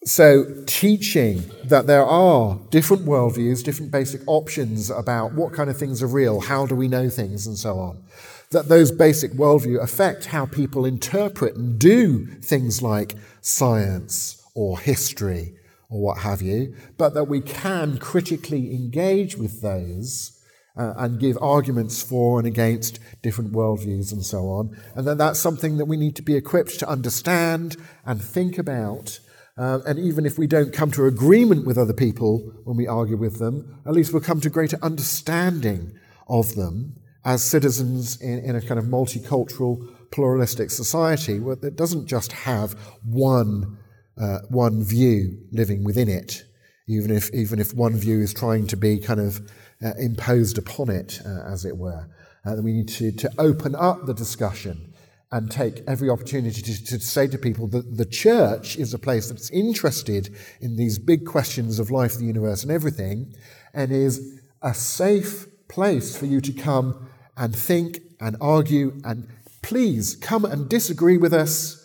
so, 0.07 0.45
teaching 0.67 1.51
that 1.65 1.87
there 1.87 2.05
are 2.05 2.59
different 2.69 3.07
worldviews, 3.07 3.65
different 3.65 3.91
basic 3.91 4.21
options 4.27 4.91
about 4.91 5.33
what 5.33 5.55
kind 5.55 5.71
of 5.71 5.79
things 5.79 6.03
are 6.03 6.07
real, 6.07 6.41
how 6.41 6.67
do 6.67 6.75
we 6.75 6.89
know 6.89 7.09
things, 7.09 7.47
and 7.47 7.57
so 7.57 7.79
on. 7.79 8.05
That 8.51 8.69
those 8.69 8.93
basic 8.93 9.33
worldview 9.33 9.83
affect 9.83 10.27
how 10.27 10.45
people 10.45 10.85
interpret 10.85 11.57
and 11.57 11.79
do 11.79 12.27
things 12.27 12.83
like 12.83 13.15
science 13.41 14.43
or 14.55 14.79
history 14.79 15.55
or 15.89 16.03
what 16.03 16.19
have 16.19 16.43
you, 16.43 16.75
but 16.99 17.15
that 17.15 17.25
we 17.25 17.41
can 17.41 17.97
critically 17.97 18.75
engage 18.75 19.39
with 19.39 19.63
those 19.63 20.39
uh, 20.77 20.93
and 20.99 21.19
give 21.19 21.39
arguments 21.41 22.03
for 22.03 22.39
and 22.39 22.47
against 22.47 22.99
different 23.23 23.53
worldviews 23.53 24.13
and 24.13 24.23
so 24.23 24.49
on. 24.49 24.77
And 24.95 25.07
that 25.07 25.17
that's 25.17 25.41
something 25.41 25.79
that 25.79 25.87
we 25.87 25.97
need 25.97 26.15
to 26.17 26.23
be 26.23 26.37
equipped 26.37 26.79
to 26.81 26.89
understand 26.89 27.79
and 28.05 28.21
think 28.21 28.59
about 28.59 29.21
uh, 29.57 29.81
and 29.87 29.99
even 29.99 30.27
if 30.27 30.37
we 30.37 30.47
don't 30.47 30.73
come 30.73 30.91
to 30.91 31.05
agreement 31.05 31.65
with 31.65 31.79
other 31.79 31.93
people 31.93 32.39
when 32.65 32.77
we 32.77 32.87
argue 32.87 33.17
with 33.17 33.39
them, 33.39 33.81
at 33.87 33.93
least 33.93 34.13
we'll 34.13 34.23
come 34.23 34.41
to 34.41 34.51
greater 34.51 34.79
understanding 34.83 35.93
of 36.29 36.55
them 36.57 36.97
as 37.25 37.43
citizens 37.43 38.21
in, 38.21 38.41
in 38.41 38.57
a 38.57 38.61
kind 38.61 38.79
of 38.79 38.87
multicultural, 38.87 40.11
pluralistic 40.11 40.71
society 40.71 41.39
that 41.39 41.77
doesn't 41.77 42.07
just 42.07 42.33
have 42.33 42.73
one, 43.05 43.79
uh, 44.21 44.41
one 44.49 44.83
view 44.83 45.39
living 45.53 45.85
within 45.85 46.09
it, 46.09 46.43
even 46.89 47.11
if, 47.11 47.33
even 47.33 47.61
if 47.61 47.73
one 47.75 47.97
view 47.97 48.21
is 48.21 48.35
trying 48.35 48.67
to 48.67 48.77
be 48.77 48.99
kind 48.99 49.21
of 49.21 49.41
uh, 49.85 49.93
imposed 49.99 50.59
upon 50.59 50.91
it, 50.91 51.21
uh, 51.25 51.51
as 51.51 51.65
it 51.65 51.77
were. 51.77 52.09
Uh, 52.45 52.57
we 52.61 52.73
need 52.73 52.89
to, 52.89 53.13
to 53.13 53.31
open 53.39 53.75
up 53.75 54.05
the 54.05 54.15
discussion 54.15 54.94
and 55.35 55.51
take 55.51 55.83
every 55.89 56.09
opportunity 56.09 56.63
to, 56.63 56.85
to, 56.85 57.01
say 57.01 57.27
to 57.27 57.37
people 57.37 57.67
that 57.67 57.97
the 57.97 58.07
church 58.07 58.77
is 58.77 58.95
a 58.95 58.99
place 59.01 59.29
that's 59.29 59.51
interested 59.51 60.33
in 60.61 60.77
these 60.77 60.97
big 60.97 61.27
questions 61.27 61.81
of 61.81 61.91
life, 61.91 62.15
the 62.15 62.25
universe, 62.25 62.63
and 62.63 62.71
everything, 62.71 63.35
and 63.75 63.91
is 63.91 64.41
a 64.63 64.73
safe 64.73 65.49
place 65.69 66.17
for 66.17 66.27
you 66.27 66.41
to 66.41 66.53
come 66.53 67.09
and 67.37 67.57
think 67.57 67.99
and 68.21 68.37
argue 68.41 68.93
and 69.03 69.27
please 69.61 70.15
come 70.15 70.45
and 70.45 70.69
disagree 70.69 71.17
with 71.17 71.35
us 71.35 71.85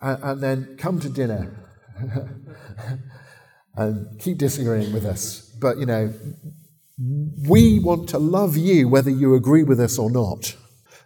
and, 0.00 0.22
and 0.22 0.42
then 0.42 0.76
come 0.78 0.98
to 0.98 1.10
dinner 1.10 1.54
and 3.76 4.18
keep 4.18 4.38
disagreeing 4.38 4.94
with 4.94 5.04
us. 5.04 5.54
But, 5.60 5.76
you 5.76 5.84
know, 5.84 6.10
we 7.46 7.80
want 7.80 8.08
to 8.08 8.18
love 8.18 8.56
you 8.56 8.88
whether 8.88 9.10
you 9.10 9.34
agree 9.34 9.62
with 9.62 9.78
us 9.78 9.98
or 9.98 10.10
not. 10.10 10.56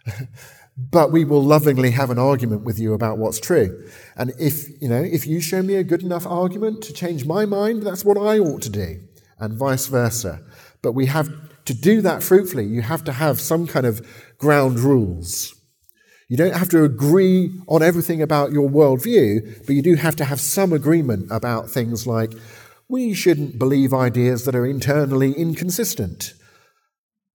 but 0.77 1.11
we 1.11 1.25
will 1.25 1.43
lovingly 1.43 1.91
have 1.91 2.09
an 2.09 2.17
argument 2.17 2.63
with 2.63 2.79
you 2.79 2.93
about 2.93 3.17
what's 3.17 3.39
true. 3.39 3.87
And 4.15 4.33
if, 4.39 4.69
you 4.81 4.87
know, 4.87 5.01
if 5.01 5.27
you 5.27 5.41
show 5.41 5.61
me 5.61 5.75
a 5.75 5.83
good 5.83 6.03
enough 6.03 6.25
argument 6.25 6.81
to 6.83 6.93
change 6.93 7.25
my 7.25 7.45
mind, 7.45 7.83
that's 7.83 8.05
what 8.05 8.17
I 8.17 8.39
ought 8.39 8.61
to 8.63 8.69
do, 8.69 9.01
and 9.37 9.53
vice 9.53 9.87
versa. 9.87 10.41
But 10.81 10.93
we 10.93 11.07
have 11.07 11.29
to 11.65 11.73
do 11.73 12.01
that 12.01 12.23
fruitfully, 12.23 12.65
you 12.65 12.81
have 12.81 13.03
to 13.03 13.11
have 13.11 13.39
some 13.39 13.67
kind 13.67 13.85
of 13.85 14.05
ground 14.37 14.79
rules. 14.79 15.53
You 16.27 16.37
don't 16.37 16.55
have 16.55 16.69
to 16.69 16.85
agree 16.85 17.51
on 17.67 17.83
everything 17.83 18.21
about 18.21 18.53
your 18.53 18.69
worldview, 18.69 19.65
but 19.65 19.75
you 19.75 19.81
do 19.81 19.95
have 19.95 20.15
to 20.15 20.25
have 20.25 20.39
some 20.39 20.71
agreement 20.71 21.27
about 21.29 21.69
things 21.69 22.07
like 22.07 22.33
we 22.87 23.13
shouldn't 23.13 23.59
believe 23.59 23.93
ideas 23.93 24.45
that 24.45 24.55
are 24.55 24.65
internally 24.65 25.33
inconsistent. 25.33 26.33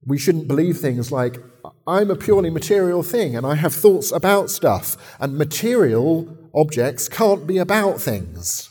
We 0.04 0.18
shouldn't 0.18 0.48
believe 0.48 0.78
things 0.78 1.12
like, 1.12 1.38
I'm 1.86 2.10
a 2.10 2.16
purely 2.16 2.50
material 2.50 3.02
thing 3.02 3.36
and 3.36 3.46
I 3.46 3.54
have 3.54 3.74
thoughts 3.74 4.10
about 4.10 4.50
stuff, 4.50 4.96
and 5.20 5.38
material 5.38 6.36
objects 6.54 7.08
can't 7.08 7.46
be 7.46 7.58
about 7.58 8.00
things. 8.00 8.70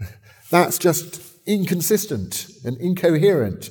That's 0.50 0.78
just 0.78 1.20
inconsistent 1.46 2.48
and 2.64 2.76
incoherent. 2.78 3.70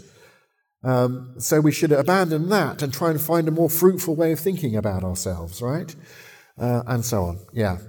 Um, 0.84 1.34
so 1.39 1.61
we 1.61 1.72
should 1.72 1.91
abandon 1.91 2.49
that 2.49 2.82
and 2.82 2.93
try 2.93 3.09
and 3.09 3.20
find 3.20 3.47
a 3.47 3.51
more 3.51 3.70
fruitful 3.70 4.16
way 4.16 4.32
of 4.32 4.39
thinking 4.39 4.76
about 4.76 5.03
ourselves, 5.03 5.61
right? 5.61 5.93
Uh, 6.59 6.84
and 6.88 7.03
so 7.03 7.24
on. 7.24 7.39
Yeah. 7.53 7.80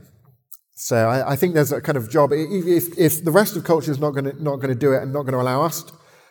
So 0.74 1.08
I, 1.08 1.32
I, 1.32 1.36
think 1.36 1.54
there's 1.54 1.72
a 1.72 1.80
kind 1.80 1.96
of 1.96 2.10
job. 2.10 2.30
If, 2.32 2.98
if 2.98 3.24
the 3.24 3.30
rest 3.30 3.56
of 3.56 3.64
culture 3.64 3.90
is 3.90 3.98
not 3.98 4.10
going 4.10 4.24
to 4.24 4.42
not 4.42 4.56
going 4.56 4.68
to 4.68 4.74
do 4.74 4.92
it 4.92 5.02
and 5.02 5.12
not 5.12 5.22
going 5.22 5.32
to 5.32 5.40
allow 5.40 5.62
us 5.62 5.84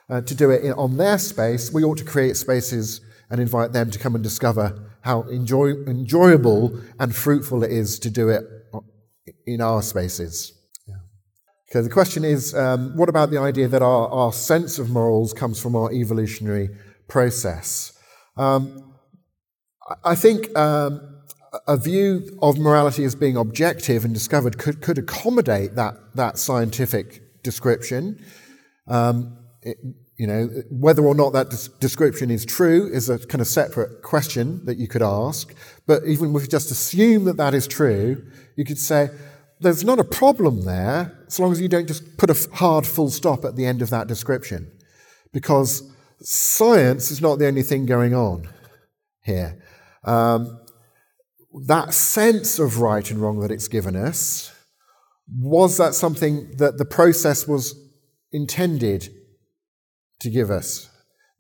uh, 0.10 0.22
to 0.22 0.36
do 0.36 0.50
it 0.52 0.64
in, 0.64 0.74
on 0.74 0.98
their 0.98 1.18
space, 1.18 1.72
we 1.72 1.84
ought 1.84 1.98
to 2.00 2.04
create 2.04 2.36
spaces 2.36 3.02
and 3.30 3.42
invite 3.42 3.74
them 3.74 3.92
to 3.92 4.00
come 4.00 4.16
and 4.16 4.24
discover 4.24 4.92
how 5.02 5.22
enjoy, 5.24 5.72
enjoyable 5.88 6.80
and 7.00 7.16
fruitful 7.16 7.64
it 7.64 7.72
is 7.72 8.00
to 8.00 8.10
do 8.10 8.30
it 8.30 8.44
in 9.46 9.62
our 9.62 9.82
spaces. 9.82 10.54
Yeah. 10.88 10.96
Okay, 11.72 11.82
the 11.82 11.94
question 11.94 12.24
is 12.24 12.54
um, 12.56 12.96
what 12.98 13.10
about 13.10 13.32
the 13.32 13.40
idea 13.40 13.68
that 13.68 13.82
our, 13.82 14.10
our 14.10 14.34
sense 14.34 14.80
of 14.80 14.90
morals 14.90 15.34
comes 15.34 15.62
from 15.62 15.76
our 15.76 15.92
evolutionary 15.92 16.70
process? 17.08 17.98
Um, 18.38 18.94
I 20.04 20.16
think 20.16 20.56
um, 20.58 21.22
a 21.68 21.78
view 21.78 22.38
of 22.42 22.58
morality 22.58 23.04
as 23.04 23.16
being 23.16 23.38
objective 23.38 24.04
and 24.04 24.14
discovered 24.14 24.58
could, 24.58 24.82
could 24.82 24.98
accommodate 24.98 25.76
that, 25.76 25.94
that 26.16 26.38
scientific 26.38 27.44
description. 27.44 28.24
Um, 28.88 29.38
it, 29.62 29.78
you 30.18 30.28
know, 30.28 30.48
whether 30.70 31.06
or 31.06 31.14
not 31.14 31.34
that 31.34 31.50
des- 31.50 31.78
description 31.80 32.32
is 32.32 32.46
true 32.46 32.88
is 32.88 33.10
a 33.10 33.20
kind 33.20 33.42
of 33.42 33.48
separate 33.48 34.02
question 34.02 34.66
that 34.66 34.78
you 34.78 34.88
could 34.88 35.02
ask. 35.02 35.54
But 35.86 36.06
even 36.06 36.34
if 36.36 36.44
you 36.44 36.48
just 36.48 36.72
assume 36.72 37.26
that 37.26 37.38
that 37.38 37.54
is 37.54 37.68
true, 37.68 38.26
you 38.56 38.64
could 38.64 38.78
say, 38.78 39.10
there's 39.60 39.84
not 39.84 40.00
a 40.00 40.04
problem 40.04 40.64
there 40.64 41.18
as 41.28 41.40
long 41.40 41.52
as 41.52 41.60
you 41.60 41.68
don't 41.68 41.88
just 41.88 42.18
put 42.18 42.30
a 42.30 42.56
hard 42.56 42.86
full 42.86 43.10
stop 43.10 43.44
at 43.46 43.56
the 43.56 43.66
end 43.66 43.82
of 43.82 43.90
that 43.90 44.08
description. 44.08 44.72
Because 45.34 45.84
science 46.22 47.12
is 47.12 47.22
not 47.22 47.40
the 47.40 47.48
only 47.48 47.64
thing 47.64 47.86
going 47.86 48.14
on 48.14 48.48
here. 49.24 49.62
Um, 50.04 50.62
that 51.68 51.94
sense 51.94 52.60
of 52.60 52.80
right 52.80 53.10
and 53.10 53.20
wrong 53.20 53.40
that 53.40 53.52
it's 53.52 53.68
given 53.68 53.96
us, 53.96 54.54
was 55.28 55.78
that 55.78 55.96
something 55.96 56.52
that 56.58 56.78
the 56.78 56.86
process 56.86 57.48
was 57.48 57.76
intended 58.32 59.10
to 60.20 60.30
give 60.30 60.50
us? 60.50 60.90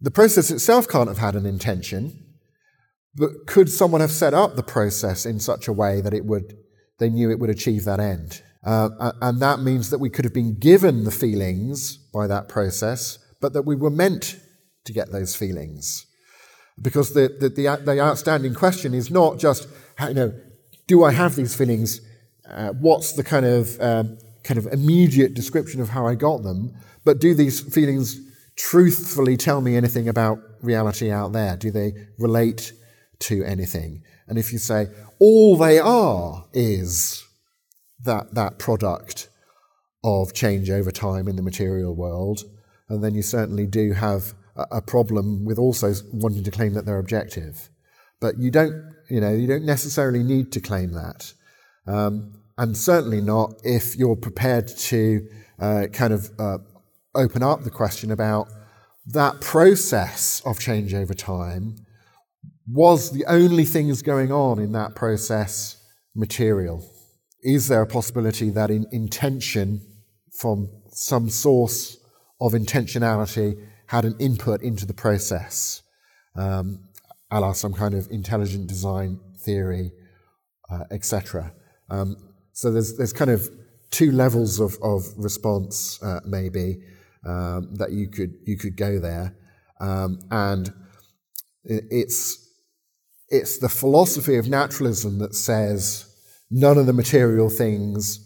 The 0.01 0.11
process 0.11 0.51
itself 0.51 0.87
can't 0.87 1.07
have 1.07 1.17
had 1.17 1.35
an 1.35 1.45
intention, 1.45 2.25
but 3.15 3.47
could 3.47 3.69
someone 3.69 4.01
have 4.01 4.11
set 4.11 4.33
up 4.33 4.55
the 4.55 4.63
process 4.63 5.25
in 5.25 5.39
such 5.39 5.67
a 5.67 5.73
way 5.73 6.01
that 6.01 6.13
it 6.13 6.25
would, 6.25 6.57
they 6.99 7.09
knew 7.09 7.31
it 7.31 7.39
would 7.39 7.49
achieve 7.49 7.85
that 7.85 7.99
end? 7.99 8.41
Uh, 8.65 9.11
and 9.21 9.39
that 9.41 9.59
means 9.59 9.89
that 9.89 9.99
we 9.99 10.09
could 10.09 10.25
have 10.25 10.33
been 10.33 10.57
given 10.59 11.03
the 11.03 11.11
feelings 11.11 11.97
by 12.13 12.27
that 12.27 12.49
process, 12.49 13.19
but 13.39 13.53
that 13.53 13.61
we 13.61 13.75
were 13.75 13.91
meant 13.91 14.39
to 14.85 14.91
get 14.91 15.11
those 15.11 15.35
feelings. 15.35 16.05
Because 16.81 17.13
the, 17.13 17.35
the, 17.39 17.49
the, 17.49 17.81
the 17.85 18.01
outstanding 18.01 18.53
question 18.53 18.93
is 18.93 19.09
not 19.09 19.39
just, 19.39 19.67
you 20.01 20.13
know, 20.13 20.33
do 20.87 21.03
I 21.03 21.11
have 21.11 21.35
these 21.35 21.55
feelings? 21.55 22.01
Uh, 22.49 22.69
what's 22.69 23.13
the 23.13 23.23
kind 23.23 23.45
of, 23.45 23.79
um, 23.79 24.17
kind 24.43 24.57
of 24.57 24.67
immediate 24.67 25.33
description 25.33 25.79
of 25.79 25.89
how 25.89 26.05
I 26.05 26.15
got 26.15 26.43
them? 26.43 26.73
But 27.05 27.19
do 27.19 27.33
these 27.33 27.61
feelings 27.61 28.19
truthfully 28.55 29.37
tell 29.37 29.61
me 29.61 29.75
anything 29.75 30.07
about 30.07 30.39
reality 30.61 31.11
out 31.11 31.33
there? 31.33 31.57
Do 31.57 31.71
they 31.71 31.93
relate 32.17 32.73
to 33.19 33.43
anything? 33.43 34.03
And 34.27 34.37
if 34.37 34.51
you 34.51 34.59
say, 34.59 34.87
all 35.19 35.57
they 35.57 35.79
are 35.79 36.45
is 36.53 37.23
that, 38.03 38.33
that 38.33 38.59
product 38.59 39.29
of 40.03 40.33
change 40.33 40.69
over 40.69 40.91
time 40.91 41.27
in 41.27 41.35
the 41.35 41.41
material 41.41 41.95
world, 41.95 42.43
and 42.89 43.03
then 43.03 43.15
you 43.15 43.21
certainly 43.21 43.65
do 43.65 43.93
have 43.93 44.33
a 44.71 44.81
problem 44.81 45.43
with 45.43 45.57
also 45.57 45.93
wanting 46.13 46.43
to 46.43 46.51
claim 46.51 46.73
that 46.73 46.85
they're 46.85 46.99
objective. 46.99 47.69
But 48.21 48.37
you 48.39 48.51
don't, 48.51 48.93
you 49.09 49.19
know, 49.19 49.33
you 49.33 49.47
don't 49.47 49.65
necessarily 49.65 50.23
need 50.23 50.51
to 50.53 50.61
claim 50.61 50.93
that. 50.93 51.33
Um, 51.87 52.41
and 52.57 52.77
certainly 52.77 53.21
not 53.21 53.55
if 53.63 53.95
you're 53.97 54.15
prepared 54.15 54.67
to 54.67 55.27
uh, 55.59 55.87
kind 55.91 56.13
of 56.13 56.29
uh, 56.39 56.59
open 57.15 57.43
up 57.43 57.63
the 57.63 57.69
question 57.69 58.11
about 58.11 58.47
that 59.07 59.39
process 59.41 60.41
of 60.45 60.59
change 60.59 60.93
over 60.93 61.13
time. 61.13 61.75
Was 62.67 63.11
the 63.11 63.25
only 63.27 63.65
things 63.65 64.01
going 64.01 64.31
on 64.31 64.59
in 64.59 64.71
that 64.71 64.95
process 64.95 65.77
material? 66.15 66.83
Is 67.41 67.67
there 67.67 67.83
a 67.83 67.87
possibility 67.87 68.49
that 68.49 68.71
in 68.71 68.87
intention 68.91 69.81
from 70.31 70.69
some 70.91 71.29
source 71.29 71.97
of 72.41 72.53
intentionality 72.53 73.55
had 73.87 74.05
an 74.05 74.15
input 74.19 74.61
into 74.61 74.85
the 74.85 74.93
process, 74.93 75.83
um, 76.35 76.79
a 77.31 77.39
la 77.39 77.53
some 77.53 77.73
kind 77.73 77.93
of 77.93 78.07
intelligent 78.09 78.67
design 78.67 79.19
theory, 79.39 79.91
uh, 80.71 80.83
etc. 80.91 81.53
Um, 81.89 82.17
so 82.51 82.71
there's 82.71 82.97
there's 82.97 83.13
kind 83.13 83.31
of 83.31 83.47
two 83.91 84.11
levels 84.11 84.59
of, 84.59 84.77
of 84.81 85.05
response, 85.17 86.01
uh, 86.01 86.19
maybe 86.25 86.77
um, 87.25 87.73
that 87.75 87.91
you 87.91 88.07
could 88.09 88.35
you 88.45 88.57
could 88.57 88.77
go 88.77 88.99
there, 88.99 89.35
um, 89.79 90.19
and 90.31 90.73
it's 91.63 92.41
it's 93.29 93.57
the 93.57 93.69
philosophy 93.69 94.37
of 94.37 94.47
naturalism 94.47 95.19
that 95.19 95.35
says 95.35 96.05
none 96.51 96.77
of 96.77 96.85
the 96.85 96.93
material 96.93 97.49
things 97.49 98.19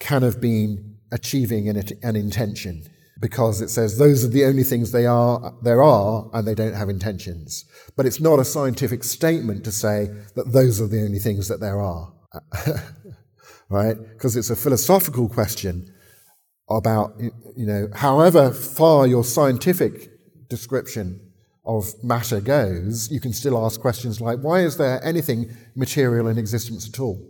can 0.00 0.22
have 0.22 0.40
been 0.40 0.96
achieving 1.12 1.68
an, 1.68 1.82
an 2.02 2.16
intention 2.16 2.82
because 3.20 3.60
it 3.60 3.68
says 3.68 3.98
those 3.98 4.24
are 4.24 4.28
the 4.28 4.44
only 4.44 4.64
things 4.64 4.90
they 4.90 5.06
are 5.06 5.54
there 5.62 5.82
are 5.82 6.28
and 6.32 6.46
they 6.46 6.54
don't 6.54 6.74
have 6.74 6.88
intentions. 6.88 7.64
But 7.96 8.06
it's 8.06 8.20
not 8.20 8.40
a 8.40 8.44
scientific 8.44 9.04
statement 9.04 9.64
to 9.64 9.70
say 9.70 10.10
that 10.34 10.52
those 10.52 10.80
are 10.80 10.88
the 10.88 11.04
only 11.04 11.20
things 11.20 11.48
that 11.48 11.60
there 11.60 11.80
are. 11.80 12.12
Right? 13.68 13.96
Because 13.96 14.36
it's 14.36 14.50
a 14.50 14.56
philosophical 14.56 15.30
question 15.30 15.90
about 16.76 17.14
you 17.18 17.66
know 17.66 17.88
however 17.94 18.50
far 18.50 19.06
your 19.06 19.24
scientific 19.24 20.10
description 20.48 21.20
of 21.64 21.92
matter 22.02 22.40
goes 22.40 23.10
you 23.10 23.20
can 23.20 23.32
still 23.32 23.64
ask 23.64 23.80
questions 23.80 24.20
like 24.20 24.38
why 24.40 24.60
is 24.60 24.76
there 24.76 25.02
anything 25.04 25.50
material 25.74 26.28
in 26.28 26.38
existence 26.38 26.88
at 26.88 26.98
all 26.98 27.20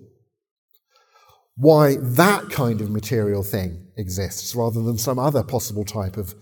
why 1.57 1.97
that 2.01 2.49
kind 2.51 2.80
of 2.80 2.90
material 2.90 3.43
thing 3.43 3.86
exists 3.97 4.55
rather 4.55 4.82
than 4.82 4.97
some 4.97 5.18
other 5.18 5.43
possible 5.43 5.84
type 5.84 6.16
of 6.16 6.34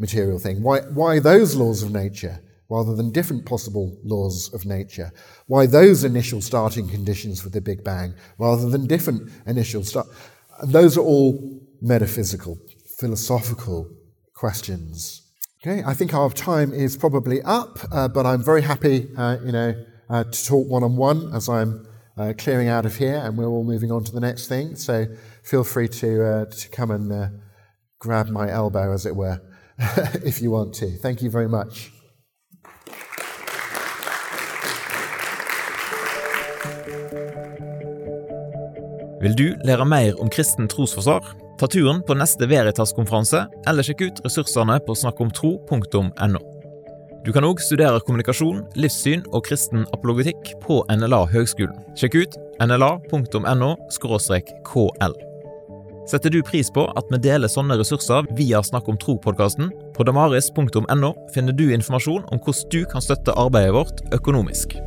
material 0.00 0.38
thing. 0.38 0.62
Why, 0.62 0.80
why 0.80 1.20
those 1.20 1.54
laws 1.54 1.82
of 1.82 1.92
nature 1.92 2.40
rather 2.68 2.94
than 2.94 3.10
different 3.10 3.46
possible 3.46 3.96
laws 4.02 4.52
of 4.54 4.64
nature? 4.64 5.12
Why 5.46 5.66
those 5.66 6.02
initial 6.02 6.40
starting 6.40 6.88
conditions 6.88 7.40
for 7.40 7.50
the 7.50 7.60
Big 7.60 7.84
Bang 7.84 8.14
rather 8.38 8.68
than 8.68 8.86
different 8.86 9.30
initial 9.46 9.84
start? 9.84 10.08
Those 10.64 10.96
are 10.96 11.02
all 11.02 11.59
metaphysical, 11.80 12.58
philosophical 12.98 13.88
questions. 14.34 15.22
Okay, 15.62 15.82
I 15.84 15.94
think 15.94 16.14
our 16.14 16.30
time 16.30 16.72
is 16.72 16.96
probably 16.96 17.42
up, 17.42 17.78
uh, 17.92 18.08
but 18.08 18.24
I'm 18.24 18.42
very 18.42 18.62
happy, 18.62 19.08
uh, 19.16 19.36
you 19.44 19.52
know, 19.52 19.74
uh, 20.08 20.24
to 20.24 20.44
talk 20.46 20.66
one 20.68 20.82
on 20.82 20.96
one 20.96 21.34
as 21.34 21.48
I'm 21.48 21.86
uh, 22.16 22.32
clearing 22.38 22.68
out 22.68 22.86
of 22.86 22.96
here, 22.96 23.20
and 23.22 23.36
we're 23.36 23.46
all 23.46 23.64
moving 23.64 23.92
on 23.92 24.04
to 24.04 24.12
the 24.12 24.20
next 24.20 24.48
thing. 24.48 24.74
So 24.76 25.06
feel 25.42 25.64
free 25.64 25.88
to, 25.88 26.24
uh, 26.24 26.44
to 26.46 26.68
come 26.70 26.90
and 26.90 27.12
uh, 27.12 27.28
grab 27.98 28.28
my 28.28 28.50
elbow, 28.50 28.92
as 28.92 29.06
it 29.06 29.14
were, 29.14 29.40
if 30.24 30.40
you 30.40 30.50
want 30.50 30.74
to. 30.74 30.96
Thank 30.98 31.22
you 31.22 31.30
very 31.30 31.48
much. 31.48 31.90
Vil 39.22 39.34
du 39.38 39.54
lære 39.64 39.84
mer 39.84 40.20
om 40.20 40.28
kristen 40.28 40.68
trosforsvar? 40.68 41.49
Ta 41.60 41.68
turen 41.68 41.98
på 42.02 42.14
neste 42.16 42.46
Veritas-konferanse, 42.48 43.42
eller 43.68 43.84
sjekk 43.84 44.06
ut 44.06 44.20
ressursene 44.24 44.78
på 44.80 44.94
snakkomtro.no. 44.96 46.40
Du 47.20 47.34
kan 47.36 47.44
òg 47.44 47.60
studere 47.60 48.00
kommunikasjon, 48.00 48.62
livssyn 48.80 49.26
og 49.28 49.44
kristen 49.44 49.82
apologetikk 49.92 50.54
på 50.62 50.78
NLA 50.88 51.18
Høgskolen. 51.28 51.76
Sjekk 52.00 52.16
ut 52.16 52.38
nla.no 52.64 53.74
kl. 53.92 55.18
Setter 56.08 56.32
du 56.32 56.40
pris 56.48 56.72
på 56.72 56.86
at 56.96 57.12
vi 57.12 57.20
deler 57.28 57.52
sånne 57.52 57.76
ressurser 57.76 58.24
via 58.38 58.62
Snakk 58.64 58.88
om 58.88 58.96
tro-podkasten? 58.96 59.68
På 59.92 60.06
damaris.no 60.08 61.12
finner 61.34 61.52
du 61.52 61.66
informasjon 61.68 62.24
om 62.24 62.40
hvordan 62.40 62.72
du 62.72 62.80
kan 62.88 63.04
støtte 63.04 63.36
arbeidet 63.36 63.76
vårt 63.76 64.00
økonomisk. 64.16 64.80